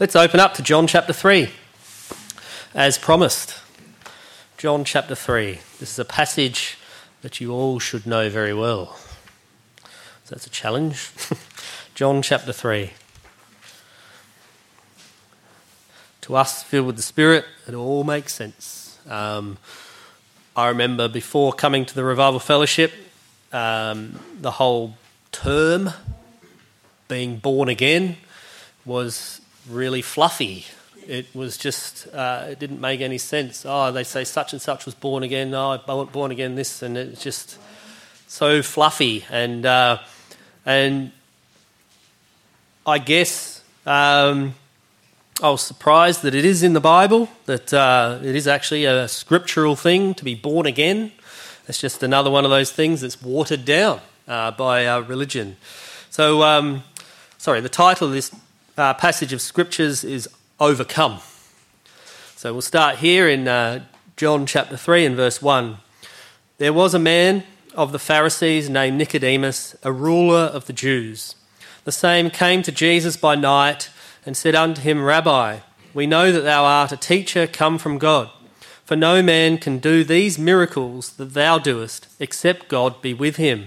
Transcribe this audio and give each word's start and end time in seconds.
Let's 0.00 0.16
open 0.16 0.40
up 0.40 0.54
to 0.54 0.62
John 0.62 0.88
chapter 0.88 1.12
3, 1.12 1.50
as 2.74 2.98
promised. 2.98 3.54
John 4.58 4.84
chapter 4.84 5.14
3. 5.14 5.60
This 5.78 5.92
is 5.92 5.98
a 6.00 6.04
passage 6.04 6.76
that 7.22 7.40
you 7.40 7.52
all 7.52 7.78
should 7.78 8.04
know 8.04 8.28
very 8.28 8.52
well. 8.52 8.96
So 10.24 10.30
that's 10.30 10.48
a 10.48 10.50
challenge. 10.50 11.12
John 11.94 12.22
chapter 12.22 12.52
3. 12.52 12.90
To 16.22 16.34
us, 16.34 16.64
filled 16.64 16.88
with 16.88 16.96
the 16.96 17.02
Spirit, 17.02 17.44
it 17.68 17.74
all 17.74 18.02
makes 18.02 18.34
sense. 18.34 18.98
Um, 19.08 19.58
I 20.56 20.70
remember 20.70 21.06
before 21.06 21.52
coming 21.52 21.86
to 21.86 21.94
the 21.94 22.02
Revival 22.02 22.40
Fellowship, 22.40 22.92
um, 23.52 24.18
the 24.40 24.50
whole 24.50 24.96
term 25.30 25.90
being 27.06 27.36
born 27.36 27.68
again 27.68 28.16
was 28.84 29.40
really 29.68 30.02
fluffy. 30.02 30.66
It 31.06 31.26
was 31.34 31.56
just, 31.56 32.06
uh, 32.14 32.46
it 32.50 32.58
didn't 32.58 32.80
make 32.80 33.00
any 33.00 33.18
sense. 33.18 33.64
Oh, 33.66 33.92
they 33.92 34.04
say 34.04 34.24
such 34.24 34.52
and 34.52 34.62
such 34.62 34.86
was 34.86 34.94
born 34.94 35.22
again. 35.22 35.52
Oh, 35.52 35.78
I 35.86 35.94
was 35.94 36.08
born 36.10 36.30
again 36.30 36.54
this, 36.54 36.82
and 36.82 36.96
it's 36.96 37.22
just 37.22 37.58
so 38.26 38.62
fluffy. 38.62 39.24
And 39.30 39.66
uh, 39.66 39.98
and 40.64 41.12
I 42.86 42.98
guess 42.98 43.62
um, 43.84 44.54
I 45.42 45.50
was 45.50 45.62
surprised 45.62 46.22
that 46.22 46.34
it 46.34 46.44
is 46.44 46.62
in 46.62 46.72
the 46.72 46.80
Bible. 46.80 47.28
That 47.46 47.74
uh, 47.74 48.18
it 48.22 48.34
is 48.34 48.46
actually 48.46 48.86
a 48.86 49.06
scriptural 49.08 49.76
thing 49.76 50.14
to 50.14 50.24
be 50.24 50.34
born 50.34 50.66
again. 50.66 51.12
It's 51.68 51.80
just 51.80 52.02
another 52.02 52.30
one 52.30 52.44
of 52.44 52.50
those 52.50 52.72
things 52.72 53.02
that's 53.02 53.22
watered 53.22 53.64
down 53.64 54.00
uh, 54.28 54.50
by 54.52 54.86
our 54.86 55.02
religion. 55.02 55.56
So, 56.10 56.42
um, 56.42 56.82
sorry, 57.38 57.60
the 57.60 57.68
title 57.68 58.08
of 58.08 58.12
this 58.12 58.34
uh, 58.76 58.94
passage 58.94 59.32
of 59.32 59.40
scriptures 59.40 60.04
is 60.04 60.28
overcome. 60.58 61.20
So 62.36 62.52
we'll 62.52 62.62
start 62.62 62.96
here 62.96 63.28
in 63.28 63.46
uh, 63.46 63.84
John 64.16 64.46
chapter 64.46 64.76
3 64.76 65.06
and 65.06 65.16
verse 65.16 65.40
1. 65.40 65.78
There 66.58 66.72
was 66.72 66.94
a 66.94 66.98
man 66.98 67.44
of 67.74 67.92
the 67.92 67.98
Pharisees 67.98 68.68
named 68.68 68.98
Nicodemus, 68.98 69.76
a 69.82 69.92
ruler 69.92 70.44
of 70.52 70.66
the 70.66 70.72
Jews. 70.72 71.36
The 71.84 71.92
same 71.92 72.30
came 72.30 72.62
to 72.62 72.72
Jesus 72.72 73.16
by 73.16 73.34
night 73.34 73.90
and 74.26 74.36
said 74.36 74.54
unto 74.54 74.80
him, 74.80 75.02
Rabbi, 75.02 75.58
we 75.92 76.06
know 76.06 76.32
that 76.32 76.40
thou 76.40 76.64
art 76.64 76.92
a 76.92 76.96
teacher 76.96 77.46
come 77.46 77.78
from 77.78 77.98
God. 77.98 78.30
For 78.84 78.96
no 78.96 79.22
man 79.22 79.58
can 79.58 79.78
do 79.78 80.04
these 80.04 80.38
miracles 80.38 81.12
that 81.14 81.34
thou 81.34 81.58
doest, 81.58 82.08
except 82.20 82.68
God 82.68 83.00
be 83.00 83.14
with 83.14 83.36
him. 83.36 83.66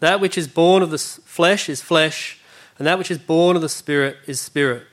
That 0.00 0.20
which 0.20 0.38
is 0.38 0.48
born 0.48 0.82
of 0.82 0.90
the 0.90 0.98
flesh 0.98 1.68
is 1.68 1.82
flesh, 1.82 2.38
and 2.78 2.86
that 2.86 2.98
which 2.98 3.10
is 3.10 3.18
born 3.18 3.56
of 3.56 3.62
the 3.62 3.68
Spirit 3.68 4.16
is 4.26 4.40
spirit. 4.40 4.84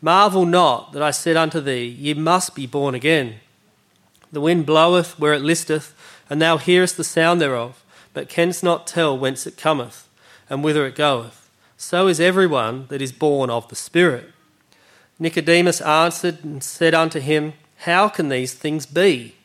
Marvel 0.00 0.44
not 0.44 0.92
that 0.92 1.02
I 1.02 1.10
said 1.10 1.36
unto 1.36 1.60
thee, 1.60 1.86
Ye 1.86 2.12
must 2.14 2.54
be 2.54 2.66
born 2.66 2.94
again. 2.94 3.36
The 4.30 4.40
wind 4.40 4.66
bloweth 4.66 5.18
where 5.18 5.32
it 5.32 5.42
listeth, 5.42 5.94
and 6.28 6.42
thou 6.42 6.58
hearest 6.58 6.96
the 6.96 7.04
sound 7.04 7.40
thereof, 7.40 7.82
but 8.12 8.28
canst 8.28 8.62
not 8.62 8.86
tell 8.86 9.16
whence 9.16 9.46
it 9.46 9.56
cometh, 9.56 10.08
and 10.50 10.62
whither 10.62 10.86
it 10.86 10.94
goeth. 10.94 11.48
So 11.76 12.06
is 12.06 12.20
every 12.20 12.46
one 12.46 12.86
that 12.88 13.00
is 13.00 13.12
born 13.12 13.48
of 13.48 13.68
the 13.68 13.76
Spirit. 13.76 14.30
Nicodemus 15.18 15.80
answered 15.80 16.44
and 16.44 16.62
said 16.62 16.94
unto 16.94 17.20
him, 17.20 17.54
How 17.78 18.08
can 18.08 18.28
these 18.28 18.52
things 18.52 18.86
be? 18.86 19.36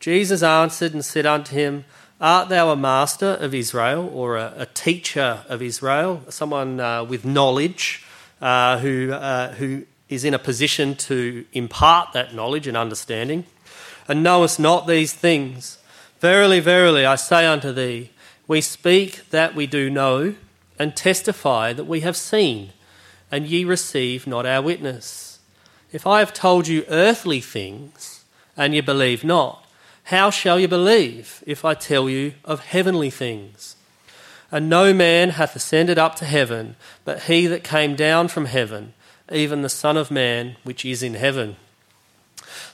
Jesus 0.00 0.42
answered 0.42 0.94
and 0.94 1.04
said 1.04 1.26
unto 1.26 1.54
him, 1.54 1.84
Art 2.22 2.50
thou 2.50 2.70
a 2.70 2.76
master 2.76 3.34
of 3.34 3.52
Israel 3.52 4.08
or 4.14 4.36
a, 4.36 4.54
a 4.58 4.66
teacher 4.66 5.40
of 5.48 5.60
Israel, 5.60 6.22
someone 6.28 6.78
uh, 6.78 7.02
with 7.02 7.24
knowledge 7.24 8.06
uh, 8.40 8.78
who, 8.78 9.10
uh, 9.12 9.54
who 9.54 9.86
is 10.08 10.24
in 10.24 10.32
a 10.32 10.38
position 10.38 10.94
to 10.94 11.44
impart 11.52 12.12
that 12.12 12.32
knowledge 12.32 12.68
and 12.68 12.76
understanding? 12.76 13.44
And 14.06 14.22
knowest 14.22 14.60
not 14.60 14.86
these 14.86 15.12
things? 15.12 15.78
Verily, 16.20 16.60
verily, 16.60 17.04
I 17.04 17.16
say 17.16 17.44
unto 17.44 17.72
thee, 17.72 18.10
we 18.46 18.60
speak 18.60 19.28
that 19.30 19.56
we 19.56 19.66
do 19.66 19.90
know, 19.90 20.36
and 20.78 20.94
testify 20.94 21.72
that 21.72 21.86
we 21.86 22.02
have 22.02 22.16
seen, 22.16 22.70
and 23.32 23.48
ye 23.48 23.64
receive 23.64 24.28
not 24.28 24.46
our 24.46 24.62
witness. 24.62 25.40
If 25.90 26.06
I 26.06 26.20
have 26.20 26.32
told 26.32 26.68
you 26.68 26.84
earthly 26.88 27.40
things, 27.40 28.24
and 28.56 28.76
ye 28.76 28.80
believe 28.80 29.24
not, 29.24 29.61
how 30.04 30.30
shall 30.30 30.58
you 30.58 30.68
believe 30.68 31.42
if 31.46 31.64
I 31.64 31.74
tell 31.74 32.08
you 32.08 32.34
of 32.44 32.60
heavenly 32.60 33.10
things? 33.10 33.76
And 34.50 34.68
no 34.68 34.92
man 34.92 35.30
hath 35.30 35.56
ascended 35.56 35.98
up 35.98 36.14
to 36.16 36.24
heaven, 36.24 36.76
but 37.04 37.22
he 37.22 37.46
that 37.46 37.64
came 37.64 37.96
down 37.96 38.28
from 38.28 38.44
heaven, 38.44 38.92
even 39.30 39.62
the 39.62 39.68
Son 39.68 39.96
of 39.96 40.10
Man 40.10 40.56
which 40.62 40.84
is 40.84 41.02
in 41.02 41.14
heaven. 41.14 41.56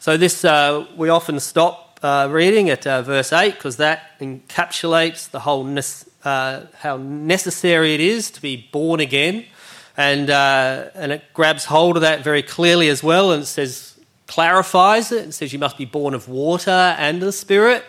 So, 0.01 0.17
this 0.17 0.45
uh, 0.45 0.87
we 0.97 1.09
often 1.09 1.39
stop 1.39 2.01
uh, 2.03 2.29
reading 2.31 2.71
at 2.71 2.87
uh, 2.87 3.03
verse 3.03 3.33
8 3.33 3.55
because 3.55 3.77
that 3.77 4.19
encapsulates 4.21 5.31
the 5.31 5.41
whole 5.41 5.65
ne- 5.65 5.83
uh, 6.25 6.63
how 6.79 6.97
necessary 6.97 7.95
it 7.95 8.01
is 8.01 8.31
to 8.33 8.43
be 8.43 8.69
born 8.73 9.01
again. 9.01 9.45
And, 9.97 10.31
uh, 10.31 10.91
and 10.95 11.11
it 11.13 11.25
grabs 11.35 11.65
hold 11.65 11.97
of 11.97 12.03
that 12.03 12.23
very 12.23 12.43
clearly 12.43 12.89
as 12.89 13.03
well. 13.03 13.33
And 13.33 13.43
it 13.43 13.47
says, 13.47 13.98
clarifies 14.29 15.11
it 15.11 15.25
and 15.25 15.35
says 15.35 15.53
you 15.53 15.59
must 15.59 15.77
be 15.77 15.85
born 15.85 16.15
of 16.15 16.29
water 16.29 16.71
and 16.71 17.21
the 17.21 17.33
Spirit. 17.33 17.85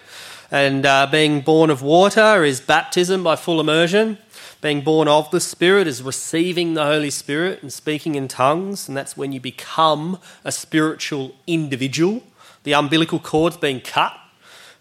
And 0.49 0.83
uh, 0.83 1.07
being 1.11 1.41
born 1.41 1.69
of 1.69 1.83
water 1.83 2.43
is 2.43 2.59
baptism 2.59 3.23
by 3.23 3.35
full 3.35 3.59
immersion. 3.59 4.17
Being 4.61 4.81
born 4.81 5.07
of 5.07 5.29
the 5.29 5.39
Spirit 5.39 5.85
is 5.85 6.01
receiving 6.01 6.73
the 6.73 6.83
Holy 6.83 7.11
Spirit 7.11 7.61
and 7.61 7.71
speaking 7.71 8.15
in 8.15 8.27
tongues, 8.27 8.87
and 8.87 8.97
that's 8.97 9.15
when 9.15 9.31
you 9.31 9.39
become 9.39 10.17
a 10.43 10.51
spiritual 10.51 11.35
individual. 11.45 12.23
The 12.63 12.73
umbilical 12.73 13.19
cord's 13.19 13.57
being 13.57 13.79
cut, 13.79 14.17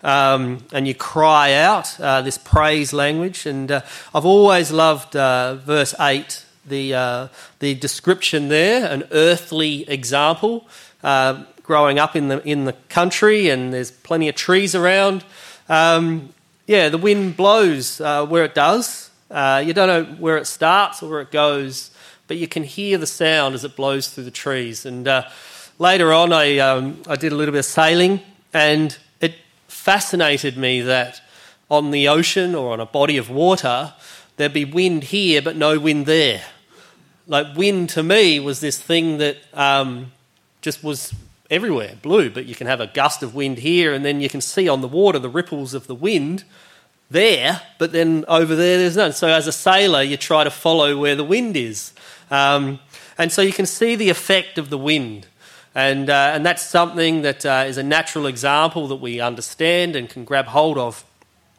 um, 0.02 0.64
and 0.72 0.88
you 0.88 0.94
cry 0.94 1.52
out 1.52 2.00
uh, 2.00 2.22
this 2.22 2.38
praise 2.38 2.92
language. 2.92 3.46
And 3.46 3.70
uh, 3.70 3.82
I've 4.14 4.24
always 4.24 4.72
loved 4.72 5.14
uh, 5.14 5.56
verse 5.56 5.94
8, 6.00 6.44
the, 6.66 6.94
uh, 6.94 7.28
the 7.58 7.74
description 7.74 8.48
there, 8.48 8.90
an 8.90 9.04
earthly 9.12 9.88
example 9.88 10.66
uh, 11.02 11.44
growing 11.62 11.98
up 11.98 12.16
in 12.16 12.28
the 12.28 12.42
in 12.48 12.64
the 12.64 12.72
country, 12.88 13.50
and 13.50 13.72
there's 13.72 13.90
plenty 13.90 14.28
of 14.28 14.34
trees 14.34 14.74
around. 14.74 15.24
Um, 15.68 16.30
yeah, 16.66 16.88
the 16.88 16.98
wind 16.98 17.36
blows 17.36 18.00
uh, 18.00 18.26
where 18.26 18.44
it 18.44 18.54
does. 18.54 19.10
Uh, 19.30 19.62
you 19.64 19.74
don't 19.74 19.88
know 19.88 20.04
where 20.16 20.38
it 20.38 20.46
starts 20.46 21.02
or 21.02 21.10
where 21.10 21.20
it 21.20 21.30
goes, 21.30 21.90
but 22.26 22.36
you 22.36 22.48
can 22.48 22.64
hear 22.64 22.98
the 22.98 23.06
sound 23.06 23.54
as 23.54 23.64
it 23.64 23.76
blows 23.76 24.08
through 24.08 24.24
the 24.24 24.30
trees. 24.30 24.86
And 24.86 25.06
uh, 25.06 25.28
later 25.78 26.12
on, 26.12 26.32
I 26.32 26.58
um, 26.58 27.02
I 27.06 27.16
did 27.16 27.32
a 27.32 27.36
little 27.36 27.52
bit 27.52 27.60
of 27.60 27.64
sailing, 27.64 28.20
and 28.52 28.96
it 29.20 29.34
fascinated 29.66 30.56
me 30.56 30.80
that 30.82 31.20
on 31.70 31.90
the 31.90 32.08
ocean 32.08 32.54
or 32.54 32.72
on 32.72 32.80
a 32.80 32.86
body 32.86 33.18
of 33.18 33.28
water, 33.28 33.92
there'd 34.36 34.52
be 34.52 34.64
wind 34.64 35.04
here 35.04 35.42
but 35.42 35.56
no 35.56 35.78
wind 35.78 36.06
there. 36.06 36.42
Like 37.26 37.56
wind 37.56 37.90
to 37.90 38.02
me 38.02 38.40
was 38.40 38.60
this 38.60 38.80
thing 38.80 39.18
that 39.18 39.36
um, 39.52 40.12
just 40.60 40.82
was 40.82 41.14
everywhere, 41.50 41.94
blew. 42.02 42.30
But 42.30 42.46
you 42.46 42.54
can 42.54 42.66
have 42.66 42.80
a 42.80 42.86
gust 42.86 43.22
of 43.22 43.34
wind 43.34 43.58
here, 43.58 43.92
and 43.92 44.04
then 44.04 44.20
you 44.20 44.28
can 44.28 44.40
see 44.40 44.68
on 44.68 44.80
the 44.80 44.88
water 44.88 45.18
the 45.18 45.28
ripples 45.28 45.74
of 45.74 45.86
the 45.86 45.94
wind 45.94 46.44
there, 47.10 47.62
but 47.78 47.92
then 47.92 48.24
over 48.28 48.54
there 48.54 48.78
there's 48.78 48.96
none. 48.96 49.12
So 49.12 49.28
as 49.28 49.46
a 49.46 49.52
sailor, 49.52 50.02
you 50.02 50.16
try 50.16 50.44
to 50.44 50.50
follow 50.50 50.98
where 50.98 51.14
the 51.14 51.24
wind 51.24 51.56
is. 51.56 51.92
Um, 52.30 52.80
and 53.16 53.32
so 53.32 53.42
you 53.42 53.52
can 53.52 53.66
see 53.66 53.96
the 53.96 54.10
effect 54.10 54.58
of 54.58 54.70
the 54.70 54.78
wind. 54.78 55.26
And, 55.74 56.10
uh, 56.10 56.32
and 56.34 56.44
that's 56.44 56.62
something 56.62 57.22
that 57.22 57.46
uh, 57.46 57.64
is 57.66 57.78
a 57.78 57.82
natural 57.82 58.26
example 58.26 58.88
that 58.88 58.96
we 58.96 59.20
understand 59.20 59.96
and 59.96 60.08
can 60.08 60.24
grab 60.24 60.46
hold 60.46 60.76
of. 60.76 61.04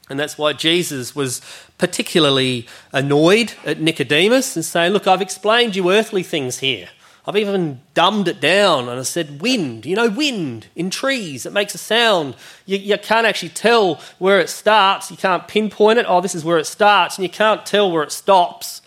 And 0.10 0.20
that's 0.20 0.38
why 0.38 0.54
Jesus 0.54 1.16
was 1.16 1.42
particularly 1.78 2.68
annoyed 2.92 3.54
at 3.66 3.80
Nicodemus 3.80 4.56
and 4.56 4.66
saying, 4.66 4.92
Look, 4.92 5.08
I've 5.08 5.22
explained 5.22 5.76
you 5.76 5.92
earthly 5.92 6.24
things 6.24 6.60
here. 6.60 6.90
I've 7.30 7.36
even 7.36 7.80
dumbed 7.94 8.28
it 8.28 8.42
down 8.42 8.90
and 8.90 9.00
I 9.00 9.04
said 9.04 9.40
wind. 9.40 9.86
You 9.86 9.96
know, 9.96 10.10
wind 10.10 10.66
in 10.76 10.90
trees, 10.90 11.46
it 11.46 11.54
makes 11.54 11.76
a 11.76 11.78
sound. 11.78 12.36
You, 12.66 12.80
you, 12.80 12.98
can't 12.98 13.28
actually 13.28 13.50
tell 13.50 14.02
where 14.18 14.40
it 14.40 14.50
starts. 14.50 15.12
You 15.12 15.18
can't 15.18 15.48
pinpoint 15.48 16.00
it. 16.00 16.08
Oh, 16.10 16.22
this 16.22 16.34
is 16.34 16.44
where 16.44 16.58
it 16.58 16.66
starts. 16.66 17.20
And 17.20 17.24
you 17.24 17.30
can't 17.30 17.64
tell 17.68 17.92
where 17.92 18.02
it 18.02 18.12
stops. 18.12 18.82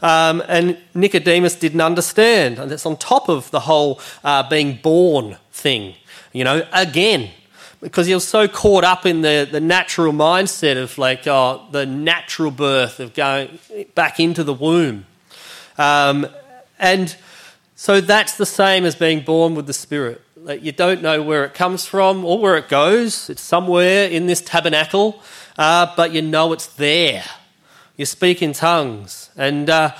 Um, 0.00 0.42
and 0.48 0.78
Nicodemus 0.94 1.54
didn't 1.54 1.82
understand. 1.82 2.58
And 2.58 2.70
that's 2.70 2.86
on 2.86 2.96
top 2.96 3.28
of 3.28 3.50
the 3.50 3.60
whole 3.60 4.00
uh, 4.24 4.48
being 4.48 4.78
born 4.82 5.36
thing, 5.50 5.94
you 6.32 6.44
know, 6.44 6.66
again. 6.72 7.28
Because 7.82 8.06
he 8.06 8.14
was 8.14 8.26
so 8.26 8.48
caught 8.48 8.84
up 8.84 9.04
in 9.04 9.20
the, 9.20 9.46
the 9.52 9.60
natural 9.60 10.14
mindset 10.14 10.82
of 10.82 10.96
like, 10.96 11.26
oh, 11.26 11.66
the 11.72 11.84
natural 11.84 12.52
birth 12.52 13.00
of 13.00 13.12
going 13.12 13.58
back 13.94 14.18
into 14.18 14.42
the 14.42 14.54
womb. 14.54 15.04
Um, 15.76 16.26
and 16.78 17.14
so 17.82 18.00
that's 18.00 18.34
the 18.34 18.46
same 18.46 18.84
as 18.84 18.94
being 18.94 19.22
born 19.24 19.56
with 19.56 19.66
the 19.66 19.72
Spirit. 19.72 20.22
Like 20.36 20.62
you 20.62 20.70
don't 20.70 21.02
know 21.02 21.20
where 21.20 21.44
it 21.44 21.52
comes 21.52 21.84
from 21.84 22.24
or 22.24 22.38
where 22.38 22.56
it 22.56 22.68
goes. 22.68 23.28
It's 23.28 23.42
somewhere 23.42 24.06
in 24.06 24.26
this 24.26 24.40
tabernacle, 24.40 25.20
uh, 25.58 25.92
but 25.96 26.12
you 26.12 26.22
know 26.22 26.52
it's 26.52 26.68
there. 26.68 27.24
You 27.96 28.06
speak 28.06 28.40
in 28.40 28.52
tongues, 28.52 29.30
and 29.36 29.68
uh, 29.68 29.96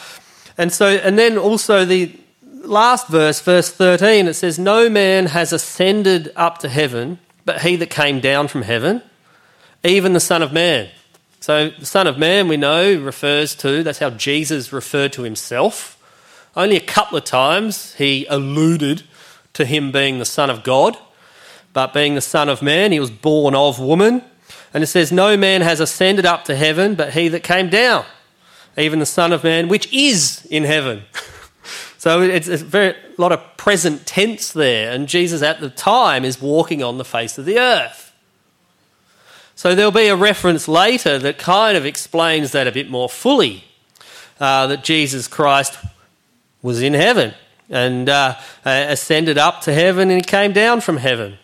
and 0.56 0.72
so 0.72 0.86
and 0.86 1.18
then 1.18 1.36
also 1.36 1.84
the 1.84 2.16
last 2.62 3.08
verse, 3.08 3.40
verse 3.40 3.72
thirteen, 3.72 4.28
it 4.28 4.34
says, 4.34 4.60
"No 4.60 4.88
man 4.88 5.26
has 5.26 5.52
ascended 5.52 6.30
up 6.36 6.58
to 6.58 6.68
heaven, 6.68 7.18
but 7.44 7.62
he 7.62 7.74
that 7.74 7.90
came 7.90 8.20
down 8.20 8.46
from 8.46 8.62
heaven, 8.62 9.02
even 9.82 10.12
the 10.12 10.20
Son 10.20 10.40
of 10.40 10.52
Man." 10.52 10.88
So 11.40 11.70
the 11.70 11.86
Son 11.86 12.06
of 12.06 12.16
Man, 12.16 12.46
we 12.46 12.56
know, 12.56 12.94
refers 12.94 13.56
to 13.56 13.82
that's 13.82 13.98
how 13.98 14.10
Jesus 14.10 14.72
referred 14.72 15.12
to 15.14 15.22
himself. 15.22 15.98
Only 16.54 16.76
a 16.76 16.80
couple 16.80 17.16
of 17.16 17.24
times 17.24 17.94
he 17.94 18.26
alluded 18.28 19.04
to 19.54 19.64
him 19.64 19.90
being 19.92 20.18
the 20.18 20.24
Son 20.24 20.50
of 20.50 20.62
God, 20.62 20.98
but 21.72 21.94
being 21.94 22.14
the 22.14 22.20
Son 22.20 22.48
of 22.48 22.62
Man, 22.62 22.92
he 22.92 23.00
was 23.00 23.10
born 23.10 23.54
of 23.54 23.78
woman. 23.78 24.22
And 24.74 24.82
it 24.82 24.88
says, 24.88 25.10
No 25.10 25.36
man 25.36 25.62
has 25.62 25.80
ascended 25.80 26.26
up 26.26 26.44
to 26.44 26.56
heaven, 26.56 26.94
but 26.94 27.14
he 27.14 27.28
that 27.28 27.42
came 27.42 27.68
down, 27.68 28.04
even 28.76 28.98
the 28.98 29.06
Son 29.06 29.32
of 29.32 29.44
Man, 29.44 29.68
which 29.68 29.92
is 29.92 30.46
in 30.50 30.64
heaven. 30.64 31.02
so 31.98 32.20
it's 32.20 32.48
a 32.48 32.58
very 32.58 32.94
lot 33.16 33.32
of 33.32 33.56
present 33.56 34.06
tense 34.06 34.52
there, 34.52 34.92
and 34.92 35.08
Jesus 35.08 35.42
at 35.42 35.60
the 35.60 35.70
time 35.70 36.24
is 36.24 36.40
walking 36.40 36.82
on 36.82 36.98
the 36.98 37.04
face 37.04 37.38
of 37.38 37.44
the 37.44 37.58
earth. 37.58 38.12
So 39.54 39.74
there'll 39.74 39.90
be 39.90 40.08
a 40.08 40.16
reference 40.16 40.66
later 40.66 41.18
that 41.18 41.38
kind 41.38 41.76
of 41.76 41.86
explains 41.86 42.52
that 42.52 42.66
a 42.66 42.72
bit 42.72 42.90
more 42.90 43.08
fully 43.08 43.64
uh, 44.40 44.66
that 44.66 44.82
Jesus 44.82 45.28
Christ 45.28 45.78
was 46.62 46.80
in 46.80 46.94
heaven 46.94 47.34
and 47.68 48.08
uh, 48.08 48.36
ascended 48.64 49.38
up 49.38 49.60
to 49.62 49.72
heaven 49.72 50.10
and 50.10 50.18
he 50.18 50.22
came 50.22 50.52
down 50.52 50.80
from 50.80 50.98
heaven. 50.98 51.38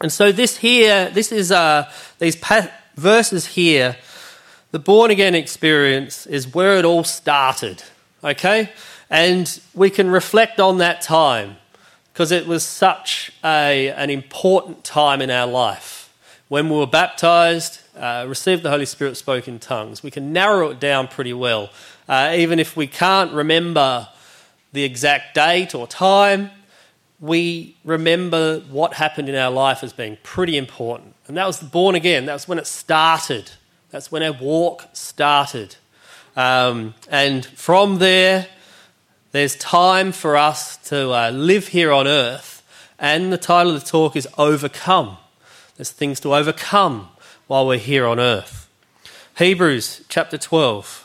And 0.00 0.12
so 0.12 0.32
this 0.32 0.58
here, 0.58 1.10
this 1.10 1.32
is 1.32 1.50
uh, 1.50 1.90
these 2.18 2.36
pa- 2.36 2.70
verses 2.96 3.46
here. 3.46 3.96
The 4.70 4.78
born 4.78 5.10
again 5.10 5.34
experience 5.34 6.26
is 6.26 6.52
where 6.52 6.78
it 6.78 6.84
all 6.84 7.04
started, 7.04 7.82
okay? 8.22 8.70
And 9.08 9.60
we 9.74 9.90
can 9.90 10.10
reflect 10.10 10.58
on 10.58 10.78
that 10.78 11.00
time 11.00 11.56
because 12.12 12.30
it 12.30 12.46
was 12.46 12.64
such 12.64 13.32
a, 13.44 13.90
an 13.90 14.10
important 14.10 14.84
time 14.84 15.20
in 15.20 15.30
our 15.30 15.46
life. 15.46 16.12
When 16.48 16.68
we 16.68 16.76
were 16.76 16.86
baptized, 16.86 17.80
uh, 17.96 18.26
received 18.28 18.62
the 18.62 18.70
Holy 18.70 18.86
Spirit, 18.86 19.16
spoke 19.16 19.48
in 19.48 19.58
tongues. 19.58 20.02
We 20.02 20.10
can 20.10 20.32
narrow 20.32 20.70
it 20.70 20.80
down 20.80 21.08
pretty 21.08 21.32
well. 21.32 21.70
Uh, 22.08 22.34
even 22.36 22.58
if 22.58 22.76
we 22.76 22.86
can't 22.86 23.32
remember 23.32 24.08
the 24.74 24.82
exact 24.82 25.36
date 25.36 25.72
or 25.72 25.86
time, 25.86 26.50
we 27.20 27.76
remember 27.84 28.58
what 28.68 28.94
happened 28.94 29.28
in 29.28 29.36
our 29.36 29.50
life 29.50 29.84
as 29.84 29.92
being 29.92 30.18
pretty 30.24 30.58
important. 30.58 31.14
And 31.28 31.36
that 31.36 31.46
was 31.46 31.60
born 31.60 31.94
again. 31.94 32.26
That 32.26 32.32
was 32.32 32.48
when 32.48 32.58
it 32.58 32.66
started. 32.66 33.52
That's 33.90 34.10
when 34.10 34.24
our 34.24 34.32
walk 34.32 34.88
started. 34.92 35.76
Um, 36.36 36.94
and 37.08 37.46
from 37.46 37.98
there, 37.98 38.48
there's 39.30 39.54
time 39.56 40.10
for 40.10 40.36
us 40.36 40.76
to 40.88 41.12
uh, 41.12 41.30
live 41.30 41.68
here 41.68 41.92
on 41.92 42.08
earth. 42.08 42.62
And 42.98 43.32
the 43.32 43.38
title 43.38 43.74
of 43.74 43.80
the 43.80 43.88
talk 43.88 44.16
is 44.16 44.26
Overcome. 44.36 45.16
There's 45.76 45.92
things 45.92 46.18
to 46.20 46.34
overcome 46.34 47.10
while 47.46 47.64
we're 47.64 47.78
here 47.78 48.06
on 48.06 48.18
earth. 48.18 48.68
Hebrews 49.38 50.04
chapter 50.08 50.36
12. 50.36 51.03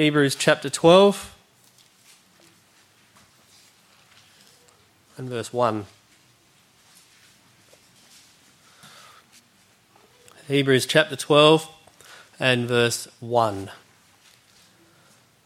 Hebrews 0.00 0.34
chapter 0.34 0.70
12 0.70 1.36
and 5.18 5.28
verse 5.28 5.52
1. 5.52 5.84
Hebrews 10.48 10.86
chapter 10.86 11.16
12 11.16 11.68
and 12.40 12.66
verse 12.66 13.08
1. 13.20 13.70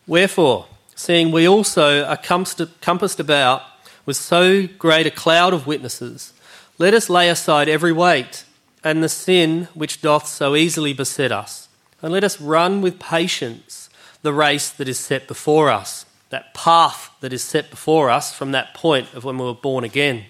Wherefore, 0.06 0.66
seeing 0.94 1.32
we 1.32 1.48
also 1.48 2.04
are 2.04 2.16
compassed 2.16 3.18
about 3.18 3.62
with 4.06 4.16
so 4.16 4.68
great 4.78 5.08
a 5.08 5.10
cloud 5.10 5.52
of 5.52 5.66
witnesses, 5.66 6.32
let 6.78 6.94
us 6.94 7.10
lay 7.10 7.28
aside 7.28 7.68
every 7.68 7.92
weight 7.92 8.44
and 8.84 9.02
the 9.02 9.08
sin 9.08 9.66
which 9.74 10.00
doth 10.00 10.28
so 10.28 10.54
easily 10.54 10.92
beset 10.92 11.32
us, 11.32 11.66
and 12.00 12.12
let 12.12 12.22
us 12.22 12.40
run 12.40 12.80
with 12.82 13.00
patience 13.00 13.83
the 14.24 14.32
race 14.32 14.70
that 14.70 14.88
is 14.88 14.98
set 14.98 15.28
before 15.28 15.68
us, 15.68 16.06
that 16.30 16.54
path 16.54 17.10
that 17.20 17.30
is 17.30 17.44
set 17.44 17.68
before 17.68 18.08
us 18.08 18.32
from 18.32 18.52
that 18.52 18.72
point 18.72 19.12
of 19.12 19.22
when 19.22 19.36
we 19.36 19.44
were 19.44 19.52
born 19.52 19.84
again. 19.84 20.24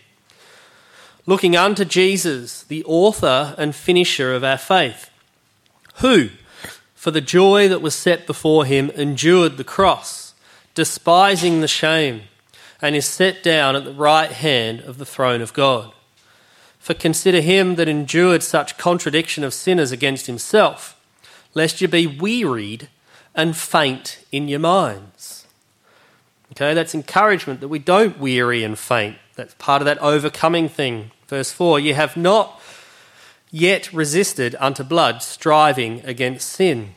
Looking 1.26 1.56
unto 1.56 1.84
Jesus, 1.84 2.64
the 2.64 2.84
author 2.86 3.54
and 3.56 3.72
finisher 3.72 4.34
of 4.34 4.42
our 4.42 4.58
faith, 4.58 5.10
who, 6.00 6.30
for 6.96 7.12
the 7.12 7.20
joy 7.20 7.68
that 7.68 7.80
was 7.80 7.94
set 7.94 8.26
before 8.26 8.64
him, 8.64 8.90
endured 8.90 9.58
the 9.58 9.64
cross, 9.64 10.34
despising 10.74 11.60
the 11.60 11.68
shame, 11.68 12.22
and 12.82 12.96
is 12.96 13.06
set 13.06 13.44
down 13.44 13.76
at 13.76 13.84
the 13.84 13.94
right 13.94 14.32
hand 14.32 14.80
of 14.80 14.98
the 14.98 15.06
throne 15.06 15.40
of 15.40 15.54
God. 15.54 15.92
For 16.80 16.94
consider 16.94 17.40
him 17.40 17.76
that 17.76 17.88
endured 17.88 18.42
such 18.42 18.76
contradiction 18.76 19.44
of 19.44 19.54
sinners 19.54 19.92
against 19.92 20.26
himself, 20.26 21.00
lest 21.54 21.80
you 21.80 21.86
be 21.86 22.08
wearied 22.08 22.88
and 23.34 23.56
faint 23.56 24.24
in 24.30 24.48
your 24.48 24.60
minds. 24.60 25.46
Okay, 26.52 26.74
that's 26.74 26.94
encouragement 26.94 27.60
that 27.60 27.68
we 27.68 27.78
don't 27.78 28.18
weary 28.18 28.62
and 28.62 28.78
faint. 28.78 29.16
That's 29.34 29.54
part 29.54 29.82
of 29.82 29.86
that 29.86 29.98
overcoming 29.98 30.68
thing. 30.68 31.10
Verse 31.26 31.50
4 31.50 31.80
You 31.80 31.94
have 31.94 32.16
not 32.16 32.60
yet 33.50 33.92
resisted 33.92 34.54
unto 34.60 34.84
blood, 34.84 35.22
striving 35.22 36.00
against 36.04 36.48
sin. 36.48 36.94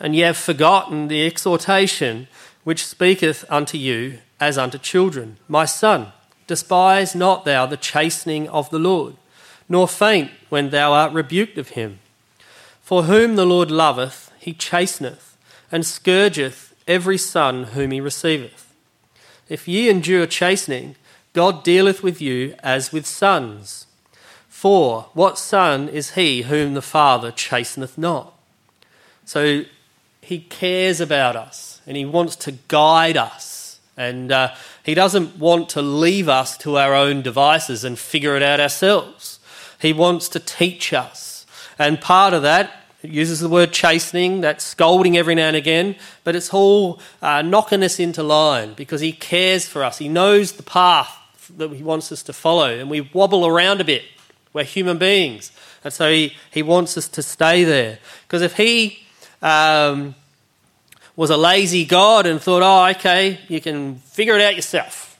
And 0.00 0.16
ye 0.16 0.22
have 0.22 0.36
forgotten 0.36 1.08
the 1.08 1.24
exhortation 1.24 2.26
which 2.64 2.86
speaketh 2.86 3.44
unto 3.48 3.78
you 3.78 4.18
as 4.40 4.58
unto 4.58 4.78
children. 4.78 5.36
My 5.46 5.64
son, 5.64 6.12
despise 6.46 7.14
not 7.14 7.44
thou 7.44 7.66
the 7.66 7.76
chastening 7.76 8.48
of 8.48 8.70
the 8.70 8.78
Lord, 8.78 9.14
nor 9.68 9.86
faint 9.86 10.30
when 10.48 10.70
thou 10.70 10.92
art 10.92 11.12
rebuked 11.12 11.58
of 11.58 11.70
him. 11.70 12.00
For 12.80 13.04
whom 13.04 13.36
the 13.36 13.46
Lord 13.46 13.70
loveth, 13.70 14.32
he 14.40 14.52
chasteneth 14.54 15.31
and 15.72 15.84
scourgeth 15.84 16.74
every 16.86 17.18
son 17.18 17.64
whom 17.64 17.90
he 17.90 18.00
receiveth. 18.00 18.72
If 19.48 19.66
ye 19.66 19.88
endure 19.88 20.26
chastening, 20.26 20.96
God 21.32 21.64
dealeth 21.64 22.02
with 22.02 22.20
you 22.20 22.54
as 22.62 22.92
with 22.92 23.06
sons. 23.06 23.86
For 24.48 25.06
what 25.14 25.38
son 25.38 25.88
is 25.88 26.12
he 26.12 26.42
whom 26.42 26.74
the 26.74 26.82
Father 26.82 27.32
chasteneth 27.32 27.98
not? 27.98 28.34
So 29.24 29.64
he 30.20 30.40
cares 30.40 31.00
about 31.00 31.36
us 31.36 31.80
and 31.86 31.96
he 31.96 32.04
wants 32.04 32.36
to 32.36 32.52
guide 32.68 33.16
us. 33.16 33.80
And 33.96 34.30
uh, 34.30 34.54
he 34.84 34.94
doesn't 34.94 35.38
want 35.38 35.68
to 35.70 35.82
leave 35.82 36.28
us 36.28 36.56
to 36.58 36.78
our 36.78 36.94
own 36.94 37.22
devices 37.22 37.84
and 37.84 37.98
figure 37.98 38.36
it 38.36 38.42
out 38.42 38.60
ourselves. 38.60 39.40
He 39.80 39.92
wants 39.92 40.28
to 40.30 40.38
teach 40.38 40.92
us. 40.92 41.44
And 41.78 42.00
part 42.00 42.32
of 42.32 42.42
that 42.42 42.81
it 43.02 43.10
uses 43.10 43.40
the 43.40 43.48
word 43.48 43.72
chastening, 43.72 44.42
that's 44.42 44.64
scolding 44.64 45.16
every 45.16 45.34
now 45.34 45.48
and 45.48 45.56
again, 45.56 45.96
but 46.22 46.36
it's 46.36 46.54
all 46.54 47.00
uh, 47.20 47.42
knocking 47.42 47.82
us 47.82 47.98
into 47.98 48.22
line 48.22 48.74
because 48.74 49.00
He 49.00 49.12
cares 49.12 49.66
for 49.66 49.82
us. 49.82 49.98
He 49.98 50.08
knows 50.08 50.52
the 50.52 50.62
path 50.62 51.18
that 51.56 51.72
He 51.72 51.82
wants 51.82 52.12
us 52.12 52.22
to 52.24 52.32
follow, 52.32 52.70
and 52.70 52.88
we 52.88 53.00
wobble 53.00 53.44
around 53.44 53.80
a 53.80 53.84
bit. 53.84 54.04
We're 54.52 54.64
human 54.64 54.98
beings. 54.98 55.50
And 55.82 55.92
so 55.92 56.12
He, 56.12 56.36
he 56.52 56.62
wants 56.62 56.96
us 56.96 57.08
to 57.08 57.22
stay 57.22 57.64
there. 57.64 57.98
Because 58.26 58.42
if 58.42 58.56
He 58.56 59.00
um, 59.40 60.14
was 61.16 61.30
a 61.30 61.36
lazy 61.36 61.84
God 61.84 62.26
and 62.26 62.40
thought, 62.40 62.62
oh, 62.62 62.90
okay, 62.96 63.40
you 63.48 63.60
can 63.60 63.96
figure 63.96 64.36
it 64.36 64.42
out 64.42 64.54
yourself, 64.54 65.18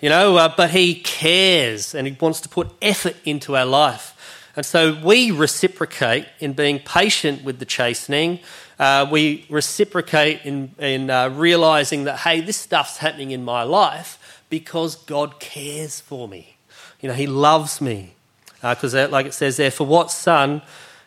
you 0.00 0.10
know, 0.10 0.36
uh, 0.36 0.52
but 0.54 0.72
He 0.72 0.96
cares 0.96 1.94
and 1.94 2.06
He 2.06 2.14
wants 2.20 2.42
to 2.42 2.50
put 2.50 2.70
effort 2.82 3.16
into 3.24 3.56
our 3.56 3.64
life. 3.64 4.13
And 4.56 4.64
so 4.64 4.98
we 5.02 5.30
reciprocate 5.30 6.26
in 6.38 6.52
being 6.52 6.78
patient 6.78 7.42
with 7.42 7.58
the 7.58 7.64
chastening. 7.64 8.40
Uh, 8.78 9.06
we 9.10 9.46
reciprocate 9.48 10.42
in, 10.44 10.74
in 10.78 11.10
uh, 11.10 11.28
realizing 11.30 12.04
that, 12.04 12.20
hey, 12.20 12.40
this 12.40 12.56
stuff's 12.56 12.98
happening 12.98 13.32
in 13.32 13.44
my 13.44 13.62
life 13.62 14.42
because 14.48 14.96
God 14.96 15.40
cares 15.40 16.00
for 16.00 16.28
me. 16.28 16.56
You 17.00 17.08
know, 17.08 17.14
He 17.14 17.26
loves 17.26 17.80
me. 17.80 18.14
Because, 18.60 18.94
uh, 18.94 19.08
like 19.10 19.26
it 19.26 19.34
says 19.34 19.58
there, 19.58 19.70
for 19.70 19.86
what 19.86 20.10
son 20.10 20.62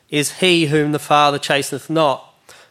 is 0.09 0.39
he 0.39 0.67
whom 0.67 0.91
the 0.91 0.99
Father 0.99 1.39
chasteneth 1.39 1.89
not? 1.89 2.23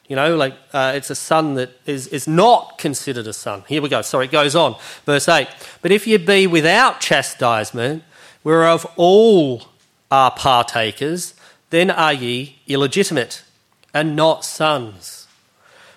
You 0.08 0.14
know, 0.14 0.36
like 0.36 0.54
uh, 0.72 0.92
it's 0.94 1.10
a 1.10 1.16
son 1.16 1.54
that 1.54 1.70
is, 1.84 2.06
is 2.08 2.28
not 2.28 2.78
considered 2.78 3.26
a 3.26 3.32
son. 3.32 3.64
Here 3.66 3.82
we 3.82 3.88
go. 3.88 4.02
Sorry, 4.02 4.26
it 4.26 4.30
goes 4.30 4.54
on. 4.54 4.76
Verse 5.04 5.28
8. 5.28 5.48
But 5.82 5.90
if 5.90 6.06
ye 6.06 6.16
be 6.16 6.46
without 6.46 7.00
chastisement, 7.00 8.04
whereof 8.44 8.86
all 8.96 9.62
are 10.10 10.30
partakers, 10.30 11.34
then 11.70 11.90
are 11.90 12.12
ye 12.12 12.58
illegitimate 12.66 13.42
and 13.92 14.14
not 14.14 14.44
sons. 14.44 15.26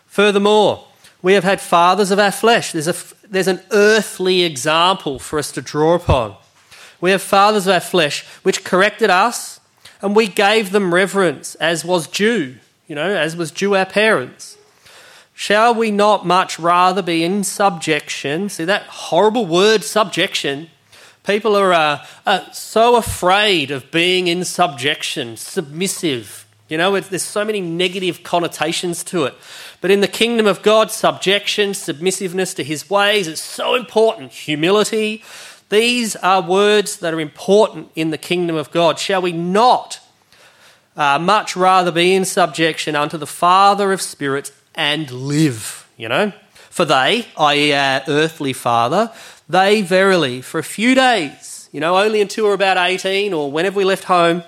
Furthermore, 0.07 0.85
we 1.21 1.33
have 1.33 1.43
had 1.43 1.61
fathers 1.61 2.11
of 2.11 2.19
our 2.19 2.31
flesh. 2.31 2.71
There's, 2.71 2.87
a, 2.87 2.95
there's 3.27 3.47
an 3.47 3.61
earthly 3.71 4.43
example 4.43 5.19
for 5.19 5.37
us 5.37 5.51
to 5.51 5.61
draw 5.61 5.95
upon. 5.95 6.35
We 7.01 7.11
have 7.11 7.21
fathers 7.21 7.67
of 7.67 7.73
our 7.73 7.79
flesh 7.79 8.25
which 8.43 8.63
corrected 8.63 9.09
us, 9.09 9.59
and 10.01 10.15
we 10.15 10.27
gave 10.27 10.71
them 10.71 10.93
reverence, 10.93 11.55
as 11.55 11.83
was 11.83 12.07
due 12.07 12.55
you 12.89 12.95
know, 12.95 13.15
as 13.15 13.37
was 13.37 13.51
due 13.51 13.75
our 13.75 13.85
parents. 13.85 14.57
Shall 15.33 15.73
we 15.73 15.91
not 15.91 16.25
much 16.25 16.59
rather 16.59 17.01
be 17.01 17.23
in 17.23 17.45
subjection? 17.45 18.49
See 18.49 18.65
that 18.65 18.83
horrible 18.83 19.45
word, 19.45 19.85
subjection. 19.85 20.69
People 21.23 21.55
are 21.55 21.73
uh, 21.73 22.05
uh, 22.25 22.51
so 22.51 22.95
afraid 22.95 23.71
of 23.71 23.91
being 23.91 24.27
in 24.27 24.43
subjection, 24.43 25.37
submissive. 25.37 26.47
You 26.69 26.77
know, 26.77 26.99
there's 26.99 27.23
so 27.23 27.43
many 27.43 27.61
negative 27.61 28.23
connotations 28.23 29.03
to 29.05 29.25
it. 29.25 29.35
But 29.81 29.91
in 29.91 30.01
the 30.01 30.07
kingdom 30.07 30.45
of 30.45 30.61
God, 30.61 30.91
subjection, 30.91 31.71
submissiveness 31.71 32.53
to 32.55 32.63
his 32.63 32.89
ways, 32.89 33.27
it's 33.27 33.41
so 33.41 33.75
important. 33.75 34.31
Humility, 34.31 35.23
these 35.69 36.15
are 36.17 36.41
words 36.41 36.97
that 36.97 37.13
are 37.13 37.19
important 37.19 37.91
in 37.95 38.11
the 38.11 38.17
kingdom 38.17 38.55
of 38.55 38.71
God. 38.71 38.99
Shall 38.99 39.21
we 39.21 39.31
not 39.31 39.99
uh, 40.95 41.17
much 41.17 41.55
rather 41.55 41.91
be 41.91 42.13
in 42.13 42.25
subjection 42.25 42.95
unto 42.95 43.17
the 43.17 43.27
Father 43.27 43.91
of 43.91 44.01
spirits 44.01 44.51
and 44.75 45.09
live, 45.11 45.87
you 45.97 46.09
know. 46.09 46.33
For 46.69 46.85
they, 46.85 47.27
i.e., 47.37 47.73
our 47.73 48.03
earthly 48.07 48.53
father, 48.53 49.11
they 49.49 49.81
verily, 49.81 50.41
for 50.41 50.59
a 50.59 50.63
few 50.63 50.93
days, 50.93 51.69
you 51.71 51.79
know, 51.79 51.97
only 51.97 52.21
until 52.21 52.45
we 52.45 52.49
we're 52.49 52.55
about 52.55 52.77
18 52.77 53.33
or 53.33 53.51
whenever 53.51 53.77
we 53.77 53.83
left 53.83 54.03
home, 54.03 54.43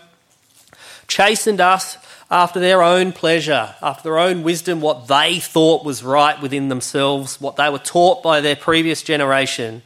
chastened 1.08 1.60
us 1.60 1.98
after 2.29 2.60
their 2.60 2.84
own 2.84 3.12
pleasure, 3.12 3.75
after 3.81 4.03
their 4.03 4.20
own 4.20 4.43
wisdom, 4.43 4.79
what 4.79 5.08
they 5.08 5.39
thought 5.39 5.84
was 5.84 6.03
right 6.03 6.39
within 6.39 6.70
themselves, 6.70 7.41
what 7.41 7.55
they 7.55 7.70
were 7.70 7.79
taught 7.79 8.24
by 8.24 8.39
their 8.39 8.55
previous 8.55 9.01
generation. 9.01 9.81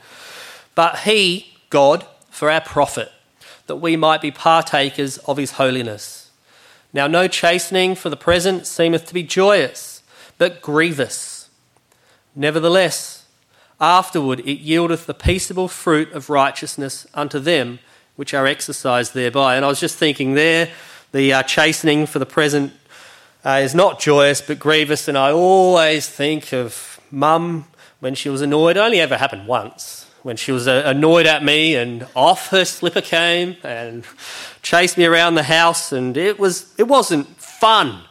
But 0.75 0.99
He, 0.99 1.57
God, 1.69 2.05
for 2.29 2.51
our 2.51 2.61
profit, 2.61 3.11
that 3.67 3.77
we 3.77 3.95
might 3.95 4.21
be 4.21 4.31
partakers 4.31 5.17
of 5.19 5.37
His 5.37 5.51
holiness. 5.51 6.29
Now, 6.93 7.07
no 7.07 7.27
chastening 7.27 7.95
for 7.95 8.09
the 8.09 8.17
present 8.17 8.67
seemeth 8.67 9.07
to 9.07 9.13
be 9.13 9.23
joyous, 9.23 10.03
but 10.37 10.61
grievous. 10.61 11.49
Nevertheless, 12.35 13.14
afterward 13.79 14.39
it 14.41 14.59
yieldeth 14.59 15.05
the 15.05 15.13
peaceable 15.13 15.67
fruit 15.67 16.11
of 16.13 16.29
righteousness 16.29 17.07
unto 17.13 17.39
them 17.39 17.79
which 18.15 18.33
are 18.33 18.47
exercised 18.47 19.13
thereby. 19.13 19.55
And 19.55 19.65
I 19.65 19.67
was 19.67 19.79
just 19.79 19.97
thinking 19.97 20.33
there, 20.33 20.69
the 21.11 21.33
uh, 21.33 21.43
chastening 21.43 22.05
for 22.05 22.19
the 22.19 22.25
present 22.25 22.73
uh, 23.43 23.61
is 23.61 23.75
not 23.75 23.99
joyous 23.99 24.41
but 24.41 24.59
grievous. 24.59 25.07
And 25.07 25.17
I 25.17 25.31
always 25.31 26.07
think 26.07 26.53
of 26.53 26.99
mum 27.11 27.65
when 27.99 28.15
she 28.15 28.29
was 28.29 28.41
annoyed. 28.41 28.77
It 28.77 28.79
only 28.79 28.99
ever 28.99 29.17
happened 29.17 29.47
once 29.47 30.05
when 30.25 30.37
she 30.37 30.51
was 30.51 30.67
uh, 30.67 30.81
annoyed 30.85 31.27
at 31.27 31.43
me 31.43 31.75
and 31.75 32.07
off 32.15 32.49
her 32.49 32.65
slipper 32.65 33.01
came 33.01 33.55
and 33.63 34.03
chased 34.63 34.97
me 34.97 35.05
around 35.05 35.35
the 35.35 35.43
house 35.43 35.91
and 35.91 36.17
it 36.17 36.39
was 36.39 36.73
it 36.79 36.87
wasn't 36.87 37.27
fun 37.37 38.01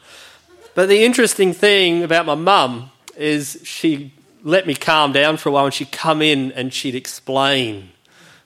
but 0.76 0.88
the 0.88 1.04
interesting 1.04 1.52
thing 1.52 2.04
about 2.04 2.25
my 2.25 2.37
mum 2.37 2.88
is 3.16 3.61
she 3.64 4.13
let 4.45 4.67
me 4.67 4.75
calm 4.75 5.13
down 5.13 5.37
for 5.37 5.49
a 5.49 5.53
while 5.53 5.65
and 5.65 5.75
she'd 5.75 5.91
come 5.91 6.23
in 6.23 6.53
and 6.53 6.73
she'd 6.73 6.95
explain 6.95 7.91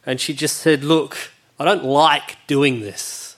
and 0.07 0.21
she 0.21 0.33
just 0.33 0.57
said 0.57 0.83
look 0.83 1.31
i 1.59 1.64
don't 1.64 1.85
like 1.85 2.37
doing 2.47 2.81
this 2.81 3.37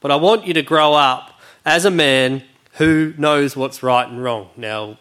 but 0.00 0.10
i 0.10 0.16
want 0.16 0.46
you 0.46 0.54
to 0.54 0.62
grow 0.62 0.92
up 0.92 1.40
as 1.64 1.84
a 1.84 1.90
man 1.90 2.42
who 2.74 3.12
knows 3.18 3.56
what's 3.56 3.82
right 3.82 4.08
and 4.08 4.22
wrong 4.22 4.48
now 4.56 4.96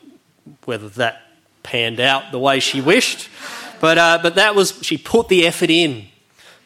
whether 0.63 0.89
that 0.89 1.21
panned 1.61 1.99
out 1.99 2.31
the 2.31 2.39
way 2.39 2.59
she 2.59 2.81
wished 2.81 3.29
but, 3.79 3.97
uh, 3.97 4.19
but 4.21 4.35
that 4.35 4.55
was, 4.55 4.79
she 4.81 4.97
put 4.97 5.27
the 5.27 5.45
effort 5.45 5.69
in, 5.69 6.07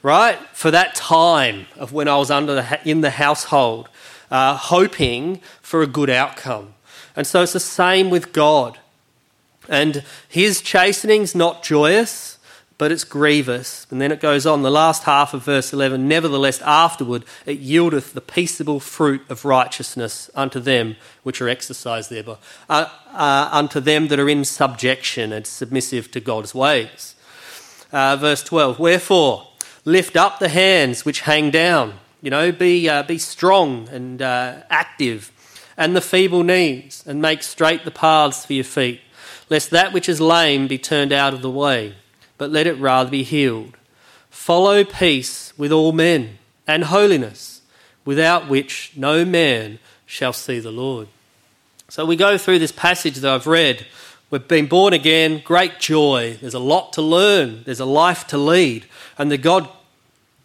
right, 0.04 0.38
for 0.54 0.72
that 0.72 0.96
time 0.96 1.66
of 1.76 1.92
when 1.92 2.08
I 2.08 2.18
was 2.18 2.32
under 2.32 2.56
the, 2.56 2.90
in 2.90 3.02
the 3.02 3.10
household, 3.10 3.90
uh, 4.32 4.56
hoping 4.56 5.42
for 5.62 5.82
a 5.82 5.88
good 5.88 6.10
outcome. 6.10 6.76
And 7.16 7.26
so 7.26 7.42
it's 7.42 7.54
the 7.54 7.60
same 7.60 8.10
with 8.10 8.32
God. 8.32 8.80
And 9.70 10.04
his 10.28 10.62
chastening's 10.62 11.36
not 11.36 11.64
joyous, 11.64 12.40
but 12.80 12.92
it's 12.92 13.04
grievous. 13.04 13.86
And 13.92 14.02
then 14.02 14.12
it 14.12 14.20
goes 14.20 14.46
on, 14.46 14.64
the 14.64 14.72
last 14.72 15.04
half 15.04 15.34
of 15.34 15.44
verse 15.44 15.72
11 15.72 16.08
Nevertheless, 16.08 16.62
afterward 16.62 17.26
it 17.46 17.60
yieldeth 17.62 18.14
the 18.14 18.22
peaceable 18.22 18.80
fruit 18.80 19.22
of 19.30 19.46
righteousness 19.46 20.32
unto 20.34 20.60
them 20.60 20.96
which 21.22 21.42
are 21.42 21.50
exercised 21.50 22.10
thereby, 22.10 22.38
uh, 22.70 22.86
uh, 23.12 23.50
unto 23.52 23.80
them 23.80 24.08
that 24.08 24.20
are 24.20 24.30
in 24.30 24.44
subjection 24.46 25.32
and 25.32 25.46
submissive 25.46 26.10
to 26.12 26.20
God's 26.20 26.56
ways. 26.56 27.16
Uh, 27.92 28.16
verse 28.16 28.44
12 28.44 28.80
Wherefore, 28.80 29.50
lift 29.84 30.16
up 30.16 30.40
the 30.40 30.50
hands 30.50 31.04
which 31.04 31.22
hang 31.22 31.52
down, 31.52 31.96
you 32.22 32.30
know, 32.30 32.52
be, 32.52 32.88
uh, 32.88 33.04
be 33.04 33.18
strong 33.18 33.90
and 33.90 34.22
uh, 34.22 34.64
active, 34.70 35.32
and 35.76 35.96
the 35.96 36.02
feeble 36.02 36.44
knees, 36.44 37.04
and 37.06 37.22
make 37.22 37.44
straight 37.44 37.84
the 37.84 37.92
paths 37.92 38.46
for 38.46 38.54
your 38.54 38.64
feet, 38.64 39.02
lest 39.50 39.70
that 39.72 39.94
which 39.94 40.08
is 40.08 40.22
lame 40.22 40.68
be 40.68 40.78
turned 40.78 41.12
out 41.12 41.34
of 41.34 41.42
the 41.42 41.50
way 41.50 41.96
but 42.40 42.50
let 42.50 42.66
it 42.66 42.80
rather 42.80 43.12
be 43.12 43.22
healed. 43.22 43.78
Follow 44.32 44.84
peace 44.84 45.54
with 45.58 45.72
all 45.72 45.92
men 45.92 46.40
and 46.66 46.86
holiness, 46.86 47.62
without 48.06 48.48
which 48.48 48.94
no 48.96 49.24
man 49.24 49.78
shall 50.08 50.34
see 50.34 50.60
the 50.60 50.72
Lord. 50.72 51.08
So 51.90 52.06
we 52.06 52.16
go 52.16 52.38
through 52.38 52.60
this 52.60 52.72
passage 52.72 53.18
that 53.18 53.32
I've 53.32 53.46
read. 53.46 53.86
We've 54.32 54.48
been 54.48 54.68
born 54.68 54.94
again, 54.94 55.42
great 55.44 55.80
joy. 55.80 56.38
There's 56.40 56.54
a 56.54 56.60
lot 56.60 56.94
to 56.94 57.02
learn, 57.02 57.64
there's 57.66 57.80
a 57.80 57.86
life 57.86 58.26
to 58.28 58.38
lead. 58.38 58.86
And 59.18 59.30
the 59.30 59.38
God, 59.38 59.68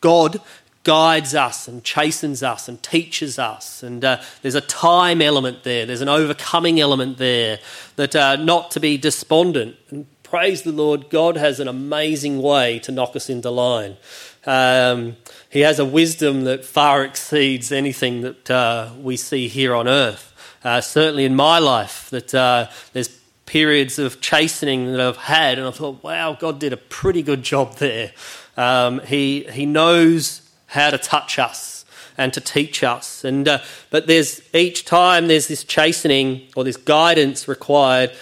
God 0.00 0.40
guides 0.84 1.34
us 1.34 1.66
and 1.66 1.82
chastens 1.82 2.42
us 2.42 2.68
and 2.68 2.82
teaches 2.82 3.38
us. 3.38 3.82
And 3.82 4.04
uh, 4.04 4.22
there's 4.42 4.54
a 4.54 4.60
time 4.60 5.20
element 5.20 5.64
there, 5.64 5.86
there's 5.86 6.02
an 6.02 6.08
overcoming 6.08 6.78
element 6.78 7.18
there, 7.18 7.58
that 7.96 8.14
uh, 8.14 8.36
not 8.36 8.70
to 8.72 8.80
be 8.80 8.96
despondent 8.96 9.76
and 9.90 10.06
praise 10.34 10.62
the 10.62 10.72
Lord, 10.72 11.10
God 11.10 11.36
has 11.36 11.60
an 11.60 11.68
amazing 11.68 12.42
way 12.42 12.80
to 12.80 12.90
knock 12.90 13.14
us 13.14 13.30
into 13.30 13.50
line. 13.50 13.96
Um, 14.44 15.16
he 15.48 15.60
has 15.60 15.78
a 15.78 15.84
wisdom 15.84 16.42
that 16.42 16.64
far 16.64 17.04
exceeds 17.04 17.70
anything 17.70 18.22
that 18.22 18.50
uh, 18.50 18.90
we 19.00 19.16
see 19.16 19.46
here 19.46 19.76
on 19.76 19.86
earth. 19.86 20.32
Uh, 20.64 20.80
certainly 20.80 21.24
in 21.24 21.36
my 21.36 21.60
life, 21.60 22.10
that 22.10 22.34
uh, 22.34 22.66
there's 22.92 23.08
periods 23.46 24.00
of 24.00 24.20
chastening 24.20 24.90
that 24.90 25.00
I've 25.00 25.18
had, 25.18 25.56
and 25.56 25.68
I 25.68 25.70
thought, 25.70 26.02
wow, 26.02 26.36
God 26.38 26.58
did 26.58 26.72
a 26.72 26.78
pretty 26.78 27.22
good 27.22 27.44
job 27.44 27.76
there. 27.76 28.10
Um, 28.56 29.02
he, 29.02 29.44
he 29.52 29.66
knows 29.66 30.42
how 30.74 30.90
to 30.90 30.98
touch 30.98 31.38
us 31.38 31.84
and 32.16 32.32
to 32.32 32.40
teach 32.40 32.84
us. 32.84 33.24
And, 33.24 33.48
uh, 33.48 33.58
but 33.90 34.06
there's 34.06 34.42
each 34.54 34.84
time 34.84 35.26
there's 35.26 35.48
this 35.48 35.64
chastening 35.64 36.42
or 36.54 36.62
this 36.62 36.76
guidance 36.76 37.48
required 37.48 38.12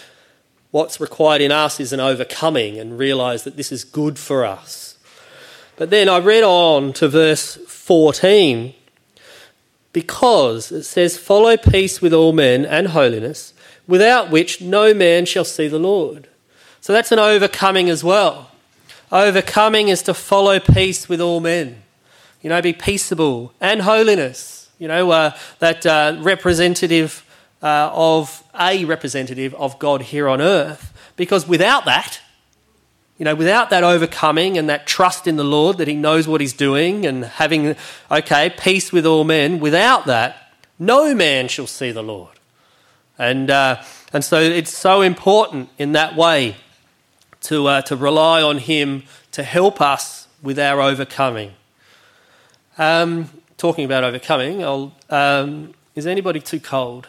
What's 0.72 1.00
required 1.00 1.42
in 1.42 1.52
us 1.52 1.78
is 1.80 1.92
an 1.92 2.00
overcoming 2.00 2.78
and 2.78 2.98
realize 2.98 3.44
that 3.44 3.58
this 3.58 3.70
is 3.70 3.84
good 3.84 4.18
for 4.18 4.42
us. 4.42 4.96
But 5.76 5.90
then 5.90 6.08
I 6.08 6.18
read 6.18 6.42
on 6.42 6.94
to 6.94 7.08
verse 7.08 7.56
14 7.56 8.72
because 9.92 10.72
it 10.72 10.84
says, 10.84 11.18
Follow 11.18 11.58
peace 11.58 12.00
with 12.00 12.14
all 12.14 12.32
men 12.32 12.64
and 12.64 12.88
holiness, 12.88 13.52
without 13.86 14.30
which 14.30 14.62
no 14.62 14.94
man 14.94 15.26
shall 15.26 15.44
see 15.44 15.68
the 15.68 15.78
Lord. 15.78 16.26
So 16.80 16.94
that's 16.94 17.12
an 17.12 17.18
overcoming 17.18 17.90
as 17.90 18.02
well. 18.02 18.50
Overcoming 19.12 19.88
is 19.88 20.00
to 20.04 20.14
follow 20.14 20.58
peace 20.58 21.06
with 21.06 21.20
all 21.20 21.40
men. 21.40 21.82
You 22.42 22.50
know, 22.50 22.60
be 22.60 22.72
peaceable 22.72 23.52
and 23.60 23.82
holiness. 23.82 24.70
You 24.78 24.88
know, 24.88 25.10
uh, 25.10 25.36
that 25.60 25.86
uh, 25.86 26.16
representative 26.20 27.24
uh, 27.62 27.90
of 27.92 28.42
a 28.58 28.84
representative 28.84 29.54
of 29.54 29.78
God 29.78 30.02
here 30.02 30.28
on 30.28 30.40
earth. 30.40 30.92
Because 31.16 31.46
without 31.46 31.84
that, 31.84 32.20
you 33.18 33.24
know, 33.24 33.34
without 33.34 33.70
that 33.70 33.84
overcoming 33.84 34.58
and 34.58 34.68
that 34.68 34.86
trust 34.86 35.28
in 35.28 35.36
the 35.36 35.44
Lord 35.44 35.78
that 35.78 35.86
He 35.86 35.94
knows 35.94 36.26
what 36.26 36.40
He's 36.40 36.52
doing 36.52 37.06
and 37.06 37.24
having, 37.24 37.76
okay, 38.10 38.50
peace 38.50 38.90
with 38.90 39.06
all 39.06 39.22
men, 39.22 39.60
without 39.60 40.06
that, 40.06 40.52
no 40.78 41.14
man 41.14 41.46
shall 41.46 41.68
see 41.68 41.92
the 41.92 42.02
Lord. 42.02 42.40
And, 43.18 43.50
uh, 43.50 43.82
and 44.12 44.24
so 44.24 44.40
it's 44.40 44.76
so 44.76 45.02
important 45.02 45.68
in 45.78 45.92
that 45.92 46.16
way 46.16 46.56
to, 47.42 47.68
uh, 47.68 47.82
to 47.82 47.94
rely 47.94 48.42
on 48.42 48.58
Him 48.58 49.04
to 49.32 49.44
help 49.44 49.80
us 49.80 50.26
with 50.42 50.58
our 50.58 50.80
overcoming. 50.80 51.52
Um, 52.78 53.28
talking 53.56 53.84
about 53.84 54.04
overcoming, 54.04 54.62
um, 55.10 55.74
is 55.94 56.06
anybody 56.06 56.40
too 56.40 56.60
cold? 56.60 57.08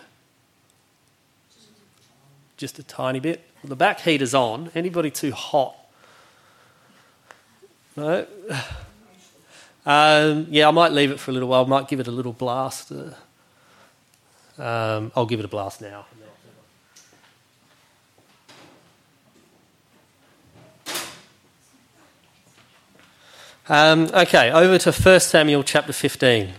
just 2.64 2.80
a 2.80 2.84
tiny 2.84 3.20
bit. 3.20 3.42
The 3.62 3.76
back 3.76 4.00
heat 4.00 4.22
is 4.22 4.34
on. 4.34 4.72
Anybody 4.74 5.12
too 5.12 5.34
hot? 5.34 5.76
No? 7.98 8.26
Um, 9.86 10.48
yeah, 10.50 10.70
I 10.70 10.72
might 10.72 10.94
leave 10.94 11.12
it 11.12 11.20
for 11.20 11.32
a 11.32 11.34
little 11.34 11.50
while. 11.50 11.66
I 11.66 11.68
might 11.68 11.90
give 11.90 12.00
it 12.00 12.08
a 12.08 12.12
little 12.12 12.32
blast. 12.32 12.90
Uh, 12.90 13.12
um, 14.62 15.12
I'll 15.14 15.26
give 15.26 15.42
it 15.42 15.46
a 15.46 15.50
blast 15.50 15.82
now. 15.82 16.06
Um, 23.70 24.10
okay, 24.14 24.52
over 24.52 24.78
to 24.78 24.92
1 24.92 25.20
Samuel 25.22 25.64
chapter 25.64 25.94
15. 25.94 26.54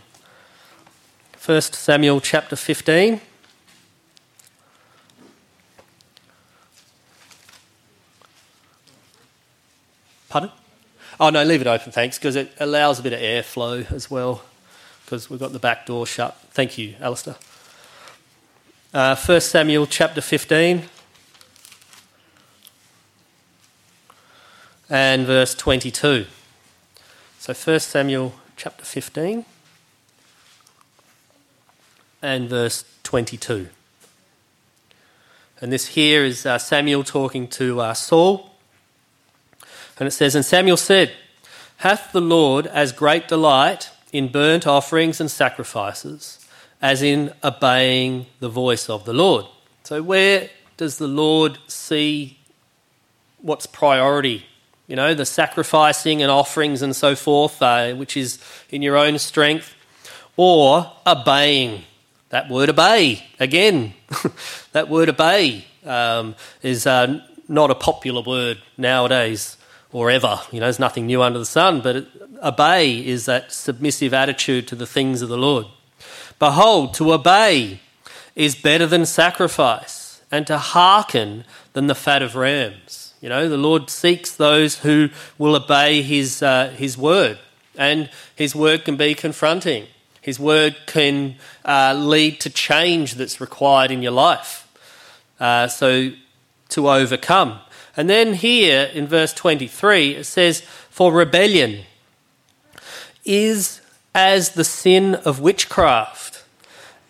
1 1.45 1.61
Samuel 1.61 2.19
chapter 2.23 2.57
15. 2.57 3.21
Pardon? 10.31 10.51
Oh, 11.21 11.29
no, 11.29 11.45
leave 11.45 11.61
it 11.61 11.67
open, 11.67 11.93
thanks, 11.93 12.19
because 12.19 12.37
it 12.37 12.51
allows 12.59 13.01
a 13.01 13.03
bit 13.03 13.13
of 13.13 13.21
airflow 13.21 13.91
as 13.93 14.11
well, 14.11 14.43
because 15.05 15.29
we've 15.29 15.39
got 15.39 15.53
the 15.53 15.59
back 15.59 15.85
door 15.85 16.07
shut. 16.07 16.35
Thank 16.53 16.79
you, 16.79 16.95
Alistair. 17.01 17.37
Uh, 18.95 19.15
1 19.15 19.41
Samuel 19.43 19.87
chapter 19.87 20.23
15 20.23 20.85
and 24.89 25.27
verse 25.27 25.55
22. 25.55 26.25
So 27.45 27.53
1 27.53 27.81
Samuel 27.81 28.33
chapter 28.57 28.87
15 28.87 29.45
and 32.23 32.49
verse 32.49 32.87
22. 33.03 33.69
And 35.61 35.71
this 35.71 35.89
here 35.89 36.25
is 36.25 36.47
uh, 36.47 36.57
Samuel 36.57 37.05
talking 37.05 37.47
to 37.49 37.83
uh, 37.83 37.93
Saul 37.93 38.51
and 39.99 40.09
it 40.09 40.13
says, 40.13 40.35
And 40.35 40.43
Samuel 40.43 40.79
said, 40.79 41.13
Hath 41.77 42.13
the 42.13 42.23
Lord 42.23 42.67
as 42.67 42.93
great 42.93 43.29
delight 43.29 43.91
in 44.11 44.29
burnt 44.29 44.67
offerings 44.67 45.21
and 45.21 45.31
sacrifices 45.31 46.49
as 46.81 47.03
in 47.03 47.35
obeying 47.45 48.25
the 48.41 48.49
voice 48.49 48.89
of 48.89 49.05
the 49.05 49.13
Lord? 49.13 49.45
So, 49.83 50.03
where 50.03 50.49
does 50.79 50.97
the 50.97 51.09
Lord 51.09 51.59
see 51.69 52.39
what's 53.43 53.67
priority? 53.67 54.47
You 54.87 54.97
know, 54.97 55.14
the 55.14 55.25
sacrificing 55.25 56.21
and 56.21 56.31
offerings 56.31 56.83
and 56.83 56.95
so 56.95 57.17
forth, 57.17 57.62
uh, 57.62 57.95
which 57.95 58.17
is 58.17 58.38
in 58.71 58.83
your 58.83 58.97
own 58.97 59.19
strength, 59.19 59.75
or 60.37 60.93
obeying. 61.07 61.85
That 62.31 62.50
word 62.50 62.69
obey, 62.69 63.25
again, 63.38 63.95
that 64.73 64.88
word 64.88 65.09
obey 65.09 65.64
um, 65.85 66.35
is 66.62 66.87
uh, 66.87 67.21
not 67.49 67.71
a 67.71 67.75
popular 67.75 68.23
word 68.23 68.59
nowadays 68.76 69.57
or 69.93 70.11
ever. 70.11 70.41
You 70.50 70.59
know, 70.61 70.67
there's 70.67 70.81
nothing 70.81 71.07
new 71.07 71.23
under 71.23 71.38
the 71.38 71.47
sun, 71.47 71.81
but 71.81 72.09
obey 72.43 73.07
is 73.07 73.26
that 73.26 73.53
submissive 73.53 74.12
attitude 74.12 74.67
to 74.69 74.75
the 74.75 74.87
things 74.87 75.23
of 75.23 75.29
the 75.29 75.38
Lord. 75.38 75.67
Behold, 76.38 76.95
to 76.95 77.12
obey 77.12 77.81
is 78.35 78.57
better 78.57 78.87
than 78.87 79.07
sacrifice, 79.07 80.21
and 80.31 80.47
to 80.49 80.59
hearken 80.59 81.45
than 81.73 81.87
the 81.87 81.95
fat 81.95 82.23
of 82.23 82.35
rams. 82.35 83.04
You 83.25 83.31
know, 83.31 83.49
the 83.49 83.57
Lord 83.57 83.88
seeks 83.88 84.37
those 84.37 84.81
who 84.81 85.09
will 85.38 85.57
obey 85.57 86.02
His, 86.02 86.43
uh, 86.43 86.75
his 86.76 86.99
word, 86.99 87.38
and 87.75 88.11
His 88.37 88.54
word 88.54 88.85
can 88.85 88.99
be 88.99 89.14
confronting. 89.14 89.87
His 90.21 90.38
word 90.38 90.76
can 90.85 91.37
uh, 91.64 91.95
lead 91.97 92.38
to 92.40 92.50
change 92.50 93.14
that's 93.14 93.40
required 93.40 93.90
in 93.90 94.02
your 94.02 94.12
life. 94.12 94.71
Uh, 95.40 95.69
so, 95.69 96.11
to 96.69 96.90
overcome. 96.90 97.61
And 97.97 98.11
then 98.11 98.35
here 98.35 98.90
in 98.93 99.07
verse 99.07 99.33
23, 99.33 100.16
it 100.16 100.25
says, 100.25 100.61
For 100.90 101.11
rebellion 101.11 101.85
is 103.25 103.81
as 104.14 104.51
the 104.51 104.64
sin 104.64 105.14
of 105.14 105.40
witchcraft, 105.40 106.44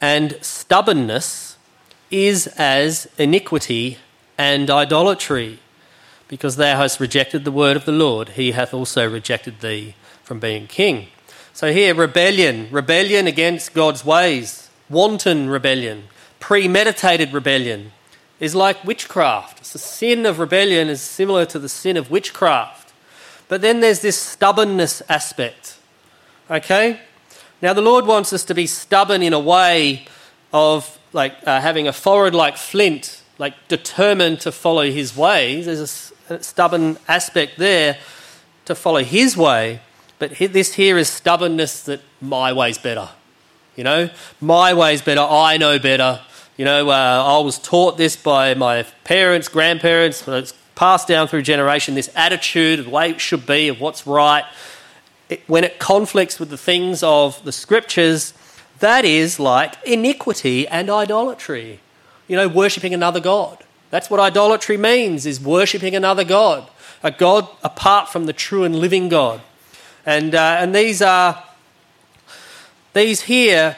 and 0.01 0.39
stubbornness 0.43 1.57
is 2.13 2.47
as 2.57 3.09
iniquity 3.19 3.99
and 4.39 4.71
idolatry. 4.71 5.59
Because 6.29 6.57
thou 6.57 6.77
hast 6.77 7.01
rejected 7.01 7.45
the 7.45 7.53
word 7.53 7.77
of 7.77 7.85
the 7.85 7.93
Lord, 7.93 8.31
he 8.31 8.53
hath 8.53 8.73
also 8.73 9.09
rejected 9.09 9.61
thee 9.61 9.95
from 10.23 10.41
being 10.41 10.67
king. 10.67 11.09
So 11.53 11.73
here, 11.73 11.95
rebellion, 11.95 12.69
rebellion 12.71 13.27
against 13.27 13.75
God's 13.75 14.05
ways, 14.05 14.71
wanton 14.91 15.49
rebellion, 15.49 16.05
premeditated 16.41 17.33
rebellion, 17.33 17.93
is 18.41 18.55
like 18.55 18.85
witchcraft. 18.85 19.73
the 19.73 19.79
sin 19.79 20.27
of 20.27 20.39
rebellion 20.39 20.89
is 20.89 21.01
similar 21.01 21.47
to 21.47 21.59
the 21.59 21.69
sin 21.69 21.97
of 21.97 22.11
witchcraft. 22.11 22.93
But 23.49 23.61
then 23.61 23.81
there's 23.81 24.01
this 24.01 24.19
stubbornness 24.19 25.03
aspect. 25.09 25.79
Okay? 26.51 27.01
Now, 27.63 27.73
the 27.73 27.83
Lord 27.83 28.07
wants 28.07 28.33
us 28.33 28.45
to 28.45 28.55
be 28.55 28.67
stubborn 28.67 29.23
in 29.23 29.33
a 29.33 29.41
way 29.41 30.07
of 30.53 30.99
like 31.13 31.37
uh, 31.47 31.61
having 31.61 31.87
a 31.87 31.93
forehead 31.93 32.35
like 32.35 32.57
flint, 32.57 33.23
like 33.39 33.55
determined 33.69 34.41
to 34.41 34.53
follow 34.53 34.91
His 34.91 35.17
ways. 35.17 35.67
There's 35.67 36.13
stubborn 36.41 36.99
aspect 37.09 37.59
there 37.59 37.99
to 38.65 38.75
follow 38.75 39.03
His 39.03 39.37
way. 39.37 39.81
But 40.19 40.39
this 40.39 40.75
here 40.75 40.97
is 40.97 41.09
stubbornness 41.09 41.83
that 41.83 42.01
my 42.21 42.53
way's 42.53 42.79
better. 42.79 43.11
You 43.77 43.85
know, 43.85 44.11
my 44.41 44.73
way's 44.73 45.03
better, 45.03 45.21
I 45.21 45.57
know 45.57 45.79
better. 45.79 46.21
You 46.57 46.65
know, 46.65 46.89
uh, 46.91 47.25
I 47.27 47.39
was 47.39 47.59
taught 47.59 47.99
this 47.99 48.15
by 48.15 48.55
my 48.55 48.85
parents, 49.03 49.49
grandparents, 49.49 50.27
it's 50.29 50.55
passed 50.77 51.09
down 51.09 51.27
through 51.27 51.43
generation, 51.43 51.95
this 51.95 52.11
attitude 52.15 52.79
of 52.79 52.85
the 52.85 52.91
way 52.93 53.11
it 53.11 53.21
should 53.21 53.47
be, 53.47 53.69
of 53.69 53.81
what's 53.81 54.07
right. 54.07 54.45
It, 55.29 55.43
when 55.49 55.65
it 55.65 55.81
conflicts 55.81 56.39
with 56.39 56.51
the 56.51 56.57
things 56.57 57.03
of 57.03 57.43
the 57.45 57.51
scriptures, 57.51 58.35
that 58.79 59.05
is 59.05 59.41
like 59.41 59.75
iniquity 59.85 60.69
and 60.69 60.89
idolatry. 60.89 61.81
You 62.29 62.37
know, 62.37 62.49
worshipping 62.49 62.95
another 62.95 63.21
God. 63.21 63.64
That's 63.95 64.11
what 64.11 64.19
idolatry 64.19 64.77
means, 64.77 65.25
is 65.25 65.41
worshipping 65.41 65.95
another 65.95 66.25
God. 66.25 66.69
A 67.05 67.13
God 67.13 67.47
apart 67.63 68.09
from 68.09 68.27
the 68.27 68.33
true 68.33 68.65
and 68.65 68.75
living 68.75 69.09
God. 69.09 69.41
And, 70.05 70.35
uh, 70.35 70.57
and 70.59 70.75
these 70.75 71.01
are, 71.01 71.45
these 72.93 73.21
here 73.21 73.77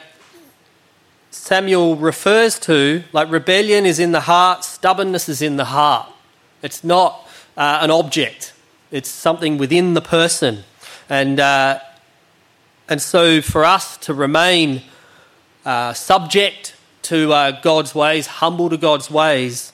Samuel 1.29 1.97
refers 1.97 2.57
to, 2.61 3.03
like 3.13 3.29
rebellion 3.29 3.85
is 3.85 3.99
in 3.99 4.11
the 4.11 4.21
heart, 4.21 4.63
stubbornness 4.63 5.29
is 5.29 5.43
in 5.43 5.57
the 5.57 5.65
heart. 5.65 6.11
It's 6.63 6.83
not 6.83 7.29
uh, 7.55 7.77
an 7.83 7.91
object, 7.91 8.53
it's 8.89 9.09
something 9.09 9.59
within 9.59 9.93
the 9.93 10.01
person. 10.01 10.63
And, 11.09 11.39
uh, 11.39 11.79
and 12.89 12.99
so 12.99 13.39
for 13.39 13.63
us 13.63 13.97
to 13.97 14.15
remain 14.15 14.81
uh, 15.63 15.93
subject 15.93 16.75
to 17.03 17.31
uh, 17.31 17.61
God's 17.61 17.93
ways, 17.93 18.25
humble 18.25 18.71
to 18.71 18.77
God's 18.77 19.11
ways, 19.11 19.73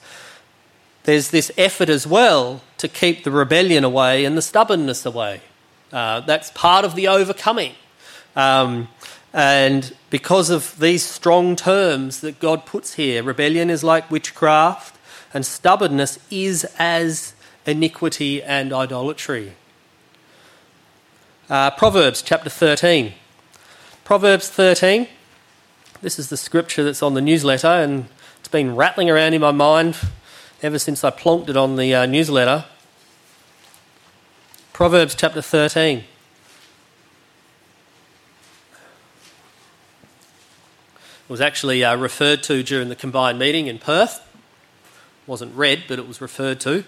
there's 1.04 1.30
this 1.30 1.52
effort 1.56 1.88
as 1.88 2.06
well 2.06 2.62
to 2.78 2.88
keep 2.88 3.24
the 3.24 3.30
rebellion 3.30 3.84
away 3.84 4.24
and 4.24 4.36
the 4.36 4.42
stubbornness 4.42 5.06
away. 5.06 5.40
Uh, 5.92 6.20
that's 6.20 6.50
part 6.50 6.84
of 6.84 6.94
the 6.94 7.06
overcoming. 7.06 7.74
Um, 8.34 8.88
and 9.32 9.94
because 10.10 10.50
of 10.50 10.78
these 10.78 11.04
strong 11.04 11.56
terms 11.56 12.20
that 12.20 12.40
God 12.40 12.66
puts 12.66 12.94
here, 12.94 13.22
rebellion 13.22 13.70
is 13.70 13.84
like 13.84 14.10
witchcraft, 14.10 14.96
and 15.32 15.44
stubbornness 15.44 16.18
is 16.30 16.64
as 16.78 17.34
iniquity 17.66 18.42
and 18.42 18.72
idolatry. 18.72 19.54
Uh, 21.50 21.70
Proverbs 21.72 22.22
chapter 22.22 22.48
13. 22.48 23.12
Proverbs 24.04 24.48
13. 24.48 25.08
This 26.00 26.18
is 26.18 26.28
the 26.28 26.36
scripture 26.36 26.84
that's 26.84 27.02
on 27.02 27.14
the 27.14 27.20
newsletter, 27.20 27.66
and 27.66 28.06
it's 28.38 28.48
been 28.48 28.76
rattling 28.76 29.10
around 29.10 29.34
in 29.34 29.40
my 29.40 29.50
mind 29.50 29.96
ever 30.64 30.78
since 30.78 31.04
I 31.04 31.10
plonked 31.10 31.50
it 31.50 31.58
on 31.58 31.76
the 31.76 31.94
uh, 31.94 32.06
newsletter. 32.06 32.64
Proverbs 34.72 35.14
chapter 35.14 35.42
13. 35.42 36.04
was 41.28 41.40
actually 41.40 41.84
uh, 41.84 41.96
referred 41.96 42.42
to 42.44 42.62
during 42.62 42.88
the 42.88 42.96
combined 42.96 43.38
meeting 43.38 43.66
in 43.66 43.78
Perth. 43.78 44.20
It 45.22 45.28
wasn't 45.28 45.54
read, 45.54 45.84
but 45.86 45.98
it 45.98 46.08
was 46.08 46.20
referred 46.20 46.60
to. 46.60 46.84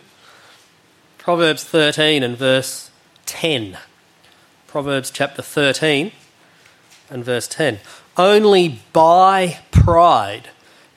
Proverbs 1.19 1.63
13 1.65 2.23
and 2.23 2.37
verse 2.37 2.91
10. 3.27 3.77
Proverbs 4.67 5.11
chapter 5.11 5.43
13 5.43 6.13
and 7.11 7.25
verse 7.25 7.49
10. 7.49 7.81
Only 8.17 8.81
by 8.93 9.59
pride 9.71 10.49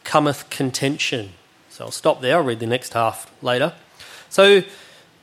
cometh 0.06 0.50
contention. 0.50 1.32
So 1.80 1.86
I'll 1.86 1.92
stop 1.92 2.20
there, 2.20 2.36
I'll 2.36 2.44
read 2.44 2.60
the 2.60 2.68
next 2.68 2.92
half 2.92 3.32
later. 3.42 3.72
So, 4.30 4.63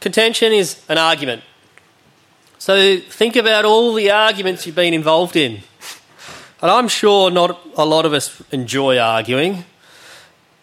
contention 0.01 0.55
is 0.55 0.83
an 0.89 0.97
argument. 0.97 1.43
So, 2.57 2.97
think 2.99 3.37
about 3.37 3.67
all 3.67 3.93
the 3.93 4.11
arguments 4.11 4.65
you've 4.65 4.75
been 4.75 4.95
involved 4.95 5.37
in. 5.37 5.61
And 6.63 6.71
I'm 6.71 6.89
sure 6.89 7.31
not 7.31 7.61
a 7.77 7.85
lot 7.85 8.07
of 8.07 8.15
us 8.15 8.43
enjoy 8.53 8.99
arguing. 8.99 9.67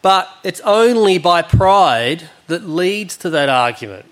but 0.02 0.30
it's 0.44 0.62
only 0.62 1.20
by 1.20 1.44
pride 1.44 2.28
that 2.48 2.68
leads 2.68 3.16
to 3.18 3.30
that 3.30 3.50
argument. 3.50 4.06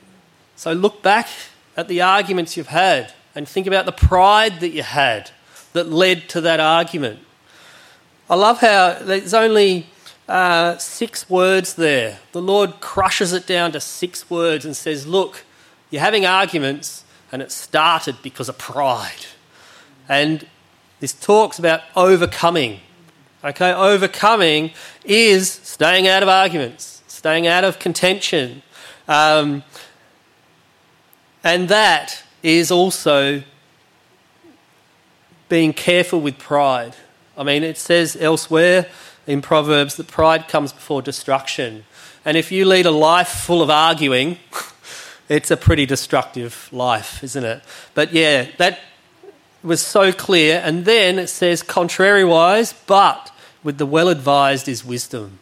So 0.55 0.73
look 0.73 1.01
back 1.01 1.29
at 1.75 1.87
the 1.87 1.99
arguments 2.03 2.55
you've 2.55 2.67
had 2.67 3.11
and 3.33 3.47
think 3.47 3.65
about 3.65 3.87
the 3.87 3.91
pride 3.91 4.59
that 4.59 4.69
you 4.69 4.83
had 4.83 5.31
that 5.73 5.89
led 5.89 6.29
to 6.29 6.41
that 6.41 6.59
argument. 6.59 7.21
I 8.29 8.35
love 8.35 8.59
how 8.59 8.99
there's 9.01 9.33
only 9.33 9.87
uh, 10.31 10.77
six 10.77 11.29
words 11.29 11.73
there. 11.73 12.19
The 12.31 12.41
Lord 12.41 12.79
crushes 12.79 13.33
it 13.33 13.45
down 13.45 13.73
to 13.73 13.81
six 13.81 14.29
words 14.29 14.63
and 14.63 14.75
says, 14.75 15.05
Look, 15.05 15.43
you're 15.89 16.01
having 16.01 16.25
arguments, 16.25 17.03
and 17.31 17.41
it 17.41 17.51
started 17.51 18.15
because 18.23 18.47
of 18.47 18.57
pride. 18.57 19.25
And 20.07 20.47
this 21.01 21.11
talks 21.11 21.59
about 21.59 21.81
overcoming. 21.97 22.79
Okay, 23.43 23.73
overcoming 23.73 24.71
is 25.03 25.51
staying 25.51 26.07
out 26.07 26.23
of 26.23 26.29
arguments, 26.29 27.03
staying 27.07 27.45
out 27.45 27.65
of 27.65 27.77
contention. 27.79 28.61
Um, 29.09 29.63
and 31.43 31.67
that 31.67 32.23
is 32.41 32.71
also 32.71 33.43
being 35.49 35.73
careful 35.73 36.21
with 36.21 36.37
pride. 36.37 36.95
I 37.37 37.43
mean, 37.43 37.63
it 37.63 37.77
says 37.77 38.15
elsewhere 38.17 38.87
in 39.27 39.41
Proverbs 39.41 39.95
that 39.95 40.07
pride 40.07 40.47
comes 40.47 40.73
before 40.73 41.01
destruction. 41.01 41.85
And 42.25 42.37
if 42.37 42.51
you 42.51 42.65
lead 42.65 42.85
a 42.85 42.91
life 42.91 43.29
full 43.29 43.61
of 43.61 43.69
arguing, 43.69 44.37
it's 45.29 45.51
a 45.51 45.57
pretty 45.57 45.85
destructive 45.85 46.69
life, 46.71 47.23
isn't 47.23 47.43
it? 47.43 47.63
But 47.93 48.13
yeah, 48.13 48.47
that 48.57 48.79
was 49.63 49.81
so 49.81 50.11
clear. 50.11 50.61
And 50.63 50.85
then 50.85 51.19
it 51.19 51.27
says, 51.27 51.63
contrariwise, 51.63 52.73
but 52.87 53.31
with 53.63 53.77
the 53.77 53.85
well 53.85 54.09
advised 54.09 54.67
is 54.67 54.83
wisdom. 54.83 55.39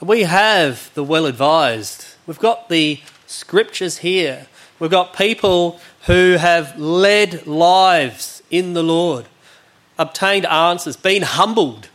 We 0.00 0.22
have 0.22 0.90
the 0.94 1.04
well 1.04 1.26
advised. 1.26 2.06
We've 2.26 2.38
got 2.38 2.68
the 2.68 3.00
scriptures 3.26 3.98
here. 3.98 4.46
We've 4.78 4.90
got 4.90 5.16
people 5.16 5.80
who 6.06 6.34
have 6.34 6.78
led 6.78 7.46
lives 7.46 8.42
in 8.50 8.74
the 8.74 8.82
Lord, 8.82 9.26
obtained 9.98 10.46
answers, 10.46 10.96
been 10.96 11.22
humbled. 11.22 11.88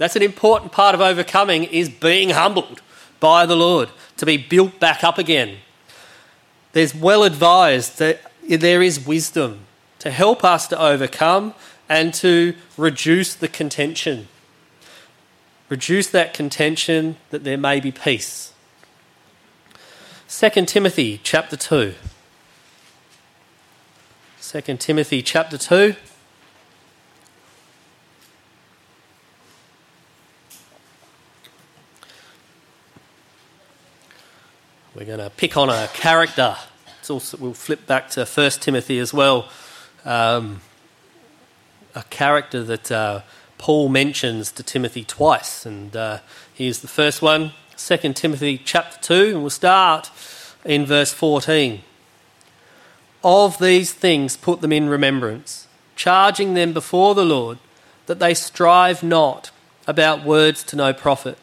That's 0.00 0.16
an 0.16 0.22
important 0.22 0.72
part 0.72 0.94
of 0.94 1.02
overcoming 1.02 1.64
is 1.64 1.90
being 1.90 2.30
humbled 2.30 2.80
by 3.20 3.44
the 3.44 3.54
Lord, 3.54 3.90
to 4.16 4.24
be 4.24 4.38
built 4.38 4.80
back 4.80 5.04
up 5.04 5.18
again. 5.18 5.58
There's 6.72 6.94
well 6.94 7.22
advised 7.22 7.98
that 7.98 8.22
there 8.48 8.80
is 8.80 9.06
wisdom 9.06 9.66
to 9.98 10.10
help 10.10 10.42
us 10.42 10.66
to 10.68 10.80
overcome 10.80 11.52
and 11.86 12.14
to 12.14 12.54
reduce 12.78 13.34
the 13.34 13.46
contention. 13.46 14.28
Reduce 15.68 16.06
that 16.06 16.32
contention 16.32 17.16
that 17.28 17.44
there 17.44 17.58
may 17.58 17.78
be 17.78 17.92
peace. 17.92 18.54
2 20.30 20.64
Timothy 20.64 21.20
chapter 21.22 21.58
2. 21.58 21.92
2 24.40 24.60
Timothy 24.78 25.20
chapter 25.20 25.58
2. 25.58 25.94
We're 34.92 35.04
going 35.04 35.20
to 35.20 35.30
pick 35.30 35.56
on 35.56 35.70
a 35.70 35.88
character. 35.94 36.56
It's 36.98 37.10
also, 37.10 37.36
we'll 37.36 37.54
flip 37.54 37.86
back 37.86 38.10
to 38.10 38.24
1 38.24 38.50
Timothy 38.50 38.98
as 38.98 39.14
well. 39.14 39.48
Um, 40.04 40.62
a 41.94 42.02
character 42.10 42.64
that 42.64 42.90
uh, 42.90 43.20
Paul 43.56 43.88
mentions 43.88 44.50
to 44.50 44.64
Timothy 44.64 45.04
twice. 45.04 45.64
And 45.64 45.94
uh, 45.94 46.18
here's 46.52 46.80
the 46.80 46.88
first 46.88 47.22
one 47.22 47.52
2 47.76 48.14
Timothy 48.14 48.58
chapter 48.58 48.98
2, 49.00 49.34
and 49.34 49.40
we'll 49.42 49.50
start 49.50 50.10
in 50.64 50.84
verse 50.84 51.12
14. 51.12 51.82
Of 53.22 53.58
these 53.58 53.92
things 53.92 54.36
put 54.36 54.60
them 54.60 54.72
in 54.72 54.88
remembrance, 54.88 55.68
charging 55.94 56.54
them 56.54 56.72
before 56.72 57.14
the 57.14 57.24
Lord 57.24 57.58
that 58.06 58.18
they 58.18 58.34
strive 58.34 59.04
not 59.04 59.52
about 59.86 60.24
words 60.24 60.64
to 60.64 60.74
no 60.74 60.92
profit, 60.92 61.38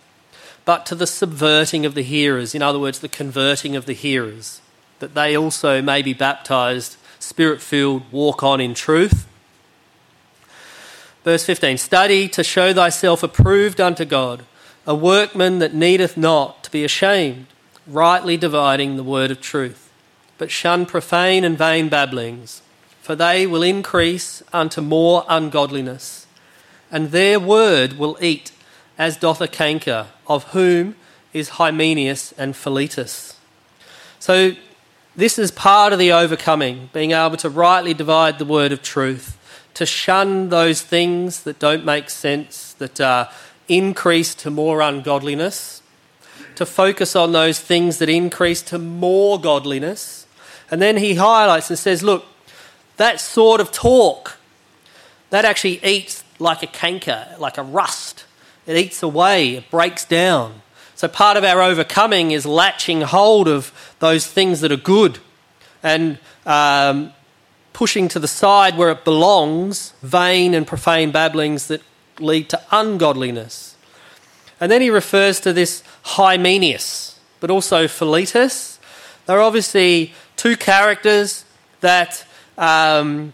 but 0.67 0.85
to 0.85 0.95
the 0.95 1.07
subverting 1.07 1.85
of 1.85 1.95
the 1.95 2.03
hearers, 2.03 2.53
in 2.53 2.61
other 2.61 2.77
words, 2.77 2.99
the 2.99 3.07
converting 3.07 3.77
of 3.77 3.85
the 3.85 3.93
hearers, 3.93 4.59
that 4.99 5.15
they 5.15 5.37
also 5.37 5.81
may 5.81 6.01
be 6.01 6.13
baptized, 6.13 6.97
spirit 7.19 7.61
filled, 7.61 8.03
walk 8.11 8.43
on 8.43 8.59
in 8.59 8.73
truth. 8.73 9.25
Verse 11.23 11.45
15 11.45 11.77
Study 11.77 12.27
to 12.27 12.43
show 12.43 12.73
thyself 12.73 13.23
approved 13.23 13.79
unto 13.79 14.03
God, 14.03 14.43
a 14.85 14.93
workman 14.93 15.59
that 15.59 15.73
needeth 15.73 16.17
not 16.17 16.65
to 16.65 16.71
be 16.71 16.83
ashamed, 16.83 17.47
rightly 17.87 18.35
dividing 18.35 18.97
the 18.97 19.03
word 19.03 19.31
of 19.31 19.39
truth 19.39 19.85
but 20.37 20.51
shun 20.51 20.85
profane 20.85 21.43
and 21.43 21.57
vain 21.57 21.89
babblings, 21.89 22.61
for 23.01 23.15
they 23.15 23.47
will 23.47 23.63
increase 23.63 24.43
unto 24.53 24.81
more 24.81 25.25
ungodliness, 25.27 26.27
and 26.91 27.11
their 27.11 27.39
word 27.39 27.93
will 27.93 28.17
eat, 28.21 28.51
as 28.97 29.17
doth 29.17 29.41
a 29.41 29.47
canker, 29.47 30.07
of 30.27 30.45
whom 30.45 30.95
is 31.33 31.49
Hymenaeus 31.49 32.33
and 32.37 32.55
Philetus. 32.55 33.37
So, 34.19 34.55
this 35.15 35.39
is 35.39 35.49
part 35.49 35.93
of 35.93 35.99
the 35.99 36.11
overcoming, 36.11 36.89
being 36.93 37.11
able 37.11 37.37
to 37.37 37.49
rightly 37.49 37.93
divide 37.93 38.37
the 38.37 38.45
word 38.45 38.71
of 38.71 38.83
truth, 38.83 39.37
to 39.73 39.85
shun 39.85 40.49
those 40.49 40.81
things 40.81 41.43
that 41.43 41.59
don't 41.59 41.83
make 41.83 42.09
sense, 42.09 42.73
that 42.73 43.01
uh, 43.01 43.29
increase 43.67 44.35
to 44.35 44.51
more 44.51 44.81
ungodliness, 44.81 45.81
to 46.55 46.65
focus 46.65 47.15
on 47.15 47.31
those 47.31 47.59
things 47.59 47.97
that 47.97 48.09
increase 48.09 48.61
to 48.63 48.77
more 48.77 49.39
godliness, 49.39 50.27
and 50.69 50.81
then 50.81 50.97
he 50.97 51.15
highlights 51.15 51.69
and 51.69 51.79
says, 51.79 52.03
look, 52.03 52.25
that 52.97 53.19
sort 53.19 53.61
of 53.61 53.71
talk, 53.71 54.37
that 55.29 55.45
actually 55.45 55.83
eats 55.83 56.23
like 56.39 56.63
a 56.63 56.67
canker, 56.67 57.27
like 57.39 57.57
a 57.57 57.63
rust. 57.63 58.25
It 58.67 58.77
eats 58.77 59.01
away, 59.01 59.55
it 59.55 59.71
breaks 59.71 60.05
down. 60.05 60.61
So 60.93 61.07
part 61.07 61.37
of 61.37 61.43
our 61.43 61.61
overcoming 61.61 62.31
is 62.31 62.45
latching 62.45 63.01
hold 63.01 63.47
of 63.47 63.71
those 63.99 64.27
things 64.27 64.61
that 64.61 64.71
are 64.71 64.77
good 64.77 65.19
and 65.81 66.19
um, 66.45 67.13
pushing 67.71 68.07
to 68.09 68.19
the 68.19 68.27
side 68.27 68.77
where 68.77 68.91
it 68.91 69.05
belongs 69.05 69.93
vain 70.01 70.53
and 70.53 70.67
profane 70.67 71.11
babblings 71.11 71.67
that 71.67 71.81
lead 72.19 72.49
to 72.49 72.61
ungodliness. 72.71 73.75
And 74.59 74.71
then 74.71 74.81
he 74.81 74.89
refers 74.89 75.39
to 75.41 75.53
this 75.53 75.83
Hymenaeus, 76.01 77.19
but 77.39 77.51
also 77.51 77.87
Philetus. 77.87 78.79
They're 79.27 79.41
obviously 79.41 80.13
two 80.35 80.57
characters 80.57 81.45
that 81.81 82.25
um, 82.57 83.33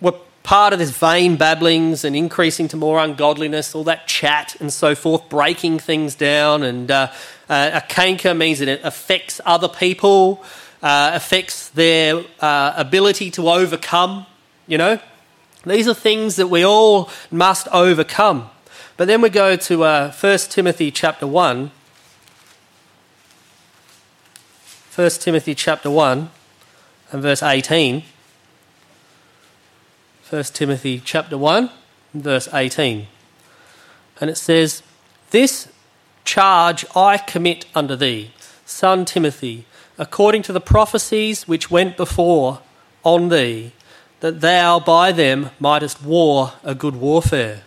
were 0.00 0.14
part 0.44 0.72
of 0.72 0.78
this 0.78 0.90
vain 0.90 1.36
babblings 1.36 2.04
and 2.04 2.14
increasing 2.14 2.68
to 2.68 2.76
more 2.76 3.00
ungodliness, 3.00 3.74
all 3.74 3.82
that 3.82 4.06
chat 4.06 4.54
and 4.60 4.72
so 4.72 4.94
forth, 4.94 5.28
breaking 5.28 5.80
things 5.80 6.14
down. 6.14 6.62
And 6.62 6.90
uh, 6.90 7.10
uh, 7.48 7.70
a 7.74 7.80
canker 7.80 8.34
means 8.34 8.60
that 8.60 8.68
it 8.68 8.80
affects 8.84 9.40
other 9.44 9.68
people, 9.68 10.44
uh, 10.82 11.10
affects 11.14 11.70
their 11.70 12.22
uh, 12.40 12.74
ability 12.76 13.32
to 13.32 13.48
overcome, 13.48 14.26
you 14.68 14.78
know. 14.78 15.00
These 15.66 15.88
are 15.88 15.94
things 15.94 16.36
that 16.36 16.48
we 16.48 16.64
all 16.64 17.10
must 17.30 17.66
overcome. 17.72 18.50
But 18.96 19.08
then 19.08 19.22
we 19.22 19.30
go 19.30 19.56
to 19.56 19.82
uh, 19.82 20.12
1 20.12 20.38
Timothy 20.50 20.92
chapter 20.92 21.26
1 21.26 21.72
1 24.94 25.10
Timothy 25.10 25.56
chapter 25.56 25.90
1 25.90 26.30
and 27.10 27.20
verse 27.22 27.42
18. 27.42 28.04
1 30.30 30.42
Timothy 30.44 31.02
chapter 31.04 31.36
1 31.36 31.68
verse 32.14 32.48
18. 32.52 33.06
And 34.20 34.30
it 34.30 34.38
says, 34.38 34.82
This 35.30 35.68
charge 36.24 36.86
I 36.96 37.18
commit 37.18 37.66
unto 37.74 37.94
thee, 37.94 38.30
son 38.64 39.04
Timothy, 39.04 39.66
according 39.98 40.40
to 40.42 40.52
the 40.52 40.62
prophecies 40.62 41.46
which 41.46 41.70
went 41.70 41.98
before 41.98 42.60
on 43.02 43.28
thee, 43.28 43.72
that 44.20 44.40
thou 44.40 44.80
by 44.80 45.12
them 45.12 45.50
mightest 45.60 46.02
war 46.02 46.54
a 46.62 46.74
good 46.74 46.96
warfare. 46.96 47.62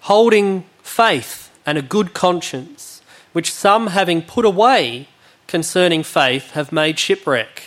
Holding 0.00 0.64
faith 0.82 1.50
and 1.66 1.76
a 1.76 1.82
good 1.82 2.14
conscience, 2.14 3.02
which 3.32 3.52
some 3.52 3.88
having 3.88 4.22
put 4.22 4.46
away 4.46 5.08
concerning 5.46 6.02
faith 6.02 6.52
have 6.52 6.72
made 6.72 6.98
shipwreck, 6.98 7.64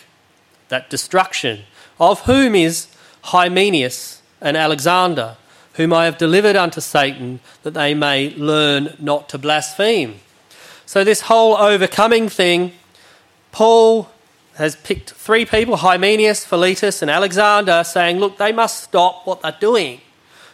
that 0.70 0.90
destruction, 0.90 1.66
of 2.00 2.22
whom 2.22 2.56
is 2.56 2.88
Hymenaeus 3.24 4.22
and 4.40 4.58
Alexander, 4.58 5.38
whom 5.74 5.94
I 5.94 6.06
have 6.06 6.18
delivered 6.18 6.56
unto 6.56 6.82
Satan, 6.82 7.40
that 7.64 7.74
they 7.74 7.94
may 7.94 8.34
learn 8.36 8.96
not 9.00 9.30
to 9.30 9.38
blaspheme. 9.38 10.20
So, 10.86 11.04
this 11.04 11.22
whole 11.22 11.56
overcoming 11.56 12.28
thing, 12.28 12.74
Paul 13.52 14.10
has 14.56 14.76
picked 14.76 15.12
three 15.12 15.46
people 15.46 15.78
Hymenaeus, 15.78 16.46
Philetus, 16.46 17.02
and 17.02 17.10
Alexander, 17.10 17.84
saying, 17.84 18.20
Look, 18.20 18.38
they 18.38 18.52
must 18.52 18.84
stop 18.84 19.26
what 19.26 19.42
they're 19.42 19.56
doing 19.60 20.02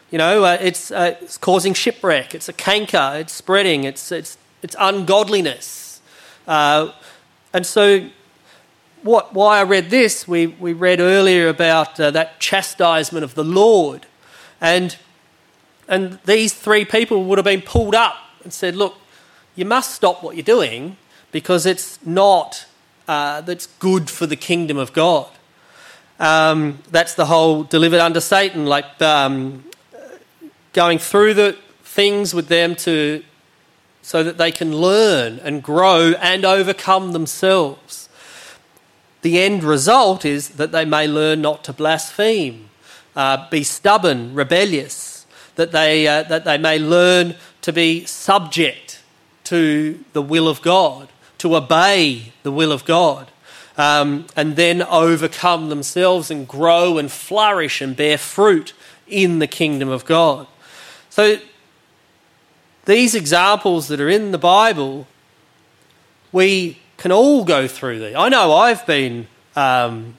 You 0.10 0.18
know, 0.18 0.46
uh, 0.46 0.58
it's, 0.62 0.90
uh, 0.90 1.16
it's 1.20 1.38
causing 1.38 1.74
shipwreck, 1.74 2.34
it's 2.34 2.48
a 2.48 2.54
canker, 2.54 3.12
it's 3.16 3.34
spreading, 3.34 3.84
it's, 3.84 4.10
it's, 4.12 4.38
it's 4.62 4.76
ungodliness. 4.80 6.00
Uh, 6.48 6.94
and 7.54 7.66
so, 7.66 8.10
what, 9.04 9.34
why 9.34 9.60
I 9.60 9.64
read 9.64 9.90
this, 9.90 10.28
we, 10.28 10.48
we 10.48 10.74
read 10.74 11.00
earlier 11.00 11.48
about 11.50 12.00
uh, 12.00 12.12
that 12.12 12.40
chastisement 12.40 13.24
of 13.24 13.36
the 13.36 13.44
Lord. 13.44 14.06
And, 14.60 14.98
and 15.88 16.20
these 16.26 16.54
three 16.54 16.86
people 16.86 17.24
would 17.26 17.38
have 17.38 17.46
been 17.46 17.62
pulled 17.62 17.96
up 17.96 18.16
and 18.44 18.52
said, 18.52 18.76
Look, 18.76 18.98
you 19.56 19.66
must 19.66 19.94
stop 19.94 20.24
what 20.24 20.36
you're 20.36 20.44
doing 20.44 20.98
because 21.32 21.66
it's 21.66 22.04
not 22.06 22.66
uh, 23.08 23.42
that's 23.42 23.68
good 23.80 24.10
for 24.10 24.26
the 24.26 24.36
kingdom 24.36 24.78
of 24.78 24.94
God. 24.94 25.30
Um, 26.20 26.80
that's 26.90 27.14
the 27.14 27.28
whole 27.28 27.64
delivered 27.64 28.00
under 28.00 28.20
Satan, 28.20 28.66
like 28.66 29.02
um, 29.02 29.64
going 30.74 30.98
through 30.98 31.36
the 31.36 31.58
things 31.84 32.34
with 32.34 32.48
them 32.48 32.76
to 32.76 33.24
so 34.02 34.24
that 34.24 34.38
they 34.38 34.52
can 34.52 34.76
learn 34.76 35.40
and 35.40 35.62
grow 35.62 36.14
and 36.22 36.46
overcome 36.46 37.12
themselves. 37.12 38.07
The 39.22 39.40
end 39.40 39.64
result 39.64 40.26
is 40.26 40.50
that 40.50 40.72
they 40.72 40.86
may 40.86 41.08
learn 41.08 41.42
not 41.42 41.64
to 41.66 41.74
blaspheme, 41.74 42.70
uh, 43.16 43.50
be 43.50 43.64
stubborn, 43.64 44.34
rebellious, 44.34 45.26
that 45.56 45.72
they, 45.72 46.08
uh, 46.08 46.24
that 46.24 46.46
they 46.46 46.58
may 46.58 46.78
learn 46.78 47.36
to 47.62 47.74
be 47.74 48.06
subject 48.06 49.02
to 49.46 50.04
the 50.14 50.22
will 50.22 50.48
of 50.48 50.62
God, 50.62 51.10
to 51.40 51.56
obey 51.56 52.32
the 52.44 52.52
will 52.52 52.72
of 52.72 52.86
God. 52.86 53.32
Um, 53.78 54.26
and 54.36 54.56
then 54.56 54.82
overcome 54.82 55.70
themselves 55.70 56.32
and 56.32 56.48
grow 56.48 56.98
and 56.98 57.12
flourish 57.12 57.80
and 57.80 57.96
bear 57.96 58.18
fruit 58.18 58.74
in 59.08 59.38
the 59.38 59.46
kingdom 59.46 59.88
of 59.88 60.04
God. 60.04 60.48
So, 61.10 61.38
these 62.86 63.14
examples 63.14 63.88
that 63.90 64.00
are 64.00 64.10
in 64.10 64.32
the 64.32 64.38
Bible, 64.38 65.08
we 66.32 66.80
can 66.98 67.12
all 67.12 67.44
go 67.44 67.68
through 67.68 68.00
these. 68.00 68.16
I 68.16 68.30
know 68.30 68.54
I've 68.54 68.86
been 68.86 69.28
um, 69.56 70.18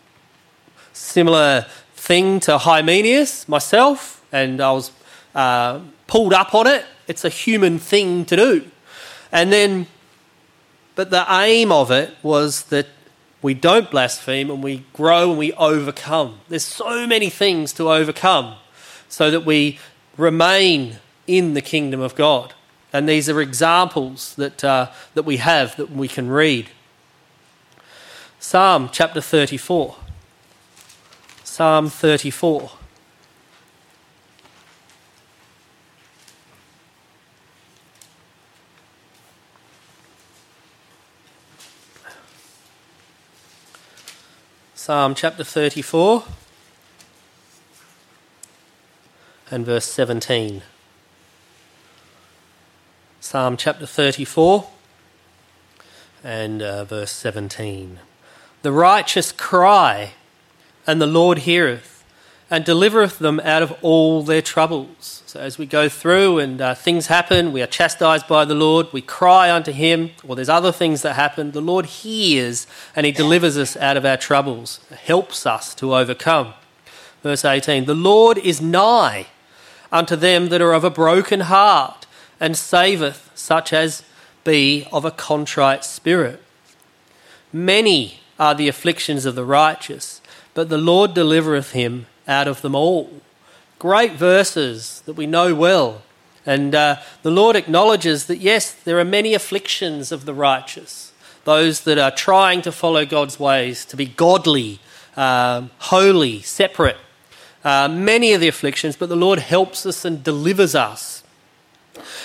similar 0.92 1.66
thing 1.94 2.40
to 2.40 2.58
Hymenaeus 2.58 3.48
myself, 3.48 4.24
and 4.32 4.60
I 4.60 4.72
was 4.72 4.92
uh, 5.34 5.80
pulled 6.06 6.32
up 6.32 6.54
on 6.54 6.66
it. 6.66 6.84
It's 7.06 7.24
a 7.24 7.28
human 7.28 7.78
thing 7.78 8.24
to 8.26 8.36
do. 8.36 8.70
And 9.32 9.52
then 9.52 9.86
but 10.98 11.10
the 11.10 11.24
aim 11.28 11.70
of 11.70 11.92
it 11.92 12.16
was 12.24 12.64
that 12.64 12.88
we 13.40 13.54
don't 13.54 13.88
blaspheme 13.88 14.50
and 14.50 14.64
we 14.64 14.84
grow 14.92 15.30
and 15.30 15.38
we 15.38 15.52
overcome. 15.52 16.40
There's 16.48 16.64
so 16.64 17.06
many 17.06 17.30
things 17.30 17.72
to 17.74 17.88
overcome 17.88 18.56
so 19.08 19.30
that 19.30 19.44
we 19.46 19.78
remain 20.16 20.98
in 21.28 21.54
the 21.54 21.60
kingdom 21.60 22.00
of 22.00 22.16
God. 22.16 22.52
And 22.92 23.08
these 23.08 23.28
are 23.28 23.40
examples 23.40 24.34
that, 24.36 24.64
uh, 24.64 24.90
that 25.14 25.24
we 25.24 25.36
have 25.38 25.76
that 25.76 25.90
we 25.90 26.08
can 26.08 26.28
read. 26.30 26.70
Psalm 28.40 28.88
chapter 28.90 29.20
34. 29.20 29.96
Psalm 31.44 31.90
34. 31.90 32.70
Psalm 44.74 45.14
chapter 45.14 45.44
34 45.44 46.24
and 49.50 49.66
verse 49.66 49.84
17. 49.84 50.62
Psalm 53.28 53.58
chapter 53.58 53.84
34 53.84 54.66
and 56.24 56.62
uh, 56.62 56.82
verse 56.86 57.10
17. 57.10 57.98
The 58.62 58.72
righteous 58.72 59.32
cry, 59.32 60.12
and 60.86 60.98
the 60.98 61.06
Lord 61.06 61.40
heareth 61.40 62.02
and 62.50 62.64
delivereth 62.64 63.18
them 63.18 63.38
out 63.40 63.62
of 63.62 63.76
all 63.82 64.22
their 64.22 64.40
troubles. 64.40 65.22
So, 65.26 65.40
as 65.40 65.58
we 65.58 65.66
go 65.66 65.90
through 65.90 66.38
and 66.38 66.58
uh, 66.58 66.74
things 66.74 67.08
happen, 67.08 67.52
we 67.52 67.60
are 67.60 67.66
chastised 67.66 68.26
by 68.26 68.46
the 68.46 68.54
Lord, 68.54 68.86
we 68.94 69.02
cry 69.02 69.54
unto 69.54 69.72
Him, 69.72 70.12
or 70.26 70.34
there's 70.34 70.48
other 70.48 70.72
things 70.72 71.02
that 71.02 71.12
happen, 71.12 71.50
the 71.50 71.60
Lord 71.60 71.84
hears 71.84 72.66
and 72.96 73.04
He 73.04 73.12
delivers 73.12 73.58
us 73.58 73.76
out 73.76 73.98
of 73.98 74.06
our 74.06 74.16
troubles, 74.16 74.80
helps 75.02 75.44
us 75.44 75.74
to 75.74 75.94
overcome. 75.94 76.54
Verse 77.22 77.44
18 77.44 77.84
The 77.84 77.94
Lord 77.94 78.38
is 78.38 78.62
nigh 78.62 79.26
unto 79.92 80.16
them 80.16 80.48
that 80.48 80.62
are 80.62 80.72
of 80.72 80.84
a 80.84 80.90
broken 80.90 81.40
heart, 81.40 81.97
and 82.40 82.56
saveth 82.56 83.30
such 83.34 83.72
as 83.72 84.02
be 84.44 84.86
of 84.92 85.04
a 85.04 85.10
contrite 85.10 85.84
spirit. 85.84 86.42
Many 87.52 88.20
are 88.38 88.54
the 88.54 88.68
afflictions 88.68 89.26
of 89.26 89.34
the 89.34 89.44
righteous, 89.44 90.20
but 90.54 90.68
the 90.68 90.78
Lord 90.78 91.14
delivereth 91.14 91.72
him 91.72 92.06
out 92.26 92.48
of 92.48 92.62
them 92.62 92.74
all. 92.74 93.20
Great 93.78 94.12
verses 94.12 95.02
that 95.06 95.14
we 95.14 95.26
know 95.26 95.54
well. 95.54 96.02
And 96.44 96.74
uh, 96.74 96.96
the 97.22 97.30
Lord 97.30 97.56
acknowledges 97.56 98.26
that, 98.26 98.38
yes, 98.38 98.72
there 98.72 98.98
are 98.98 99.04
many 99.04 99.34
afflictions 99.34 100.12
of 100.12 100.24
the 100.24 100.34
righteous, 100.34 101.12
those 101.44 101.82
that 101.82 101.98
are 101.98 102.10
trying 102.10 102.62
to 102.62 102.72
follow 102.72 103.04
God's 103.04 103.38
ways, 103.38 103.84
to 103.86 103.96
be 103.96 104.06
godly, 104.06 104.80
um, 105.16 105.70
holy, 105.78 106.40
separate. 106.40 106.96
Uh, 107.64 107.88
many 107.88 108.32
of 108.32 108.40
the 108.40 108.48
afflictions, 108.48 108.96
but 108.96 109.08
the 109.08 109.16
Lord 109.16 109.40
helps 109.40 109.84
us 109.84 110.04
and 110.04 110.24
delivers 110.24 110.74
us 110.74 111.17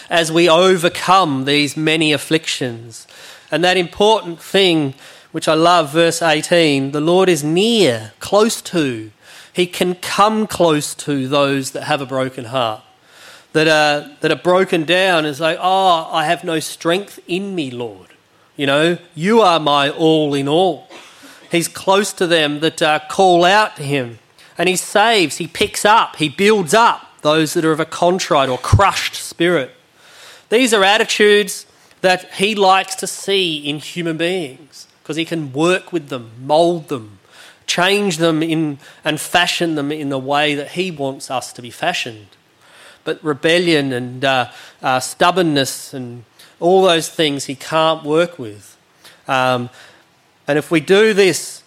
as 0.10 0.32
we 0.32 0.50
overcome 0.50 1.46
these 1.46 1.78
many 1.78 2.14
afflictions. 2.14 3.08
And 3.52 3.64
that 3.64 3.78
important 3.78 4.42
thing, 4.42 4.94
which 5.32 5.48
I 5.48 5.54
love, 5.54 5.92
verse 5.92 6.22
18 6.22 6.92
the 6.92 7.02
Lord 7.02 7.30
is 7.30 7.44
near, 7.44 8.14
close 8.20 8.62
to, 8.64 9.12
he 9.54 9.68
can 9.68 9.96
come 9.96 10.48
close 10.48 10.96
to 10.96 11.28
those 11.28 11.72
that 11.72 11.84
have 11.84 12.02
a 12.02 12.06
broken 12.06 12.46
heart, 12.46 12.82
that 13.54 13.68
are, 13.68 14.10
that 14.22 14.32
are 14.32 14.42
broken 14.42 14.84
down 14.84 15.26
and 15.26 15.40
like, 15.40 15.60
Oh, 15.62 16.10
I 16.12 16.26
have 16.26 16.44
no 16.44 16.60
strength 16.60 17.20
in 17.28 17.54
me, 17.54 17.70
Lord. 17.70 18.08
You 18.56 18.66
know, 18.66 18.98
you 19.16 19.42
are 19.42 19.60
my 19.60 19.90
all 19.90 20.34
in 20.34 20.48
all. 20.48 20.88
He's 21.52 21.68
close 21.68 22.14
to 22.14 22.26
them 22.26 22.62
that 22.62 22.82
uh, 22.82 23.00
call 23.10 23.46
out 23.46 23.76
to 23.78 23.84
him. 23.84 24.20
And 24.58 24.70
he 24.70 24.76
saves, 24.76 25.38
he 25.38 25.48
picks 25.48 25.86
up, 25.86 26.16
he 26.18 26.30
builds 26.30 26.74
up 26.74 27.22
those 27.22 27.54
that 27.54 27.66
are 27.66 27.72
of 27.72 27.80
a 27.80 27.86
contrite 27.86 28.50
or 28.50 28.58
crushed 28.58 29.16
spirit. 29.16 29.72
These 30.54 30.72
are 30.72 30.84
attitudes 30.84 31.66
that 32.02 32.36
he 32.36 32.54
likes 32.54 32.94
to 32.98 33.08
see 33.08 33.58
in 33.58 33.80
human 33.80 34.18
beings 34.18 34.86
because 35.02 35.16
he 35.16 35.26
can 35.26 35.52
work 35.52 35.92
with 35.92 36.10
them, 36.10 36.30
mold 36.40 36.90
them, 36.90 37.18
change 37.66 38.18
them 38.18 38.44
in, 38.44 38.78
and 39.04 39.20
fashion 39.20 39.74
them 39.74 39.92
in 39.92 40.10
the 40.10 40.20
way 40.20 40.54
that 40.54 40.74
He 40.74 40.92
wants 40.92 41.32
us 41.32 41.52
to 41.54 41.62
be 41.64 41.72
fashioned. 41.72 42.28
But 43.04 43.18
rebellion 43.24 43.92
and 43.92 44.24
uh, 44.24 44.52
uh, 44.84 45.00
stubbornness 45.00 45.92
and 45.92 46.24
all 46.60 46.84
those 46.84 47.10
things 47.10 47.46
He 47.46 47.56
can't 47.56 48.04
work 48.04 48.38
with. 48.38 48.78
Um, 49.28 49.72
and 50.48 50.60
if 50.60 50.70
we 50.70 50.82
do 50.82 51.16
this, 51.16 51.64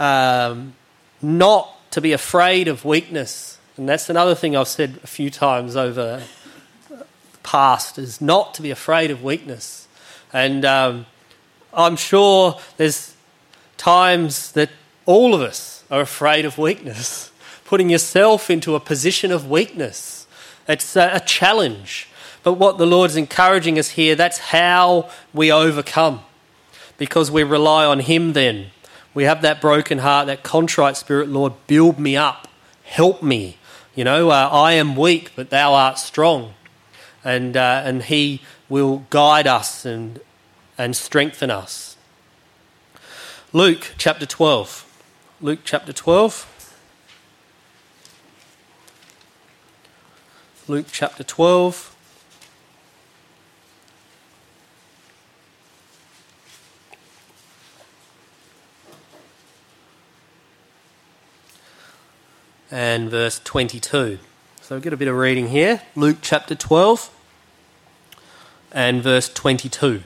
um, 0.00 0.74
not 1.22 1.88
to 1.92 2.00
be 2.00 2.12
afraid 2.12 2.66
of 2.66 2.84
weakness, 2.84 3.58
and 3.76 3.88
that's 3.88 4.10
another 4.10 4.34
thing 4.34 4.56
I've 4.56 4.66
said 4.66 4.98
a 5.04 5.06
few 5.06 5.30
times 5.30 5.76
over 5.76 6.24
past, 7.42 7.98
is 7.98 8.20
not 8.20 8.54
to 8.54 8.62
be 8.62 8.70
afraid 8.70 9.10
of 9.10 9.22
weakness. 9.22 9.88
And 10.32 10.64
um, 10.64 11.06
I'm 11.74 11.96
sure 11.96 12.58
there's 12.76 13.14
times 13.76 14.52
that 14.52 14.70
all 15.06 15.34
of 15.34 15.40
us 15.40 15.84
are 15.90 16.00
afraid 16.00 16.44
of 16.44 16.58
weakness, 16.58 17.30
putting 17.64 17.90
yourself 17.90 18.50
into 18.50 18.74
a 18.74 18.80
position 18.80 19.32
of 19.32 19.48
weakness. 19.48 20.26
It's 20.68 20.96
a, 20.96 21.20
challenge. 21.26 22.08
But 22.42 22.54
what 22.54 22.78
the 22.78 22.86
Lord's 22.86 23.16
encouraging 23.16 23.78
us 23.78 23.90
here, 23.90 24.14
that's 24.14 24.38
how 24.38 25.10
we 25.34 25.50
overcome. 25.52 26.20
Because 26.98 27.30
we 27.30 27.42
rely 27.42 27.84
on 27.84 28.00
Him 28.00 28.32
then. 28.32 28.70
We 29.14 29.24
have 29.24 29.42
that 29.42 29.60
broken 29.60 29.98
heart, 29.98 30.26
that 30.28 30.42
contrite 30.42 30.96
spirit, 30.96 31.28
Lord, 31.28 31.52
build 31.66 31.98
me 31.98 32.16
up, 32.16 32.48
help 32.84 33.22
me. 33.22 33.58
You 33.94 34.04
know, 34.04 34.30
uh, 34.30 34.48
I 34.50 34.72
am 34.72 34.96
weak, 34.96 35.32
but 35.36 35.50
Thou 35.50 35.74
art 35.74 35.98
strong. 35.98 36.54
And, 37.24 37.56
uh, 37.56 37.82
and 37.84 38.02
He 38.04 38.40
will 38.68 39.06
guide 39.10 39.46
us 39.46 39.84
and, 39.84 40.20
and 40.76 40.96
strengthen 40.96 41.50
us. 41.50 41.96
Luke 43.52 43.92
chapter 43.98 44.24
12. 44.24 44.88
Luke 45.42 45.60
chapter 45.62 45.92
12. 45.92 46.48
Luke 50.68 50.86
chapter 50.90 51.22
12. 51.22 51.94
And 62.70 63.10
verse 63.10 63.38
22. 63.44 64.18
So 64.72 64.76
we've 64.76 64.84
got 64.84 64.94
a 64.94 64.96
bit 64.96 65.08
of 65.08 65.16
reading 65.16 65.48
here. 65.48 65.82
Luke 65.94 66.16
chapter 66.22 66.54
12 66.54 67.10
and 68.72 69.02
verse 69.02 69.30
22. 69.30 70.02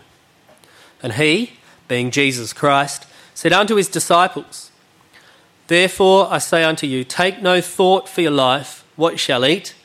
And 1.00 1.12
he, 1.12 1.52
being 1.86 2.10
Jesus 2.10 2.52
Christ, 2.52 3.06
said 3.32 3.52
unto 3.52 3.76
his 3.76 3.86
disciples, 3.86 4.72
Therefore 5.68 6.26
I 6.32 6.38
say 6.38 6.64
unto 6.64 6.84
you, 6.84 7.04
take 7.04 7.40
no 7.40 7.60
thought 7.60 8.08
for 8.08 8.22
your 8.22 8.32
life, 8.32 8.84
what 8.96 9.12
you 9.12 9.18
shall 9.18 9.46
eat, 9.46 9.76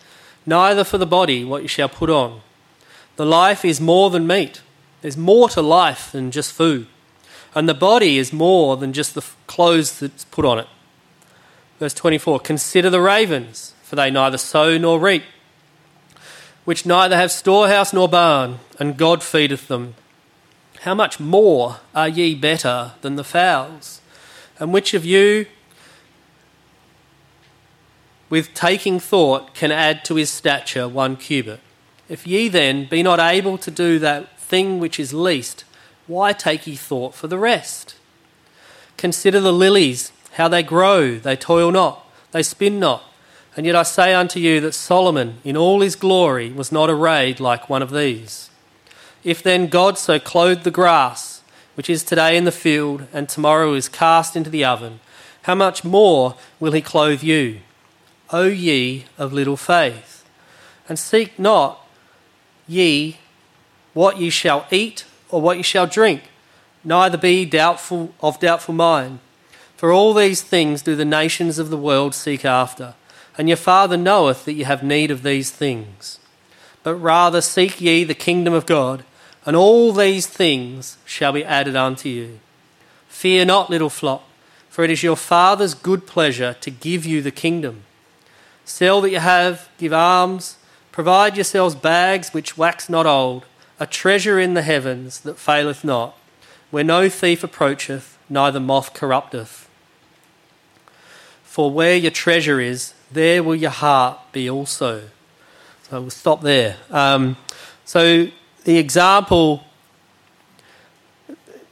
neither 0.48 0.84
for 0.84 0.98
the 0.98 1.06
body, 1.06 1.44
what 1.46 1.62
you 1.62 1.68
shall 1.68 1.88
put 1.88 2.10
on. 2.10 2.42
The 3.18 3.26
life 3.28 3.64
is 3.64 3.80
more 3.80 4.10
than 4.10 4.26
meat. 4.26 4.64
There's 5.04 5.16
more 5.16 5.48
to 5.50 5.62
life 5.62 6.12
than 6.12 6.32
just 6.32 6.54
food. 6.54 6.88
And 7.54 7.70
the 7.70 7.76
body 7.76 8.18
is 8.18 8.34
more 8.34 8.78
than 8.78 8.94
just 8.94 9.14
the 9.14 9.26
clothes 9.46 10.00
that's 10.00 10.26
put 10.26 10.44
on 10.44 10.58
it. 10.58 10.68
Verse 11.78 11.94
24 11.94 12.40
Consider 12.40 12.90
the 12.90 13.00
ravens, 13.00 13.76
for 13.92 13.98
they 13.98 14.10
neither 14.10 14.38
sow 14.38 14.78
nor 14.78 15.02
reap, 15.02 15.24
which 16.64 16.86
neither 16.86 17.18
have 17.18 17.30
storehouse 17.30 17.92
nor 17.92 18.08
barn, 18.08 18.60
and 18.80 18.96
God 18.96 19.22
feedeth 19.22 19.68
them. 19.68 19.96
How 20.84 20.96
much 20.96 21.20
more 21.20 21.82
are 21.94 22.08
ye 22.08 22.34
better 22.34 22.94
than 23.02 23.18
the 23.18 23.26
fowls? 23.26 24.00
And 24.62 24.72
which 24.72 24.94
of 24.94 25.04
you, 25.04 25.46
with 28.30 28.54
taking 28.54 28.98
thought, 28.98 29.54
can 29.54 29.74
add 29.74 30.06
to 30.06 30.16
his 30.16 30.30
stature 30.30 30.88
one 30.88 31.18
cubit? 31.18 31.60
If 32.08 32.26
ye 32.26 32.48
then 32.48 32.86
be 32.86 33.04
not 33.04 33.20
able 33.20 33.58
to 33.58 33.70
do 33.70 34.00
that 34.00 34.40
thing 34.40 34.80
which 34.80 35.02
is 35.02 35.14
least, 35.14 35.66
why 36.08 36.32
take 36.32 36.66
ye 36.66 36.78
thought 36.78 37.14
for 37.14 37.28
the 37.28 37.38
rest? 37.38 37.98
Consider 38.96 39.42
the 39.42 39.52
lilies, 39.52 40.14
how 40.36 40.48
they 40.48 40.64
grow, 40.64 41.18
they 41.18 41.36
toil 41.36 41.74
not, 41.74 42.10
they 42.32 42.42
spin 42.42 42.80
not. 42.80 43.04
And 43.56 43.66
yet 43.66 43.76
I 43.76 43.84
say 43.84 44.14
unto 44.14 44.40
you 44.40 44.62
that 44.62 44.74
Solomon, 44.74 45.40
in 45.44 45.58
all 45.58 45.82
his 45.82 45.96
glory, 45.96 46.52
was 46.52 46.72
not 46.72 46.90
arrayed 46.90 47.40
like 47.40 47.70
one 47.70 47.82
of 47.82 47.92
these. 47.92 48.50
If 49.24 49.44
then 49.44 49.68
God 49.68 49.98
so 49.98 50.20
clothed 50.20 50.64
the 50.64 50.72
grass, 50.72 51.42
which 51.76 51.90
is 51.90 52.04
today 52.04 52.38
in 52.38 52.46
the 52.46 52.52
field, 52.52 53.08
and 53.14 53.28
tomorrow 53.28 53.74
is 53.74 53.90
cast 53.90 54.36
into 54.36 54.50
the 54.50 54.64
oven, 54.64 55.00
how 55.44 55.56
much 55.56 55.84
more 55.84 56.36
will 56.60 56.72
he 56.72 56.82
clothe 56.82 57.24
you, 57.24 57.60
O 58.32 58.44
ye 58.44 59.06
of 59.18 59.34
little 59.34 59.58
faith? 59.58 60.26
And 60.88 60.98
seek 60.98 61.38
not 61.38 61.86
ye 62.68 63.18
what 63.94 64.18
ye 64.18 64.30
shall 64.30 64.66
eat 64.72 65.06
or 65.30 65.42
what 65.42 65.58
ye 65.58 65.64
shall 65.64 65.88
drink, 65.88 66.24
neither 66.84 67.18
be 67.18 67.46
doubtful 67.46 68.14
of 68.22 68.40
doubtful 68.40 68.74
mind. 68.74 69.20
For 69.76 69.92
all 69.92 70.14
these 70.14 70.42
things 70.42 70.82
do 70.82 70.96
the 70.96 71.06
nations 71.06 71.60
of 71.60 71.70
the 71.70 71.78
world 71.78 72.14
seek 72.14 72.46
after, 72.46 72.94
and 73.38 73.48
your 73.48 73.58
Father 73.58 73.98
knoweth 73.98 74.46
that 74.46 74.54
ye 74.54 74.64
have 74.64 74.84
need 74.84 75.12
of 75.12 75.24
these 75.24 75.52
things. 75.52 76.20
But 76.84 76.96
rather 76.96 77.42
seek 77.42 77.80
ye 77.80 78.04
the 78.04 78.14
kingdom 78.14 78.54
of 78.54 78.66
God, 78.66 79.04
and 79.46 79.56
all 79.56 79.94
these 79.94 80.28
things 80.28 80.98
shall 81.06 81.32
be 81.32 81.44
added 81.44 81.76
unto 81.76 82.10
you. 82.10 82.40
Fear 83.08 83.46
not, 83.46 83.70
little 83.70 83.90
flock, 83.90 84.24
for 84.70 84.84
it 84.84 84.90
is 84.90 85.04
your 85.04 85.16
Father's 85.16 85.74
good 85.74 86.08
pleasure 86.08 86.56
to 86.62 86.72
give 86.72 87.06
you 87.06 87.22
the 87.22 87.32
kingdom. 87.32 87.84
Sell 88.66 89.02
that 89.02 89.10
you 89.12 89.20
have, 89.20 89.70
give 89.78 89.94
alms, 89.94 90.58
provide 90.92 91.36
yourselves 91.36 91.76
bags 91.76 92.34
which 92.34 92.58
wax 92.58 92.90
not 92.90 93.06
old, 93.06 93.46
a 93.80 93.88
treasure 93.88 94.40
in 94.40 94.54
the 94.54 94.62
heavens 94.62 95.22
that 95.22 95.38
faileth 95.38 95.84
not, 95.84 96.18
where 96.70 96.84
no 96.84 97.10
thief 97.10 97.44
approacheth, 97.44 98.18
neither 98.30 98.60
moth 98.60 98.94
corrupteth. 98.94 99.68
For 101.44 101.70
where 101.70 101.96
your 101.96 102.12
treasure 102.12 102.60
is, 102.60 102.94
there 103.14 103.44
will 103.44 103.56
your 103.56 103.72
heart 103.72 104.20
be 104.32 104.50
also. 104.50 105.04
So 105.90 106.02
we'll 106.02 106.10
stop 106.10 106.42
there. 106.42 106.78
Um, 106.90 107.38
so 107.86 108.28
the 108.64 108.78
example 108.78 109.64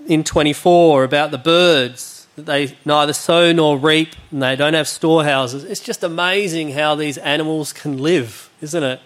in 0.08 0.24
24 0.24 1.04
about 1.04 1.32
the 1.32 1.38
birds 1.38 2.28
that 2.36 2.46
they 2.46 2.76
neither 2.84 3.14
sow 3.14 3.52
nor 3.52 3.78
reap 3.78 4.16
and 4.32 4.42
they 4.42 4.56
don't 4.56 4.74
have 4.74 4.88
storehouses. 4.88 5.64
It's 5.64 5.82
just 5.82 6.04
amazing 6.04 6.72
how 6.72 6.96
these 6.96 7.18
animals 7.18 7.74
can 7.74 7.98
live, 7.98 8.50
isn't 8.62 8.84
it? 8.84 9.00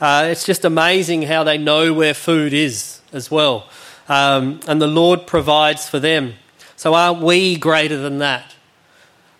Uh, 0.00 0.28
it's 0.30 0.44
just 0.44 0.64
amazing 0.64 1.22
how 1.22 1.44
they 1.44 1.58
know 1.58 1.94
where 1.94 2.12
food 2.12 2.52
is 2.52 3.00
as 3.12 3.30
well. 3.30 3.68
Um, 4.08 4.60
and 4.66 4.82
the 4.82 4.88
Lord 4.88 5.26
provides 5.26 5.88
for 5.88 6.00
them. 6.00 6.34
So 6.76 6.94
aren't 6.94 7.22
we 7.22 7.56
greater 7.56 7.96
than 7.96 8.18
that? 8.18 8.51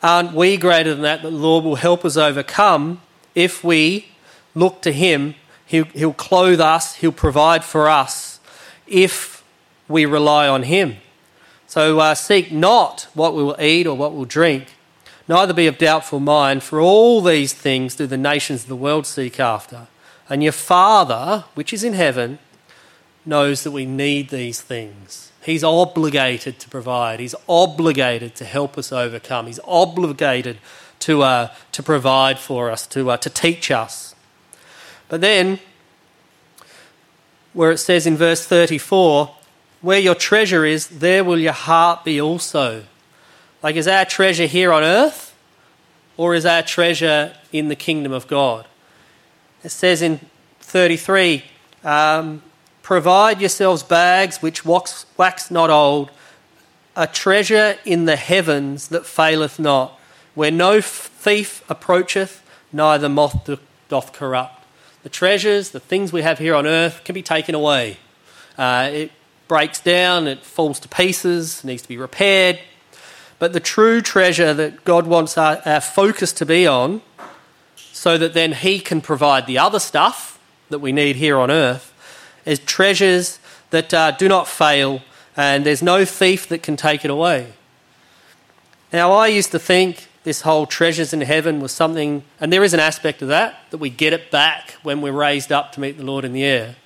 Aren't 0.03 0.35
we 0.35 0.57
greater 0.57 0.95
than 0.95 1.03
that? 1.03 1.23
The 1.23 1.31
Lord 1.31 1.65
will 1.65 1.77
help 1.77 2.05
us 2.05 2.17
overcome 2.17 3.01
if 3.35 3.63
we 3.63 4.09
look 4.55 4.83
to 4.83 4.93
Him. 4.93 5.37
He'll, 5.65 5.85
he'll 5.85 6.13
clothe 6.13 6.61
us, 6.61 6.97
He'll 6.97 7.13
provide 7.13 7.65
for 7.65 7.89
us 7.89 8.41
if 8.87 9.45
we 9.89 10.05
rely 10.05 10.49
on 10.49 10.65
Him. 10.65 10.97
So 11.67 12.01
uh, 12.01 12.15
seek 12.15 12.53
not 12.53 13.09
what 13.15 13.35
we 13.35 13.43
will 13.43 13.57
eat 13.61 13.87
or 13.87 13.97
what 13.97 14.13
we'll 14.13 14.27
drink, 14.27 14.75
neither 15.27 15.55
be 15.55 15.67
of 15.67 15.79
doubtful 15.79 16.21
mind, 16.21 16.63
for 16.63 16.81
all 16.81 17.23
these 17.23 17.55
things 17.55 17.95
do 17.95 18.07
the 18.07 18.19
nations 18.19 18.65
of 18.65 18.69
the 18.69 18.77
world 18.77 19.07
seek 19.07 19.41
after. 19.41 19.87
And 20.29 20.43
your 20.43 20.53
Father, 20.53 21.45
which 21.55 21.73
is 21.73 21.83
in 21.85 21.95
heaven, 21.95 22.39
knows 23.25 23.63
that 23.63 23.71
we 23.71 23.87
need 23.87 24.29
these 24.29 24.61
things. 24.61 25.32
He's 25.45 25.65
obligated 25.65 26.61
to 26.61 26.69
provide. 26.69 27.19
He's 27.21 27.35
obligated 27.49 28.35
to 28.37 28.45
help 28.45 28.79
us 28.79 28.93
overcome. 28.93 29.47
He's 29.47 29.61
obligated 29.65 30.59
to, 31.01 31.23
uh, 31.23 31.55
to 31.73 31.83
provide 31.83 32.39
for 32.39 32.71
us, 32.71 32.87
to, 32.89 33.11
uh, 33.11 33.17
to 33.17 33.29
teach 33.31 33.71
us. 33.71 34.15
But 35.09 35.21
then, 35.21 35.59
where 37.53 37.73
it 37.73 37.79
says 37.79 38.07
in 38.07 38.17
verse 38.17 38.47
34, 38.47 39.35
where 39.81 39.99
your 39.99 40.15
treasure 40.15 40.65
is, 40.65 40.87
there 40.87 41.25
will 41.25 41.39
your 41.39 41.53
heart 41.53 42.05
be 42.05 42.21
also. 42.21 42.85
Like, 43.63 43.75
is 43.75 43.89
our 43.89 44.05
treasure 44.05 44.47
here 44.47 44.73
on 44.73 44.85
earth, 44.85 45.37
or 46.17 46.35
is 46.35 46.47
our 46.47 46.63
treasure 46.63 47.35
in 47.53 47.69
the 47.69 47.77
kingdom 47.77 48.13
of 48.13 48.29
God? 48.29 48.67
It 49.65 49.71
says 49.71 50.03
in 50.03 50.21
33, 50.61 51.45
um, 51.85 52.43
Provide 52.83 53.41
yourselves 53.41 53.83
bags 53.83 54.43
which 54.43 54.65
wax, 54.65 55.07
wax 55.17 55.51
not 55.51 55.71
old, 55.71 56.11
a 56.97 57.07
treasure 57.07 57.79
in 57.85 58.05
the 58.05 58.17
heavens 58.17 58.89
that 58.89 59.07
faileth 59.07 59.59
not, 59.59 59.99
where 60.35 60.51
no 60.51 60.81
thief 60.81 61.63
approacheth, 61.71 62.43
neither 62.73 63.09
moth 63.09 63.49
doth 63.89 64.13
corrupt. 64.13 64.65
The 65.03 65.09
treasures, 65.09 65.71
the 65.71 65.81
things 65.81 66.13
we 66.13 66.23
have 66.23 66.39
here 66.39 66.55
on 66.55 66.67
earth, 66.67 67.03
can 67.05 67.15
be 67.15 67.23
taken 67.23 67.55
away. 67.55 67.97
Uh, 68.59 68.91
it 68.93 69.13
breaks 69.49 69.81
down, 69.81 70.27
it 70.27 70.41
falls 70.41 70.79
to 70.81 70.89
pieces, 70.89 71.65
needs 71.65 71.83
to 71.83 71.89
be 71.89 71.97
repaired. 71.97 72.61
But 73.39 73.53
the 73.53 73.61
true 73.61 74.01
treasure 74.01 74.55
that 74.55 74.85
God 74.85 75.07
wants 75.07 75.37
our, 75.37 75.61
our 75.65 75.81
focus 75.81 76.33
to 76.35 76.47
be 76.47 76.67
on, 76.67 77.03
so 77.77 78.17
that 78.19 78.35
then 78.35 78.53
He 78.53 78.81
can 78.81 79.01
provide 79.01 79.47
the 79.47 79.59
other 79.59 79.79
stuff 79.79 80.39
that 80.71 80.79
we 80.79 80.93
need 80.93 81.17
here 81.17 81.39
on 81.39 81.51
earth, 81.51 81.92
as 82.47 82.59
treasures 82.61 83.39
that 83.71 83.93
uh, 83.95 84.11
do 84.13 84.29
not 84.29 84.49
fail, 84.49 85.03
and 85.37 85.65
there's 85.65 85.83
no 85.83 86.05
thief 86.05 86.49
that 86.49 86.63
can 86.63 86.77
take 86.77 87.05
it 87.05 87.11
away. 87.11 87.53
Now, 88.93 89.13
I 89.13 89.29
used 89.29 89.53
to 89.53 89.59
think 89.59 90.09
this 90.25 90.43
whole 90.43 90.67
treasures 90.67 91.13
in 91.13 91.23
heaven 91.23 91.61
was 91.61 91.73
something, 91.73 92.23
and 92.41 92.53
there 92.53 92.63
is 92.63 92.75
an 92.75 92.81
aspect 92.81 93.23
of 93.23 93.29
that, 93.29 93.57
that 93.71 93.79
we 93.79 93.91
get 93.91 94.13
it 94.13 94.31
back 94.31 94.73
when 94.83 95.01
we're 95.01 95.13
raised 95.13 95.51
up 95.51 95.73
to 95.73 95.81
meet 95.81 95.97
the 95.97 96.05
Lord 96.05 96.25
in 96.25 96.33
the 96.33 96.45
air. 96.45 96.77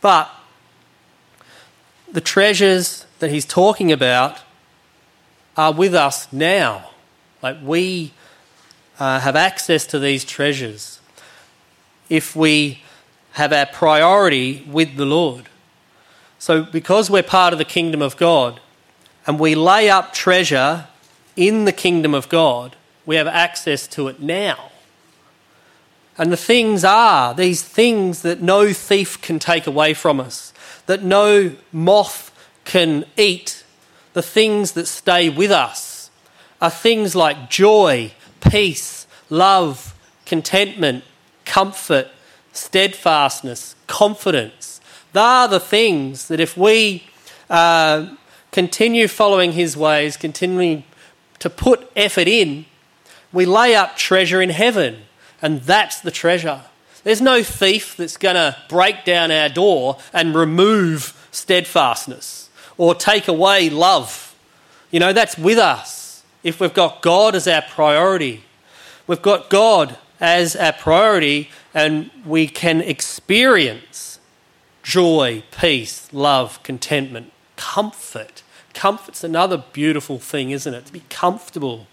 But 0.00 0.30
the 2.10 2.20
treasures 2.20 3.04
that 3.18 3.30
he's 3.30 3.44
talking 3.44 3.90
about 3.90 4.38
are 5.56 5.72
with 5.72 5.94
us 5.94 6.32
now. 6.32 6.90
Like 7.42 7.58
we 7.62 8.12
uh, 8.98 9.20
have 9.20 9.36
access 9.36 9.86
to 9.86 9.98
these 9.98 10.24
treasures 10.24 11.00
if 12.08 12.36
we 12.36 12.82
have 13.36 13.52
our 13.52 13.66
priority 13.66 14.64
with 14.66 14.96
the 14.96 15.04
Lord. 15.04 15.50
So, 16.38 16.62
because 16.62 17.10
we're 17.10 17.22
part 17.22 17.52
of 17.52 17.58
the 17.58 17.66
kingdom 17.66 18.00
of 18.00 18.16
God 18.16 18.60
and 19.26 19.38
we 19.38 19.54
lay 19.54 19.90
up 19.90 20.14
treasure 20.14 20.86
in 21.36 21.66
the 21.66 21.72
kingdom 21.72 22.14
of 22.14 22.30
God, 22.30 22.76
we 23.04 23.16
have 23.16 23.26
access 23.26 23.86
to 23.88 24.08
it 24.08 24.22
now. 24.22 24.70
And 26.16 26.32
the 26.32 26.38
things 26.38 26.82
are 26.82 27.34
these 27.34 27.62
things 27.62 28.22
that 28.22 28.40
no 28.40 28.72
thief 28.72 29.20
can 29.20 29.38
take 29.38 29.66
away 29.66 29.92
from 29.92 30.18
us, 30.18 30.54
that 30.86 31.02
no 31.02 31.56
moth 31.72 32.32
can 32.64 33.04
eat, 33.18 33.64
the 34.14 34.22
things 34.22 34.72
that 34.72 34.86
stay 34.86 35.28
with 35.28 35.50
us 35.50 36.10
are 36.58 36.70
things 36.70 37.14
like 37.14 37.50
joy, 37.50 38.12
peace, 38.40 39.06
love, 39.28 39.94
contentment, 40.24 41.04
comfort, 41.44 42.08
steadfastness, 42.56 43.76
confidence. 43.86 44.80
They 45.12 45.20
are 45.20 45.48
the 45.48 45.60
things 45.60 46.28
that 46.28 46.40
if 46.40 46.56
we 46.56 47.04
uh, 47.48 48.14
continue 48.52 49.08
following 49.08 49.52
His 49.52 49.76
ways, 49.76 50.16
continuing 50.16 50.84
to 51.38 51.50
put 51.50 51.90
effort 51.94 52.28
in, 52.28 52.66
we 53.32 53.46
lay 53.46 53.74
up 53.74 53.96
treasure 53.96 54.40
in 54.40 54.50
heaven. 54.50 55.02
And 55.42 55.60
that's 55.62 56.00
the 56.00 56.10
treasure. 56.10 56.62
There's 57.04 57.20
no 57.20 57.42
thief 57.42 57.96
that's 57.96 58.16
going 58.16 58.34
to 58.34 58.56
break 58.68 59.04
down 59.04 59.30
our 59.30 59.48
door 59.48 59.98
and 60.12 60.34
remove 60.34 61.28
steadfastness 61.30 62.48
or 62.78 62.94
take 62.94 63.28
away 63.28 63.70
love. 63.70 64.34
You 64.90 65.00
know, 65.00 65.12
that's 65.12 65.38
with 65.38 65.58
us 65.58 66.24
if 66.42 66.60
we've 66.60 66.74
got 66.74 67.02
God 67.02 67.34
as 67.34 67.46
our 67.46 67.62
priority. 67.62 68.42
We've 69.06 69.22
got 69.22 69.50
God 69.50 69.96
as 70.20 70.56
our 70.56 70.72
priority, 70.72 71.50
and 71.74 72.10
we 72.24 72.46
can 72.46 72.80
experience 72.80 74.18
joy, 74.82 75.42
peace, 75.50 76.08
love, 76.12 76.62
contentment, 76.62 77.32
comfort. 77.56 78.42
Comfort's 78.72 79.24
another 79.24 79.64
beautiful 79.72 80.18
thing, 80.18 80.50
isn't 80.50 80.72
it? 80.72 80.86
To 80.86 80.92
be 80.92 81.02
comfortable, 81.10 81.86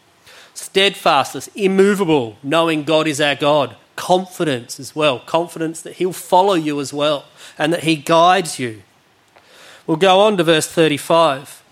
steadfastness, 0.54 1.48
immovable, 1.56 2.38
knowing 2.44 2.84
God 2.84 3.08
is 3.08 3.20
our 3.20 3.36
God. 3.36 3.76
Confidence 3.96 4.80
as 4.80 4.96
well, 4.96 5.20
confidence 5.20 5.82
that 5.82 5.96
He'll 5.96 6.14
follow 6.14 6.54
you 6.54 6.80
as 6.80 6.94
well 6.94 7.26
and 7.58 7.72
that 7.74 7.84
He 7.84 7.96
guides 7.96 8.60
you. 8.60 8.84
We'll 9.86 9.98
go 9.98 10.22
on 10.22 10.38
to 10.38 10.44
verse 10.44 10.68
35. 10.68 11.64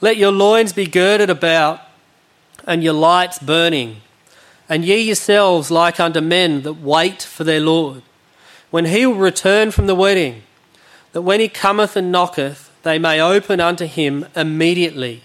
Let 0.00 0.16
your 0.16 0.32
loins 0.32 0.72
be 0.72 0.86
girded 0.86 1.30
about 1.30 1.80
and 2.66 2.82
your 2.82 2.94
lights 2.94 3.38
burning 3.38 4.02
and 4.68 4.84
ye 4.84 5.00
yourselves 5.00 5.70
like 5.70 6.00
unto 6.00 6.20
men 6.20 6.62
that 6.62 6.74
wait 6.74 7.22
for 7.22 7.44
their 7.44 7.60
Lord, 7.60 8.02
when 8.70 8.86
he 8.86 9.06
will 9.06 9.14
return 9.14 9.70
from 9.70 9.86
the 9.86 9.94
wedding, 9.94 10.42
that 11.12 11.22
when 11.22 11.40
he 11.40 11.48
cometh 11.48 11.96
and 11.96 12.12
knocketh, 12.12 12.70
they 12.82 12.98
may 12.98 13.20
open 13.20 13.60
unto 13.60 13.86
him 13.86 14.26
immediately. 14.34 15.22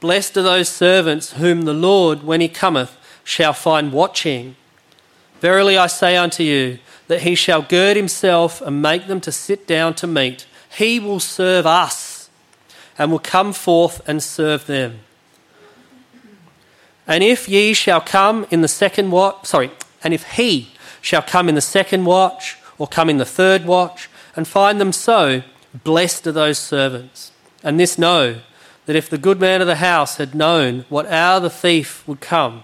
Blessed 0.00 0.36
are 0.36 0.42
those 0.42 0.68
servants 0.68 1.34
whom 1.34 1.62
the 1.62 1.74
Lord, 1.74 2.22
when 2.22 2.40
he 2.40 2.48
cometh, 2.48 2.96
shall 3.24 3.52
find 3.52 3.92
watching. 3.92 4.56
Verily 5.40 5.76
I 5.76 5.88
say 5.88 6.16
unto 6.16 6.42
you, 6.42 6.78
that 7.08 7.22
he 7.22 7.34
shall 7.34 7.62
gird 7.62 7.96
himself 7.96 8.62
and 8.62 8.80
make 8.80 9.08
them 9.08 9.20
to 9.22 9.32
sit 9.32 9.66
down 9.66 9.94
to 9.94 10.06
meat. 10.06 10.46
He 10.76 11.00
will 11.00 11.20
serve 11.20 11.66
us 11.66 12.30
and 12.96 13.10
will 13.10 13.18
come 13.18 13.52
forth 13.52 14.00
and 14.06 14.22
serve 14.22 14.66
them. 14.66 15.00
And 17.10 17.24
if 17.24 17.48
ye 17.48 17.74
shall 17.74 18.00
come 18.00 18.46
in 18.52 18.60
the 18.60 18.68
second 18.68 19.10
watch, 19.10 19.44
sorry, 19.44 19.72
and 20.04 20.14
if 20.14 20.34
he 20.34 20.70
shall 21.00 21.22
come 21.22 21.48
in 21.48 21.56
the 21.56 21.60
second 21.60 22.04
watch, 22.04 22.56
or 22.78 22.86
come 22.86 23.10
in 23.10 23.16
the 23.16 23.24
third 23.24 23.64
watch, 23.64 24.08
and 24.36 24.46
find 24.46 24.80
them 24.80 24.92
so, 24.92 25.42
blessed 25.82 26.28
are 26.28 26.32
those 26.32 26.56
servants. 26.56 27.32
And 27.64 27.80
this 27.80 27.98
know, 27.98 28.40
that 28.86 28.94
if 28.94 29.10
the 29.10 29.18
good 29.18 29.40
man 29.40 29.60
of 29.60 29.66
the 29.66 29.76
house 29.76 30.18
had 30.18 30.36
known 30.36 30.84
what 30.88 31.06
hour 31.06 31.40
the 31.40 31.50
thief 31.50 32.06
would 32.06 32.20
come, 32.20 32.62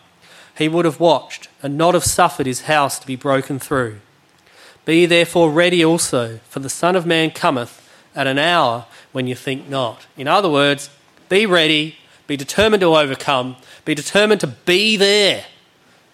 he 0.57 0.69
would 0.69 0.85
have 0.85 1.01
watched, 1.01 1.49
and 1.61 1.77
not 1.77 1.95
have 1.95 2.05
suffered 2.05 2.47
his 2.47 2.63
house 2.63 3.01
to 3.01 3.07
be 3.07 3.17
broken 3.17 3.59
through. 3.59 3.99
Be 4.85 5.07
therefore 5.07 5.51
ready 5.51 5.85
also, 5.85 6.39
for 6.49 6.61
the 6.61 6.71
Son 6.71 6.95
of 6.95 7.05
Man 7.05 7.33
cometh 7.33 7.83
at 8.15 8.29
an 8.29 8.39
hour 8.39 8.87
when 9.11 9.27
you 9.27 9.35
think 9.35 9.69
not. 9.69 10.07
In 10.17 10.29
other 10.29 10.49
words, 10.49 10.89
be 11.29 11.47
ready, 11.47 11.97
be 12.27 12.37
determined 12.37 12.81
to 12.81 12.97
overcome, 12.97 13.57
be 13.85 13.95
determined 13.95 14.41
to 14.41 14.49
be 14.49 14.97
there 14.97 15.45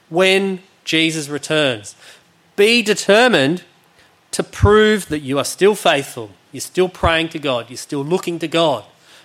when 0.08 0.62
Jesus 0.84 1.28
returns. 1.28 1.96
Be 2.56 2.82
determined 2.82 3.64
to 4.32 4.42
prove 4.42 5.08
that 5.08 5.20
you 5.20 5.38
are 5.38 5.44
still 5.44 5.74
faithful, 5.74 6.30
you're 6.52 6.60
still 6.60 6.88
praying 6.88 7.30
to 7.30 7.38
God, 7.38 7.70
you're 7.70 7.76
still 7.76 8.04
looking 8.04 8.38
to 8.40 8.48
God. 8.48 8.84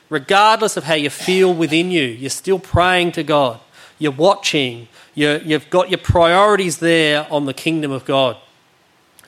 Regardless 0.10 0.78
of 0.78 0.86
how 0.86 0.94
you 0.94 1.10
feel 1.10 1.54
within 1.54 1.92
you, 1.92 2.04
you're 2.04 2.30
still 2.30 2.60
praying 2.60 3.12
to 3.14 3.24
God. 3.24 3.60
You're 4.00 4.12
watching, 4.14 4.88
you 5.16 5.28
have 5.28 5.70
got 5.70 5.90
your 5.90 5.98
priorities 5.98 6.78
there 6.78 7.28
on 7.32 7.46
the 7.46 7.54
kingdom 7.54 7.92
of 7.92 8.06
God, 8.06 8.38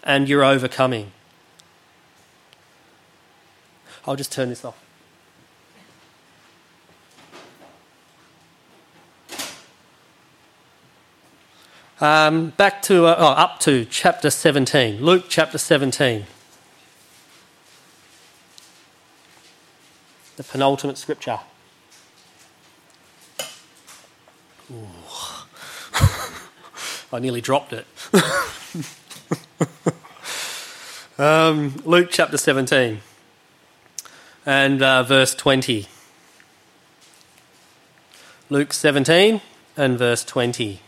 and 0.03 0.29
you're 0.29 0.43
overcoming. 0.43 1.11
I'll 4.05 4.15
just 4.15 4.31
turn 4.31 4.49
this 4.49 4.63
off. 4.63 4.81
Um, 12.01 12.51
back 12.51 12.81
to, 12.83 13.07
uh, 13.07 13.15
oh, 13.17 13.31
up 13.31 13.59
to 13.61 13.83
chapter 13.83 14.29
17, 14.29 15.03
Luke 15.03 15.25
chapter 15.27 15.57
17. 15.57 16.25
The 20.37 20.43
penultimate 20.45 20.97
scripture. 20.97 21.39
I 27.11 27.19
nearly 27.19 27.41
dropped 27.41 27.73
it. 27.73 27.85
um, 31.19 31.81
Luke 31.83 32.07
chapter 32.11 32.37
17 32.37 33.01
and 34.45 34.81
uh, 34.81 35.03
verse 35.03 35.35
20. 35.35 35.87
Luke 38.49 38.71
17 38.71 39.41
and 39.75 39.99
verse 39.99 40.23
20. 40.23 40.79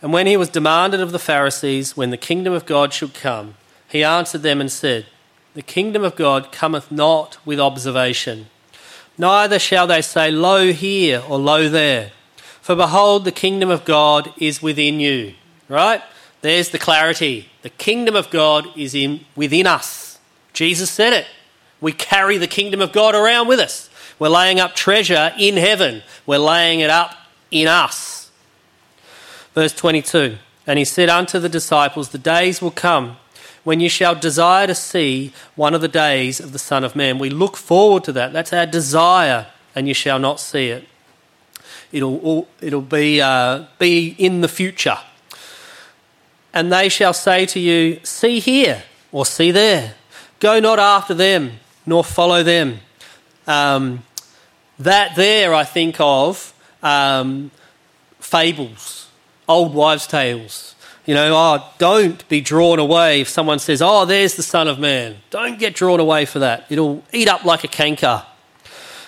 And 0.00 0.12
when 0.12 0.26
he 0.26 0.36
was 0.36 0.48
demanded 0.48 1.00
of 1.00 1.12
the 1.12 1.18
Pharisees 1.18 1.96
when 1.96 2.10
the 2.10 2.16
kingdom 2.16 2.52
of 2.52 2.66
God 2.66 2.92
should 2.92 3.14
come, 3.14 3.54
he 3.88 4.04
answered 4.04 4.42
them 4.42 4.60
and 4.60 4.70
said, 4.70 5.06
The 5.54 5.62
kingdom 5.62 6.04
of 6.04 6.14
God 6.14 6.52
cometh 6.52 6.92
not 6.92 7.38
with 7.44 7.58
observation, 7.58 8.46
neither 9.16 9.58
shall 9.58 9.86
they 9.86 10.02
say, 10.02 10.30
Lo 10.30 10.72
here 10.72 11.22
or 11.28 11.38
Lo 11.38 11.68
there. 11.68 12.12
For 12.60 12.76
behold, 12.76 13.24
the 13.24 13.32
kingdom 13.32 13.70
of 13.70 13.84
God 13.84 14.32
is 14.36 14.62
within 14.62 15.00
you. 15.00 15.34
Right? 15.68 16.02
There's 16.42 16.68
the 16.68 16.78
clarity. 16.78 17.48
The 17.62 17.70
kingdom 17.70 18.14
of 18.14 18.30
God 18.30 18.66
is 18.76 18.94
in 18.94 19.24
within 19.34 19.66
us. 19.66 20.18
Jesus 20.52 20.90
said 20.90 21.12
it. 21.12 21.26
We 21.80 21.92
carry 21.92 22.38
the 22.38 22.46
kingdom 22.46 22.80
of 22.80 22.92
God 22.92 23.14
around 23.14 23.48
with 23.48 23.58
us. 23.58 23.88
We're 24.18 24.28
laying 24.28 24.60
up 24.60 24.74
treasure 24.74 25.32
in 25.38 25.56
heaven. 25.56 26.02
We're 26.26 26.38
laying 26.38 26.80
it 26.80 26.90
up 26.90 27.14
in 27.50 27.68
us. 27.68 28.17
Verse 29.54 29.72
22 29.72 30.38
And 30.66 30.78
he 30.78 30.84
said 30.84 31.08
unto 31.08 31.38
the 31.38 31.48
disciples, 31.48 32.10
The 32.10 32.18
days 32.18 32.60
will 32.60 32.70
come 32.70 33.16
when 33.64 33.80
you 33.80 33.88
shall 33.88 34.14
desire 34.14 34.66
to 34.66 34.74
see 34.74 35.32
one 35.54 35.74
of 35.74 35.80
the 35.80 35.88
days 35.88 36.40
of 36.40 36.52
the 36.52 36.58
Son 36.58 36.84
of 36.84 36.96
Man. 36.96 37.18
We 37.18 37.30
look 37.30 37.56
forward 37.56 38.04
to 38.04 38.12
that. 38.12 38.32
That's 38.32 38.52
our 38.52 38.66
desire, 38.66 39.46
and 39.74 39.88
you 39.88 39.94
shall 39.94 40.18
not 40.18 40.40
see 40.40 40.68
it. 40.68 40.84
It'll, 41.90 42.48
it'll 42.60 42.80
be, 42.82 43.20
uh, 43.20 43.64
be 43.78 44.14
in 44.18 44.40
the 44.42 44.48
future. 44.48 44.98
And 46.52 46.72
they 46.72 46.88
shall 46.88 47.12
say 47.12 47.46
to 47.46 47.60
you, 47.60 48.00
See 48.02 48.40
here, 48.40 48.84
or 49.12 49.26
see 49.26 49.50
there. 49.50 49.94
Go 50.40 50.60
not 50.60 50.78
after 50.78 51.14
them, 51.14 51.52
nor 51.84 52.04
follow 52.04 52.42
them. 52.42 52.80
Um, 53.46 54.04
that 54.78 55.16
there, 55.16 55.54
I 55.54 55.64
think 55.64 55.96
of 55.98 56.52
um, 56.82 57.50
fables 58.20 59.07
old 59.48 59.74
wives' 59.74 60.06
tales. 60.06 60.74
You 61.06 61.14
know, 61.14 61.34
oh, 61.34 61.64
don't 61.78 62.28
be 62.28 62.42
drawn 62.42 62.78
away 62.78 63.22
if 63.22 63.30
someone 63.30 63.58
says, 63.58 63.80
oh, 63.80 64.04
there's 64.04 64.34
the 64.34 64.42
Son 64.42 64.68
of 64.68 64.78
Man. 64.78 65.16
Don't 65.30 65.58
get 65.58 65.74
drawn 65.74 66.00
away 66.00 66.26
for 66.26 66.38
that. 66.40 66.66
It'll 66.68 67.02
eat 67.12 67.28
up 67.28 67.44
like 67.44 67.64
a 67.64 67.68
canker. 67.68 68.24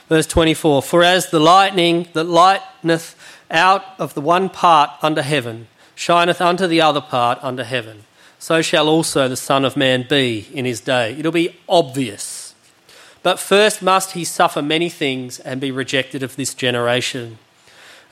Verse 0.08 0.26
24 0.26 0.82
For 0.82 1.04
as 1.04 1.30
the 1.30 1.38
lightning 1.38 2.08
that 2.14 2.24
lighteneth 2.24 3.16
out 3.50 3.84
of 3.98 4.14
the 4.14 4.20
one 4.20 4.48
part 4.48 4.90
under 5.02 5.22
heaven 5.22 5.68
shineth 5.94 6.40
unto 6.40 6.66
the 6.66 6.80
other 6.80 7.00
part 7.00 7.38
under 7.42 7.64
heaven, 7.64 8.04
so 8.38 8.62
shall 8.62 8.88
also 8.88 9.28
the 9.28 9.36
Son 9.36 9.66
of 9.66 9.76
Man 9.76 10.06
be 10.08 10.48
in 10.54 10.64
his 10.64 10.80
day. 10.80 11.12
It'll 11.18 11.30
be 11.30 11.54
obvious. 11.68 12.54
But 13.22 13.38
first 13.38 13.82
must 13.82 14.12
he 14.12 14.24
suffer 14.24 14.62
many 14.62 14.88
things 14.88 15.38
and 15.40 15.60
be 15.60 15.70
rejected 15.70 16.22
of 16.22 16.36
this 16.36 16.54
generation. 16.54 17.38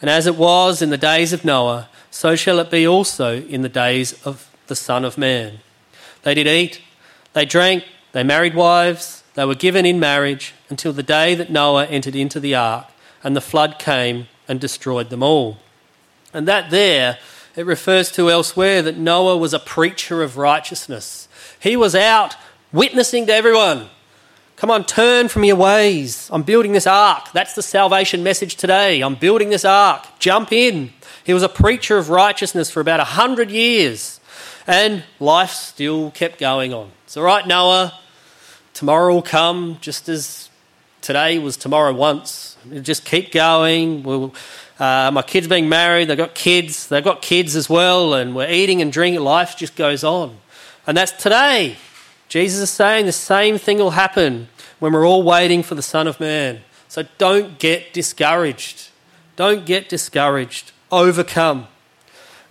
And 0.01 0.09
as 0.09 0.27
it 0.27 0.37
was 0.37 0.81
in 0.81 0.91
the 0.91 0.99
days 0.99 1.33
of 1.33 1.45
Noah, 1.45 1.89
so 2.11 2.37
shall 2.37 2.59
it 2.59 2.71
be 2.71 2.87
also 2.87 3.43
in 3.43 3.63
the 3.63 3.69
days 3.69 4.21
of 4.25 4.49
the 4.69 4.77
Son 4.77 5.05
of 5.05 5.19
Man. 5.19 5.59
They 6.23 6.35
did 6.35 6.47
eat, 6.47 6.81
they 7.33 7.45
drank, 7.45 7.85
they 8.13 8.23
married 8.23 8.55
wives, 8.55 9.23
they 9.35 9.45
were 9.45 9.55
given 9.55 9.87
in 9.87 10.01
marriage 10.01 10.55
until 10.69 10.93
the 10.93 11.03
day 11.03 11.35
that 11.35 11.51
Noah 11.51 11.87
entered 11.87 12.17
into 12.17 12.41
the 12.41 12.55
ark, 12.55 12.87
and 13.23 13.35
the 13.35 13.41
flood 13.41 13.79
came 13.79 14.29
and 14.47 14.61
destroyed 14.61 15.11
them 15.11 15.23
all. 15.23 15.59
And 16.33 16.47
that 16.49 16.71
there, 16.71 17.19
it 17.57 17.67
refers 17.67 18.11
to 18.13 18.31
elsewhere 18.31 18.83
that 18.83 18.97
Noah 18.97 19.37
was 19.37 19.55
a 19.55 19.59
preacher 19.59 20.23
of 20.23 20.37
righteousness. 20.37 21.29
He 21.59 21.77
was 21.77 21.95
out 21.95 22.37
witnessing 22.73 23.27
to 23.27 23.35
everyone. 23.35 23.89
Come 24.59 24.73
on, 24.73 24.85
turn 24.85 25.29
from 25.29 25.45
your 25.45 25.55
ways. 25.55 26.29
I'm 26.33 26.43
building 26.43 26.73
this 26.73 26.85
ark. 26.85 27.29
That's 27.33 27.55
the 27.55 27.63
salvation 27.63 28.25
message 28.25 28.57
today. 28.57 29.03
I'm 29.03 29.15
building 29.15 29.51
this 29.51 29.65
ark. 29.65 30.05
Jump 30.19 30.51
in. 30.51 30.91
He 31.23 31.33
was 31.33 31.45
a 31.45 31.49
preacher 31.49 31.97
of 31.97 32.11
righteousness 32.11 32.69
for 32.69 32.81
about 32.81 32.99
a 32.99 33.05
hundred 33.05 33.53
years, 33.53 34.19
and 34.67 35.05
life 35.21 35.53
still 35.53 36.11
kept 36.11 36.41
going 36.41 36.75
on. 36.75 36.91
It's 37.05 37.17
all 37.17 37.23
right, 37.23 37.47
Noah. 37.47 37.97
Tomorrow 38.75 39.15
will 39.15 39.23
come 39.23 39.79
just 39.81 40.09
as 40.09 40.51
today 41.03 41.39
was 41.39 41.57
tomorrow 41.57 41.93
once. 41.95 42.57
We'll 42.69 42.83
just 42.83 43.05
keep 43.05 43.31
going. 43.31 44.03
We'll, 44.03 44.35
uh, 44.81 45.13
my 45.13 45.23
kids 45.23 45.47
being 45.47 45.69
married, 45.69 46.09
they've 46.09 46.19
got 46.19 46.35
kids, 46.35 46.89
they've 46.89 47.05
got 47.05 47.23
kids 47.23 47.55
as 47.55 47.71
well, 47.71 48.13
and 48.13 48.35
we're 48.35 48.51
eating 48.51 48.83
and 48.83 48.93
drinking. 48.93 49.21
Life 49.23 49.57
just 49.57 49.77
goes 49.77 50.03
on. 50.03 50.37
And 50.85 50.97
that's 50.97 51.13
today. 51.13 51.77
Jesus 52.29 52.61
is 52.61 52.71
saying 52.71 53.07
the 53.07 53.13
same 53.13 53.59
thing 53.59 53.79
will 53.79 53.91
happen 53.91 54.49
when 54.79 54.93
we're 54.93 55.07
all 55.07 55.23
waiting 55.23 55.63
for 55.63 55.75
the 55.75 55.83
Son 55.83 56.07
of 56.07 56.21
Man. 56.21 56.61
So 56.89 57.05
don't 57.17 57.59
get 57.59 57.93
discouraged. 57.93 58.91
Don't 59.37 59.65
get 59.65 59.89
discouraged. 59.89 60.73
Overcome. 60.93 61.69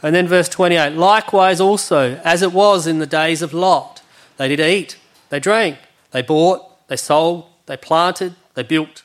And 0.01 0.15
then 0.15 0.27
verse 0.27 0.49
28 0.49 0.91
likewise 0.93 1.59
also, 1.59 2.15
as 2.23 2.41
it 2.41 2.53
was 2.53 2.87
in 2.87 2.99
the 2.99 3.07
days 3.07 3.41
of 3.41 3.53
Lot, 3.53 4.01
they 4.37 4.47
did 4.47 4.59
eat, 4.59 4.97
they 5.29 5.39
drank, 5.39 5.77
they 6.11 6.21
bought, 6.21 6.87
they 6.87 6.95
sold, 6.95 7.45
they 7.65 7.77
planted, 7.77 8.35
they 8.53 8.63
built. 8.63 9.03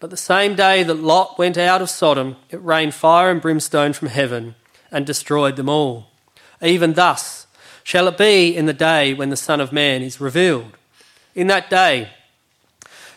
But 0.00 0.10
the 0.10 0.16
same 0.16 0.56
day 0.56 0.82
that 0.82 0.94
Lot 0.94 1.38
went 1.38 1.56
out 1.56 1.80
of 1.80 1.88
Sodom, 1.88 2.36
it 2.50 2.62
rained 2.62 2.94
fire 2.94 3.30
and 3.30 3.40
brimstone 3.40 3.92
from 3.92 4.08
heaven 4.08 4.56
and 4.90 5.06
destroyed 5.06 5.54
them 5.54 5.68
all. 5.68 6.08
Even 6.60 6.94
thus 6.94 7.41
shall 7.84 8.08
it 8.08 8.18
be 8.18 8.54
in 8.54 8.66
the 8.66 8.72
day 8.72 9.14
when 9.14 9.30
the 9.30 9.36
Son 9.36 9.60
of 9.60 9.72
Man 9.72 10.02
is 10.02 10.20
revealed. 10.20 10.76
In 11.34 11.46
that 11.48 11.70
day, 11.70 12.10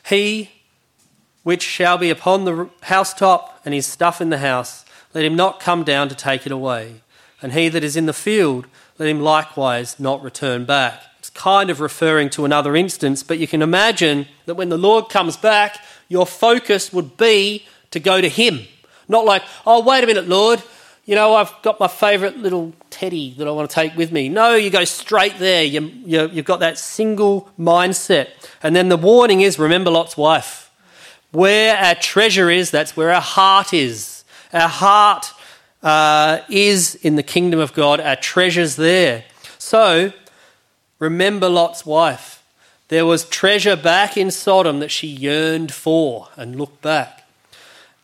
he 0.07 0.51
which 1.43 1.61
shall 1.61 1.97
be 1.99 2.09
upon 2.09 2.45
the 2.45 2.69
housetop 2.83 3.61
and 3.63 3.73
his 3.73 3.85
stuff 3.85 4.19
in 4.19 4.31
the 4.31 4.39
house, 4.39 4.83
let 5.13 5.23
him 5.23 5.35
not 5.35 5.59
come 5.59 5.83
down 5.83 6.09
to 6.09 6.15
take 6.15 6.47
it 6.47 6.51
away. 6.51 7.01
And 7.39 7.53
he 7.53 7.69
that 7.69 7.83
is 7.83 7.95
in 7.95 8.07
the 8.07 8.13
field, 8.13 8.65
let 8.97 9.07
him 9.07 9.21
likewise 9.21 9.99
not 9.99 10.23
return 10.23 10.65
back. 10.65 11.03
It's 11.19 11.29
kind 11.29 11.69
of 11.69 11.79
referring 11.79 12.31
to 12.31 12.45
another 12.45 12.75
instance, 12.75 13.21
but 13.21 13.37
you 13.37 13.47
can 13.47 13.61
imagine 13.61 14.27
that 14.47 14.55
when 14.55 14.69
the 14.69 14.77
Lord 14.77 15.09
comes 15.09 15.37
back, 15.37 15.77
your 16.07 16.25
focus 16.25 16.91
would 16.91 17.15
be 17.15 17.65
to 17.91 17.99
go 17.99 18.21
to 18.21 18.29
Him. 18.29 18.61
Not 19.07 19.25
like, 19.25 19.43
oh, 19.67 19.83
wait 19.83 20.03
a 20.03 20.07
minute, 20.07 20.27
Lord, 20.27 20.63
you 21.05 21.13
know, 21.13 21.35
I've 21.35 21.53
got 21.61 21.79
my 21.79 21.87
favourite 21.87 22.37
little 22.37 22.73
teddy 22.89 23.35
that 23.37 23.47
I 23.47 23.51
want 23.51 23.69
to 23.69 23.73
take 23.73 23.95
with 23.95 24.11
me. 24.11 24.27
No, 24.27 24.55
you 24.55 24.71
go 24.71 24.85
straight 24.85 25.37
there. 25.37 25.63
You, 25.63 25.81
you, 26.03 26.29
you've 26.29 26.45
got 26.45 26.61
that 26.61 26.79
single 26.79 27.51
mindset. 27.59 28.29
And 28.63 28.75
then 28.75 28.89
the 28.89 28.97
warning 28.97 29.41
is 29.41 29.59
remember 29.59 29.91
Lot's 29.91 30.17
wife. 30.17 30.71
Where 31.31 31.77
our 31.77 31.95
treasure 31.95 32.49
is, 32.49 32.71
that's 32.71 32.97
where 32.97 33.11
our 33.11 33.21
heart 33.21 33.73
is. 33.73 34.23
Our 34.51 34.67
heart 34.67 35.31
uh, 35.83 36.39
is 36.49 36.95
in 36.95 37.17
the 37.17 37.23
kingdom 37.23 37.59
of 37.59 37.73
God, 37.73 37.99
our 37.99 38.15
treasure's 38.15 38.75
there. 38.75 39.25
So, 39.59 40.11
remember 40.97 41.47
Lot's 41.49 41.85
wife. 41.85 42.43
There 42.87 43.05
was 43.05 43.29
treasure 43.29 43.75
back 43.75 44.17
in 44.17 44.31
Sodom 44.31 44.79
that 44.79 44.89
she 44.89 45.07
yearned 45.07 45.71
for 45.71 46.29
and 46.35 46.55
looked 46.55 46.81
back. 46.81 47.27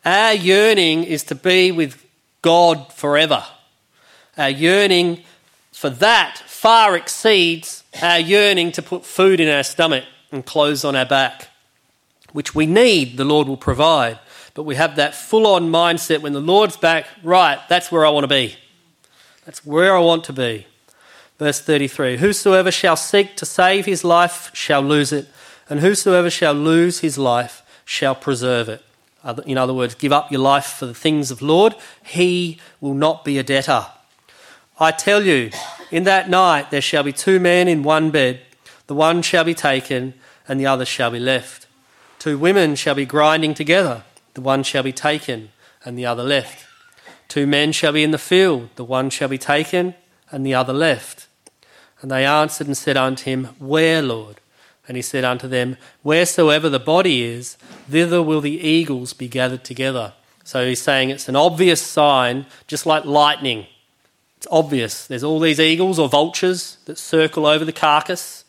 Our 0.06 0.34
yearning 0.34 1.04
is 1.04 1.24
to 1.26 1.36
be 1.36 1.72
with 1.72 2.06
God 2.42 2.92
forever. 2.94 3.46
Our 4.38 4.50
yearning 4.50 5.24
for 5.72 5.90
that 5.90 6.38
far 6.38 6.96
exceeds 6.96 7.84
our 8.02 8.20
yearning 8.20 8.72
to 8.74 8.82
put 8.82 9.06
food 9.06 9.40
in 9.40 9.50
our 9.50 9.64
stomach 9.64 10.06
and 10.32 10.46
clothes 10.46 10.86
on 10.86 10.96
our 10.96 11.06
back, 11.06 11.50
which 12.34 12.54
we 12.54 12.66
need, 12.66 13.18
the 13.18 13.26
Lord 13.26 13.48
will 13.48 13.58
provide. 13.58 14.20
But 14.54 14.64
we 14.64 14.76
have 14.76 14.96
that 14.98 15.16
full 15.16 15.48
on 15.48 15.72
mindset 15.72 16.22
when 16.22 16.34
the 16.34 16.42
Lord's 16.42 16.78
back, 16.78 17.08
right, 17.24 17.60
that's 17.68 17.92
where 17.92 18.06
I 18.06 18.10
want 18.10 18.26
to 18.26 18.28
be. 18.28 18.56
That's 19.46 19.66
where 19.66 19.96
I 19.96 20.00
want 20.00 20.24
to 20.26 20.34
be. 20.34 20.68
Verse 21.40 21.60
33 21.60 22.18
Whosoever 22.18 22.70
shall 22.70 22.96
seek 22.96 23.36
to 23.38 23.46
save 23.46 23.86
his 23.86 24.04
life 24.04 24.52
shall 24.54 24.82
lose 24.82 25.12
it, 25.12 25.28
and 25.70 25.80
whosoever 25.80 26.30
shall 26.30 26.54
lose 26.54 27.00
his 27.00 27.18
life 27.18 27.64
shall 27.86 28.14
preserve 28.14 28.70
it. 28.70 28.84
In 29.46 29.58
other 29.58 29.74
words, 29.74 29.96
give 29.96 30.12
up 30.12 30.32
your 30.32 30.42
life 30.42 30.66
for 30.66 30.86
the 30.86 30.94
things 30.94 31.32
of 31.32 31.42
Lord, 31.42 31.76
he 32.04 32.60
will 32.80 32.96
not 32.96 33.24
be 33.24 33.38
a 33.38 33.44
debtor. 33.44 33.86
I 34.80 34.92
tell 34.92 35.24
you, 35.24 35.52
in 35.92 36.06
that 36.06 36.30
night 36.30 36.72
there 36.72 36.82
shall 36.82 37.04
be 37.04 37.14
two 37.14 37.40
men 37.40 37.68
in 37.68 37.84
one 37.84 38.10
bed, 38.10 38.42
the 38.88 38.96
one 38.96 39.22
shall 39.22 39.44
be 39.44 39.54
taken, 39.54 40.16
and 40.48 40.60
the 40.60 40.66
other 40.66 40.86
shall 40.86 41.12
be 41.12 41.20
left. 41.20 41.68
Two 42.18 42.38
women 42.38 42.76
shall 42.76 42.96
be 42.96 43.06
grinding 43.06 43.54
together, 43.54 44.04
the 44.34 44.42
one 44.42 44.64
shall 44.64 44.84
be 44.84 44.92
taken, 44.92 45.50
and 45.86 45.98
the 45.98 46.06
other 46.06 46.24
left. 46.24 46.66
Two 47.28 47.48
men 47.48 47.72
shall 47.72 47.94
be 47.94 48.04
in 48.04 48.12
the 48.12 48.18
field, 48.18 48.70
the 48.76 48.84
one 48.84 49.10
shall 49.10 49.30
be 49.30 49.38
taken, 49.38 49.96
and 50.32 50.46
the 50.46 50.54
other 50.54 50.74
left. 50.74 51.28
And 52.02 52.12
they 52.12 52.26
answered 52.26 52.68
and 52.68 52.76
said 52.76 52.98
unto 52.98 53.24
him, 53.24 53.46
Where, 53.60 54.02
Lord? 54.02 54.41
And 54.92 54.98
he 54.98 55.02
said 55.02 55.24
unto 55.24 55.48
them, 55.48 55.78
Wheresoever 56.04 56.68
the 56.68 56.78
body 56.78 57.24
is, 57.24 57.56
thither 57.90 58.22
will 58.22 58.42
the 58.42 58.60
eagles 58.60 59.14
be 59.14 59.30
gathered 59.30 59.64
together. 59.64 60.12
So 60.44 60.68
he's 60.68 60.82
saying 60.82 61.12
it's 61.12 61.30
an 61.30 61.38
obvious 61.38 61.82
sign, 61.82 62.46
just 62.68 62.86
like 62.86 63.06
lightning. 63.06 63.68
It's 64.36 64.48
obvious. 64.52 65.08
There's 65.08 65.24
all 65.24 65.40
these 65.40 65.62
eagles 65.62 65.98
or 65.98 66.10
vultures 66.10 66.76
that 66.88 66.98
circle 66.98 67.46
over 67.46 67.64
the 67.64 67.72
carcass. 67.72 68.44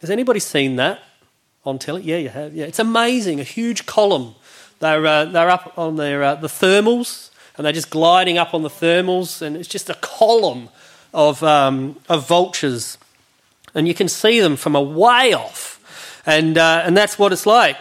Has 0.00 0.10
anybody 0.10 0.40
seen 0.40 0.74
that 0.74 0.98
on 1.64 1.78
telly? 1.78 2.02
Yeah, 2.02 2.16
you 2.16 2.30
have. 2.30 2.52
Yeah, 2.52 2.64
it's 2.64 2.80
amazing. 2.80 3.38
A 3.38 3.44
huge 3.44 3.86
column. 3.86 4.34
They're, 4.80 5.06
uh, 5.06 5.26
they're 5.26 5.50
up 5.50 5.78
on 5.78 5.94
their, 5.94 6.24
uh, 6.24 6.34
the 6.34 6.48
thermals, 6.48 7.30
and 7.56 7.64
they're 7.64 7.72
just 7.72 7.90
gliding 7.90 8.38
up 8.38 8.54
on 8.54 8.62
the 8.62 8.68
thermals, 8.68 9.40
and 9.40 9.56
it's 9.56 9.68
just 9.68 9.88
a 9.88 9.94
column 9.94 10.68
of, 11.14 11.44
um, 11.44 12.00
of 12.08 12.26
vultures. 12.26 12.98
And 13.74 13.86
you 13.86 13.94
can 13.94 14.08
see 14.08 14.40
them 14.40 14.56
from 14.56 14.74
a 14.74 14.82
way 14.82 15.32
off. 15.32 16.22
And, 16.26 16.58
uh, 16.58 16.82
and 16.84 16.96
that's 16.96 17.18
what 17.18 17.32
it's 17.32 17.46
like. 17.46 17.76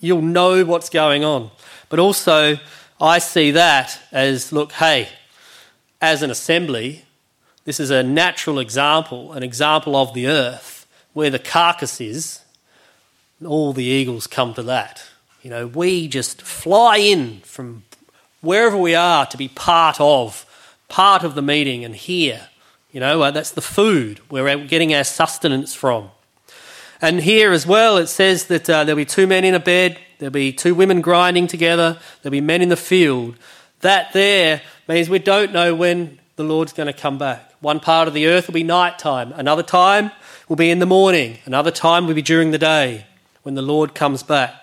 You'll 0.00 0.22
know 0.22 0.64
what's 0.64 0.88
going 0.88 1.24
on. 1.24 1.50
But 1.88 1.98
also, 1.98 2.58
I 3.00 3.18
see 3.18 3.50
that 3.52 4.00
as 4.12 4.52
look, 4.52 4.72
hey, 4.72 5.08
as 6.00 6.22
an 6.22 6.30
assembly, 6.30 7.04
this 7.64 7.80
is 7.80 7.90
a 7.90 8.02
natural 8.02 8.58
example, 8.58 9.32
an 9.32 9.42
example 9.42 9.96
of 9.96 10.14
the 10.14 10.28
earth 10.28 10.86
where 11.12 11.30
the 11.30 11.38
carcass 11.38 12.00
is. 12.00 12.40
All 13.44 13.72
the 13.72 13.84
eagles 13.84 14.26
come 14.26 14.54
to 14.54 14.62
that. 14.64 15.04
You 15.42 15.50
know, 15.50 15.66
we 15.66 16.08
just 16.08 16.42
fly 16.42 16.96
in 16.96 17.40
from 17.40 17.84
wherever 18.40 18.76
we 18.76 18.94
are 18.94 19.26
to 19.26 19.36
be 19.36 19.48
part 19.48 20.00
of, 20.00 20.46
part 20.88 21.22
of 21.22 21.34
the 21.34 21.42
meeting 21.42 21.84
and 21.84 21.94
hear 21.94 22.48
you 22.96 23.00
know, 23.00 23.20
uh, 23.20 23.30
that's 23.30 23.50
the 23.50 23.60
food 23.60 24.20
we're 24.30 24.56
getting 24.64 24.94
our 24.94 25.04
sustenance 25.04 25.74
from. 25.74 26.10
And 27.02 27.20
here 27.20 27.52
as 27.52 27.66
well, 27.66 27.98
it 27.98 28.06
says 28.06 28.46
that 28.46 28.70
uh, 28.70 28.84
there'll 28.84 28.96
be 28.96 29.04
two 29.04 29.26
men 29.26 29.44
in 29.44 29.52
a 29.52 29.60
bed, 29.60 29.98
there'll 30.18 30.32
be 30.32 30.50
two 30.50 30.74
women 30.74 31.02
grinding 31.02 31.46
together, 31.46 31.98
there'll 32.22 32.32
be 32.32 32.40
men 32.40 32.62
in 32.62 32.70
the 32.70 32.74
field. 32.76 33.36
That 33.80 34.14
there 34.14 34.62
means 34.88 35.10
we 35.10 35.18
don't 35.18 35.52
know 35.52 35.74
when 35.74 36.18
the 36.36 36.44
Lord's 36.44 36.72
going 36.72 36.86
to 36.86 36.94
come 36.94 37.18
back. 37.18 37.52
One 37.60 37.80
part 37.80 38.08
of 38.08 38.14
the 38.14 38.28
earth 38.28 38.46
will 38.46 38.54
be 38.54 38.64
night 38.64 38.98
time, 38.98 39.30
another 39.32 39.62
time 39.62 40.10
will 40.48 40.56
be 40.56 40.70
in 40.70 40.78
the 40.78 40.86
morning, 40.86 41.36
another 41.44 41.70
time 41.70 42.06
will 42.06 42.14
be 42.14 42.22
during 42.22 42.50
the 42.50 42.56
day 42.56 43.04
when 43.42 43.56
the 43.56 43.60
Lord 43.60 43.94
comes 43.94 44.22
back 44.22 44.54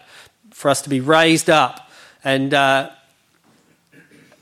for 0.49 0.71
us 0.71 0.81
to 0.81 0.89
be 0.89 1.01
raised 1.01 1.51
up 1.51 1.88
and 2.23 2.51
uh, 2.51 2.89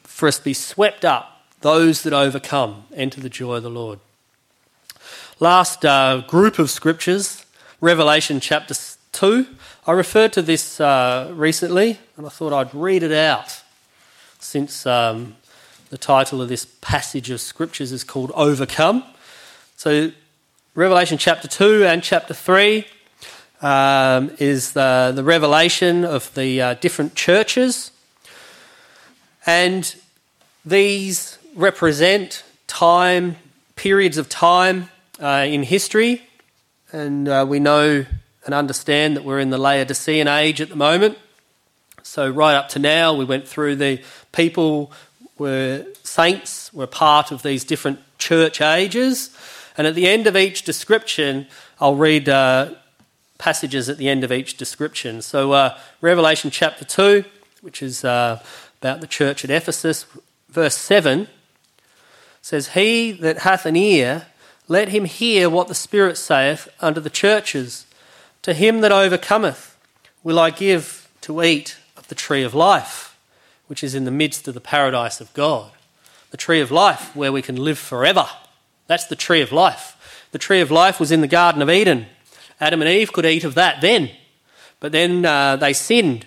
for 0.04 0.30
us 0.30 0.38
to 0.38 0.46
be 0.46 0.54
swept 0.54 1.04
up 1.04 1.41
those 1.62 2.04
that 2.04 2.14
overcome 2.14 2.86
enter 2.94 3.22
the 3.22 3.30
joy 3.30 3.56
of 3.56 3.64
the 3.64 3.70
Lord. 3.70 4.00
Last 5.40 5.86
uh, 5.86 6.24
group 6.28 6.60
of 6.60 6.70
scriptures, 6.70 7.46
Revelation 7.80 8.40
chapter 8.40 8.76
2. 9.14 9.48
I 9.88 9.92
referred 9.92 10.34
to 10.34 10.42
this 10.42 10.80
uh, 10.80 11.32
recently 11.34 12.00
and 12.18 12.26
I 12.26 12.30
thought 12.30 12.54
I'd 12.54 12.74
read 12.74 13.04
it 13.04 13.12
out 13.12 13.62
since 14.40 14.86
um, 14.86 15.36
the 15.90 15.98
title 15.98 16.42
of 16.42 16.50
this 16.50 16.66
passage 16.82 17.30
of 17.30 17.42
scriptures 17.42 17.92
is 17.92 18.04
called 18.04 18.32
Overcome. 18.34 19.04
So, 19.78 20.12
Revelation 20.74 21.18
chapter 21.18 21.48
2 21.48 21.86
and 21.86 22.02
chapter 22.02 22.34
3 22.34 22.86
um, 23.62 24.32
is 24.40 24.74
the, 24.74 25.12
the 25.14 25.24
revelation 25.24 26.06
of 26.06 26.34
the 26.34 26.62
uh, 26.62 26.74
different 26.76 27.14
churches. 27.16 27.92
And 29.46 29.94
these 30.64 31.38
represent 31.56 32.44
time, 32.68 33.36
periods 33.76 34.18
of 34.18 34.30
time 34.30 34.90
uh, 35.22 35.46
in 35.48 35.64
history, 35.64 36.22
and 36.92 37.28
uh, 37.28 37.46
we 37.48 37.60
know 37.60 38.06
and 38.46 38.56
understand 38.56 39.16
that 39.16 39.24
we're 39.24 39.40
in 39.40 39.50
the 39.50 39.58
Laodicean 39.58 40.28
age 40.28 40.62
at 40.62 40.70
the 40.70 40.76
moment. 40.76 41.18
So, 42.04 42.30
right 42.30 42.56
up 42.56 42.70
to 42.70 42.80
now, 42.80 43.14
we 43.14 43.26
went 43.26 43.48
through 43.48 43.76
the 43.76 44.02
people 44.32 44.92
were 45.38 45.86
saints, 46.04 46.74
were 46.74 46.88
part 46.88 47.32
of 47.32 47.44
these 47.44 47.64
different 47.64 48.00
church 48.18 48.62
ages, 48.62 49.36
and 49.78 49.86
at 49.86 49.96
the 49.96 50.08
end 50.08 50.28
of 50.28 50.36
each 50.36 50.64
description, 50.64 51.48
I'll 51.80 51.96
read 51.96 52.30
uh, 52.30 52.76
passages 53.38 53.90
at 53.90 53.98
the 53.98 54.10
end 54.10 54.24
of 54.24 54.32
each 54.32 54.58
description. 54.58 55.22
So, 55.22 55.52
uh, 55.52 55.78
Revelation 56.00 56.50
chapter 56.50 56.86
2, 56.86 57.24
which 57.62 57.84
is 57.84 58.04
uh, 58.04 58.42
about 58.82 59.02
the 59.02 59.08
church 59.08 59.44
at 59.44 59.52
Ephesus, 59.52 60.06
verse 60.50 60.78
7 60.78 61.28
says, 62.42 62.70
He 62.70 63.12
that 63.12 63.40
hath 63.40 63.66
an 63.66 63.76
ear, 63.76 64.28
let 64.68 64.90
him 64.90 65.06
hear 65.06 65.50
what 65.50 65.68
the 65.68 65.76
Spirit 65.76 66.18
saith 66.18 66.68
unto 66.80 67.00
the 67.00 67.10
churches. 67.10 67.86
To 68.44 68.54
him 68.54 68.82
that 68.82 68.92
overcometh, 68.92 69.78
will 70.24 70.40
I 70.40 70.50
give 70.50 71.10
to 71.22 71.44
eat 71.44 71.78
of 71.98 72.08
the 72.08 72.16
tree 72.16 72.44
of 72.44 72.54
life, 72.54 73.18
which 73.68 73.84
is 73.84 73.96
in 73.96 74.06
the 74.06 74.12
midst 74.12 74.48
of 74.48 74.54
the 74.54 74.62
paradise 74.62 75.22
of 75.22 75.34
God. 75.34 75.72
The 76.32 76.38
tree 76.38 76.62
of 76.62 76.72
life 76.72 77.16
where 77.16 77.32
we 77.32 77.42
can 77.42 77.56
live 77.56 77.78
forever. 77.78 78.28
That's 78.88 79.06
the 79.06 79.16
tree 79.16 79.42
of 79.42 79.52
life. 79.52 80.28
The 80.32 80.40
tree 80.40 80.62
of 80.62 80.72
life 80.72 81.00
was 81.00 81.12
in 81.12 81.22
the 81.22 81.28
Garden 81.28 81.62
of 81.62 81.70
Eden. 81.70 82.08
Adam 82.60 82.82
and 82.82 82.90
Eve 82.90 83.12
could 83.12 83.26
eat 83.26 83.44
of 83.44 83.56
that 83.56 83.82
then. 83.82 84.12
But 84.80 84.92
then 84.92 85.26
uh, 85.26 85.58
they 85.58 85.74
sinned, 85.74 86.26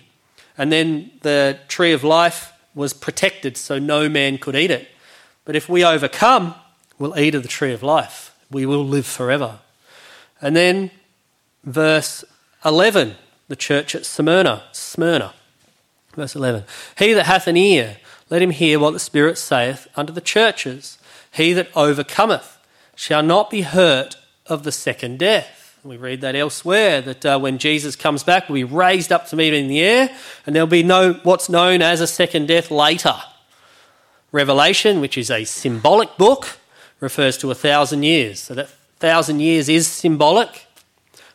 and 0.57 0.71
then 0.71 1.11
the 1.21 1.59
tree 1.67 1.91
of 1.91 2.03
life 2.03 2.53
was 2.73 2.93
protected 2.93 3.57
so 3.57 3.79
no 3.79 4.07
man 4.07 4.37
could 4.37 4.55
eat 4.55 4.71
it. 4.71 4.87
But 5.45 5.55
if 5.55 5.69
we 5.69 5.85
overcome, 5.85 6.55
we'll 6.97 7.17
eat 7.17 7.35
of 7.35 7.43
the 7.43 7.49
tree 7.49 7.71
of 7.71 7.83
life. 7.83 8.35
We 8.51 8.65
will 8.65 8.85
live 8.85 9.05
forever. 9.05 9.59
And 10.41 10.55
then 10.55 10.91
verse 11.63 12.25
11, 12.63 13.15
the 13.47 13.55
church 13.55 13.95
at 13.95 14.05
Smyrna, 14.05 14.63
Smyrna. 14.71 15.33
Verse 16.13 16.35
11. 16.35 16.63
He 16.97 17.13
that 17.13 17.25
hath 17.25 17.47
an 17.47 17.57
ear, 17.57 17.97
let 18.29 18.41
him 18.41 18.51
hear 18.51 18.79
what 18.79 18.91
the 18.91 18.99
Spirit 18.99 19.37
saith 19.37 19.87
unto 19.95 20.11
the 20.11 20.21
churches. 20.21 20.97
He 21.31 21.53
that 21.53 21.69
overcometh 21.75 22.57
shall 22.95 23.21
not 23.21 23.49
be 23.49 23.61
hurt 23.61 24.15
of 24.47 24.63
the 24.63 24.71
second 24.71 25.19
death. 25.19 25.77
We 25.83 25.97
read 25.97 26.21
that 26.21 26.35
elsewhere 26.35 27.01
that 27.01 27.25
uh, 27.25 27.39
when 27.39 27.59
Jesus 27.59 27.95
comes 27.95 28.23
back, 28.23 28.49
we'll 28.49 28.55
be 28.55 28.63
raised 28.63 29.11
up 29.11 29.27
to 29.27 29.35
meet 29.35 29.53
him 29.53 29.65
in 29.65 29.67
the 29.67 29.81
air, 29.81 30.09
and 30.45 30.55
there'll 30.55 30.67
be 30.67 30.81
no 30.81 31.13
what's 31.21 31.49
known 31.49 31.83
as 31.83 32.01
a 32.01 32.07
second 32.07 32.47
death 32.47 32.71
later. 32.71 33.13
Revelation, 34.35 34.99
which 34.99 35.17
is 35.17 35.31
a 35.31 35.45
symbolic 35.45 36.17
book, 36.17 36.57
refers 36.99 37.37
to 37.37 37.51
a 37.51 37.55
thousand 37.55 38.03
years. 38.03 38.41
So 38.41 38.53
that 38.53 38.69
thousand 38.99 39.39
years 39.39 39.69
is 39.69 39.87
symbolic. 39.87 40.65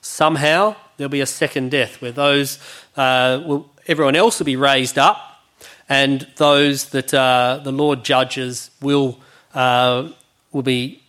Somehow 0.03 0.77
there'll 0.97 1.09
be 1.09 1.23
a 1.23 1.27
second 1.27 1.71
death 1.71 2.03
where 2.03 2.13
those 2.13 2.59
uh, 2.97 3.43
will, 3.47 3.71
everyone 3.87 4.17
else 4.17 4.39
will 4.39 4.45
be 4.45 4.57
raised 4.57 4.99
up, 4.99 5.17
and 5.89 6.27
those 6.37 6.91
that 6.91 7.15
uh, 7.15 7.61
the 7.65 7.73
Lord 7.73 8.05
judges 8.05 8.71
will 8.83 9.19
uh, 9.55 10.11
will 10.53 10.63
be 10.63 11.01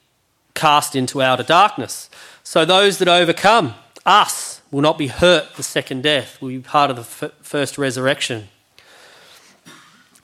cast 0.54 0.96
into 0.96 1.22
outer 1.22 1.44
darkness. 1.44 2.10
So 2.44 2.64
those 2.64 3.00
that 3.00 3.10
overcome 3.10 3.74
us 4.06 4.62
will 4.72 4.82
not 4.82 4.98
be 4.98 5.08
hurt 5.08 5.56
the 5.56 5.64
second 5.64 6.04
death, 6.04 6.42
will 6.42 6.50
be 6.50 6.60
part 6.60 6.90
of 6.90 6.96
the 6.96 7.28
f- 7.28 7.34
first 7.42 7.78
resurrection. 7.78 8.48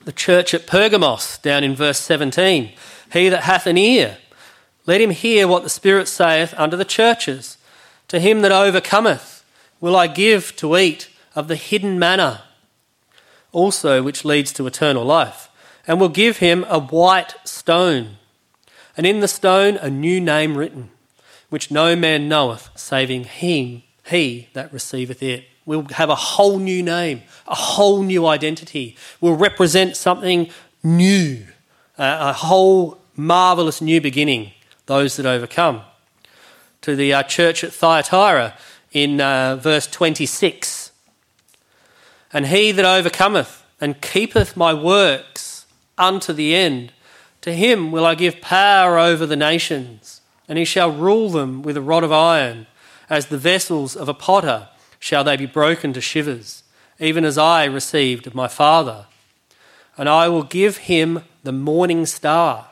The 0.08 0.12
church 0.12 0.54
at 0.54 0.66
Pergamos, 0.66 1.36
down 1.36 1.62
in 1.62 1.74
verse 1.74 2.00
17 2.00 2.72
He 3.12 3.28
that 3.28 3.42
hath 3.42 3.66
an 3.66 3.76
ear, 3.76 4.16
let 4.86 5.02
him 5.02 5.10
hear 5.10 5.46
what 5.46 5.64
the 5.64 5.68
Spirit 5.68 6.08
saith 6.08 6.54
unto 6.56 6.78
the 6.78 6.84
churches. 6.86 7.58
To 8.08 8.18
him 8.18 8.40
that 8.40 8.50
overcometh 8.50 9.44
will 9.82 9.94
I 9.94 10.06
give 10.06 10.56
to 10.56 10.78
eat 10.78 11.10
of 11.34 11.46
the 11.46 11.56
hidden 11.56 11.98
manna, 11.98 12.44
also 13.52 14.02
which 14.02 14.24
leads 14.24 14.50
to 14.54 14.66
eternal 14.66 15.04
life, 15.04 15.50
and 15.86 16.00
will 16.00 16.08
give 16.08 16.38
him 16.38 16.64
a 16.70 16.80
white 16.80 17.34
stone, 17.44 18.16
and 18.96 19.04
in 19.04 19.20
the 19.20 19.28
stone 19.28 19.76
a 19.76 19.90
new 19.90 20.22
name 20.22 20.56
written 20.56 20.88
which 21.50 21.70
no 21.70 21.94
man 21.94 22.30
knoweth, 22.30 22.70
saving 22.76 23.24
him, 23.24 23.82
he 24.06 24.48
that 24.54 24.72
receiveth 24.72 25.22
it. 25.22 25.44
We'll 25.68 25.84
have 25.90 26.08
a 26.08 26.14
whole 26.14 26.58
new 26.58 26.82
name, 26.82 27.24
a 27.46 27.54
whole 27.54 28.02
new 28.02 28.26
identity. 28.26 28.96
We'll 29.20 29.36
represent 29.36 29.98
something 29.98 30.48
new, 30.82 31.44
a 31.98 32.32
whole 32.32 33.02
marvelous 33.14 33.82
new 33.82 34.00
beginning, 34.00 34.52
those 34.86 35.16
that 35.16 35.26
overcome. 35.26 35.82
To 36.80 36.96
the 36.96 37.12
uh, 37.12 37.22
church 37.24 37.62
at 37.62 37.74
Thyatira 37.74 38.54
in 38.92 39.20
uh, 39.20 39.56
verse 39.56 39.86
26 39.86 40.90
And 42.32 42.46
he 42.46 42.72
that 42.72 42.86
overcometh 42.86 43.62
and 43.78 44.00
keepeth 44.00 44.56
my 44.56 44.72
works 44.72 45.66
unto 45.98 46.32
the 46.32 46.54
end, 46.54 46.92
to 47.42 47.52
him 47.52 47.92
will 47.92 48.06
I 48.06 48.14
give 48.14 48.40
power 48.40 48.98
over 48.98 49.26
the 49.26 49.36
nations 49.36 50.22
and 50.48 50.56
he 50.56 50.64
shall 50.64 50.90
rule 50.90 51.28
them 51.28 51.60
with 51.60 51.76
a 51.76 51.82
rod 51.82 52.04
of 52.04 52.10
iron. 52.10 52.66
As 53.10 53.26
the 53.26 53.36
vessels 53.36 53.94
of 53.94 54.08
a 54.08 54.14
potter 54.14 54.68
shall 54.98 55.24
they 55.24 55.36
be 55.36 55.46
broken 55.46 55.92
to 55.92 56.00
shivers, 56.00 56.62
even 56.98 57.24
as 57.24 57.38
I 57.38 57.64
received 57.64 58.26
of 58.26 58.34
my 58.34 58.48
Father. 58.48 59.06
And 59.96 60.08
I 60.08 60.28
will 60.28 60.42
give 60.42 60.78
him 60.78 61.24
the 61.42 61.52
morning 61.52 62.06
star. 62.06 62.66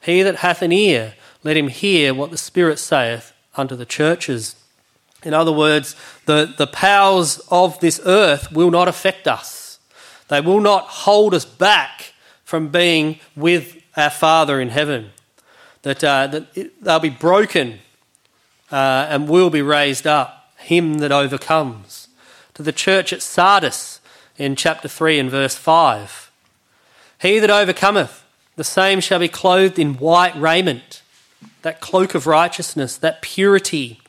He 0.00 0.22
that 0.22 0.36
hath 0.36 0.62
an 0.62 0.72
ear, 0.72 1.14
let 1.42 1.56
him 1.56 1.68
hear 1.68 2.14
what 2.14 2.30
the 2.30 2.38
Spirit 2.38 2.78
saith 2.78 3.32
unto 3.56 3.76
the 3.76 3.86
churches. 3.86 4.56
In 5.22 5.34
other 5.34 5.52
words, 5.52 5.96
the, 6.26 6.52
the 6.56 6.66
powers 6.66 7.40
of 7.50 7.78
this 7.80 8.00
earth 8.04 8.52
will 8.52 8.70
not 8.70 8.88
affect 8.88 9.26
us. 9.26 9.78
They 10.28 10.40
will 10.40 10.60
not 10.60 10.84
hold 10.84 11.34
us 11.34 11.44
back 11.44 12.12
from 12.44 12.68
being 12.68 13.20
with 13.34 13.82
our 13.96 14.10
Father 14.10 14.60
in 14.60 14.68
heaven 14.68 15.10
that, 15.86 16.02
uh, 16.02 16.26
that 16.26 16.46
it, 16.56 16.82
they'll 16.82 16.98
be 16.98 17.10
broken 17.10 17.78
uh, 18.72 19.06
and 19.08 19.28
will 19.28 19.50
be 19.50 19.62
raised 19.62 20.04
up, 20.04 20.35
him 20.66 20.98
that 20.98 21.12
overcomes. 21.12 22.08
To 22.54 22.62
the 22.62 22.72
church 22.72 23.12
at 23.12 23.22
Sardis 23.22 24.00
in 24.36 24.56
chapter 24.56 24.88
3 24.88 25.18
and 25.18 25.30
verse 25.30 25.54
5 25.56 26.30
He 27.20 27.38
that 27.38 27.50
overcometh, 27.50 28.24
the 28.56 28.64
same 28.64 29.00
shall 29.00 29.18
be 29.18 29.28
clothed 29.28 29.78
in 29.78 29.94
white 29.94 30.34
raiment, 30.36 31.02
that 31.62 31.80
cloak 31.80 32.14
of 32.14 32.26
righteousness, 32.26 32.96
that 32.96 33.22
purity. 33.22 34.00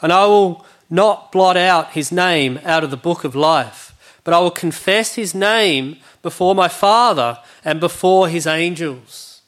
And 0.00 0.12
I 0.12 0.26
will 0.26 0.64
not 0.88 1.32
blot 1.32 1.56
out 1.56 1.92
his 1.92 2.12
name 2.12 2.60
out 2.64 2.84
of 2.84 2.90
the 2.90 2.96
book 2.96 3.24
of 3.24 3.34
life, 3.34 3.94
but 4.24 4.32
I 4.32 4.40
will 4.40 4.50
confess 4.50 5.16
his 5.16 5.34
name 5.34 5.96
before 6.22 6.54
my 6.54 6.68
Father 6.68 7.38
and 7.64 7.80
before 7.80 8.28
his 8.28 8.46
angels. 8.46 9.42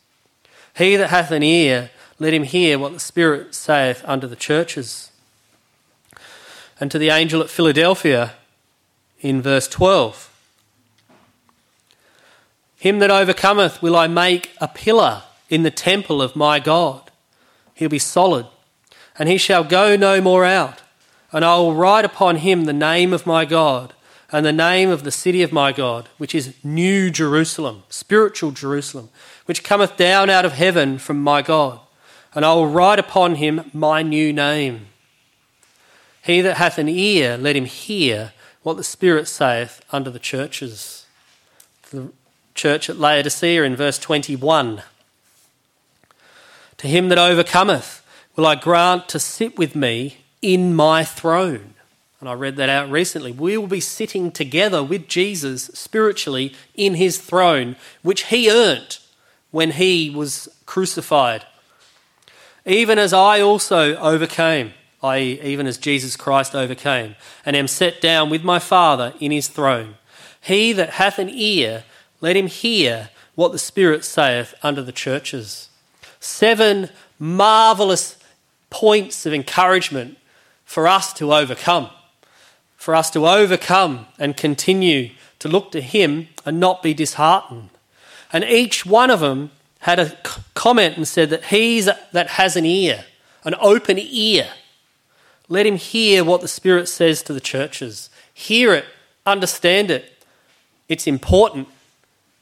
He 0.77 0.97
that 0.97 1.11
hath 1.11 1.31
an 1.31 1.43
ear, 1.43 1.91
let 2.19 2.35
him 2.35 2.43
hear 2.43 2.79
what 2.79 2.93
the 2.93 3.01
Spirit 3.01 3.55
saith 3.55 4.03
unto 4.05 4.27
the 4.27 4.37
churches. 4.37 5.10
And 6.81 6.91
to 6.91 6.99
the 6.99 7.11
angel 7.11 7.43
at 7.43 7.51
Philadelphia 7.51 8.33
in 9.21 9.43
verse 9.43 9.69
12 9.69 10.29
Him 12.77 12.99
that 13.01 13.11
overcometh 13.11 13.83
will 13.83 13.95
I 13.95 14.07
make 14.09 14.51
a 14.61 14.69
pillar 14.69 15.25
in 15.51 15.63
the 15.63 15.71
temple 15.71 16.23
of 16.23 16.35
my 16.35 16.59
God. 16.59 17.11
He'll 17.75 17.91
be 17.91 17.99
solid, 17.99 18.47
and 19.19 19.29
he 19.29 19.37
shall 19.37 19.63
go 19.63 19.95
no 19.95 20.21
more 20.21 20.47
out. 20.47 20.83
And 21.33 21.45
I 21.45 21.57
will 21.57 21.75
write 21.75 22.05
upon 22.05 22.37
him 22.37 22.65
the 22.65 22.73
name 22.73 23.13
of 23.13 23.27
my 23.27 23.45
God 23.45 23.93
and 24.33 24.47
the 24.47 24.53
name 24.53 24.91
of 24.91 25.05
the 25.05 25.11
city 25.11 25.43
of 25.43 25.53
my 25.53 25.73
God, 25.73 26.09
which 26.19 26.35
is 26.35 26.55
New 26.65 27.11
Jerusalem, 27.11 27.83
spiritual 27.89 28.53
Jerusalem, 28.53 29.11
which 29.47 29.65
cometh 29.65 29.97
down 29.97 30.31
out 30.31 30.45
of 30.45 30.53
heaven 30.53 30.99
from 30.99 31.23
my 31.23 31.43
God. 31.43 31.81
And 32.35 32.45
I 32.45 32.55
will 32.55 32.69
write 32.69 32.99
upon 32.99 33.37
him 33.37 33.71
my 33.73 34.03
new 34.03 34.33
name. 34.33 34.87
He 36.23 36.41
that 36.41 36.57
hath 36.57 36.79
an 36.79 36.89
ear, 36.89 37.37
let 37.37 37.57
him 37.57 37.65
hear 37.65 38.33
what 38.63 38.77
the 38.77 38.85
Spirit 38.85 39.27
saith 39.27 39.83
unto 39.91 40.11
the 40.11 40.19
churches. 40.19 41.07
The 41.91 42.13
church 42.55 42.91
at 42.91 42.99
Laodicea 42.99 43.63
in 43.63 43.77
verse 43.77 43.99
21. 43.99 44.83
To 46.79 46.87
him 46.87 47.09
that 47.09 47.19
overcometh 47.19 48.05
will 48.37 48.47
I 48.47 48.55
grant 48.55 49.09
to 49.11 49.19
sit 49.19 49.59
with 49.59 49.75
me 49.75 50.19
in 50.43 50.75
my 50.75 51.05
throne 51.05 51.75
and 52.21 52.29
I 52.29 52.35
read 52.35 52.57
that 52.57 52.69
out 52.69 52.91
recently. 52.91 53.33
We 53.33 53.57
will 53.57 53.67
be 53.67 53.81
sitting 53.81 54.31
together 54.31 54.85
with 54.85 55.09
Jesus 55.09 55.65
spiritually 55.73 56.55
in 56.75 56.95
his 56.95 57.19
throne, 57.19 57.77
which 58.03 58.25
he 58.25 58.51
earned 58.51 58.99
when 59.51 59.73
he 59.73 60.11
was 60.11 60.49
crucified. 60.67 61.47
Even 62.67 62.99
as 62.99 63.15
I 63.15 63.41
also 63.41 63.97
overcame, 63.97 64.75
i.e., 65.03 65.41
even 65.43 65.67
as 65.67 65.79
Jesus 65.79 66.17
Christ 66.17 66.55
overcame, 66.55 67.17
and 67.45 67.57
am 67.57 67.69
set 67.69 68.01
down 68.01 68.31
with 68.31 68.45
my 68.45 68.59
Father 68.59 69.15
in 69.21 69.31
his 69.31 69.49
throne. 69.49 69.95
He 70.41 70.73
that 70.73 70.91
hath 70.91 71.19
an 71.19 71.31
ear, 71.31 71.85
let 72.21 72.37
him 72.37 72.47
hear 72.47 73.11
what 73.35 73.53
the 73.53 73.59
Spirit 73.59 74.05
saith 74.05 74.55
unto 74.63 74.83
the 74.83 74.93
churches. 74.93 75.69
Seven 76.19 76.91
marvelous 77.19 78.17
points 78.69 79.27
of 79.27 79.33
encouragement 79.33 80.19
for 80.65 80.87
us 80.87 81.13
to 81.15 81.33
overcome 81.33 81.91
for 82.81 82.95
us 82.95 83.11
to 83.11 83.29
overcome 83.29 84.07
and 84.19 84.39
continue 84.39 85.11
to 85.39 85.49
look 85.49 85.71
to 85.71 85.83
Him 85.83 86.29
and 86.47 86.59
not 86.59 86.83
be 86.83 86.95
disheartened. 86.95 87.69
And 88.33 88.43
each 88.43 88.87
one 88.87 89.11
of 89.11 89.21
them 89.21 89.51
had 89.81 89.99
a 89.99 90.17
comment 90.55 90.97
and 90.97 91.07
said 91.07 91.29
that 91.29 91.45
he's 91.45 91.91
that 92.13 92.29
has 92.29 92.57
an 92.57 92.65
ear, 92.65 93.05
an 93.45 93.55
open 93.61 93.99
ear. 93.99 94.49
Let 95.51 95.67
him 95.67 95.77
hear 95.77 96.25
what 96.25 96.41
the 96.41 96.49
Spirit 96.49 96.89
says 96.89 97.23
to 97.25 97.33
the 97.33 97.41
churches. 97.41 98.09
Hear 98.33 98.73
it, 98.73 98.85
understand 99.27 99.91
it. 99.91 100.11
It's 100.89 101.09
important. 101.09 101.69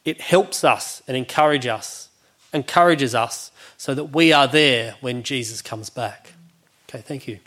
It 0.04 0.20
helps 0.20 0.62
us 0.62 1.02
and 1.08 1.16
encourage 1.16 1.66
us, 1.66 2.10
encourages 2.52 3.14
us 3.14 3.50
so 3.78 3.94
that 3.94 4.04
we 4.04 4.32
are 4.32 4.46
there 4.46 4.94
when 5.00 5.22
Jesus 5.22 5.62
comes 5.62 5.88
back. 5.88 6.34
Okay, 6.88 7.00
thank 7.00 7.26
you. 7.26 7.40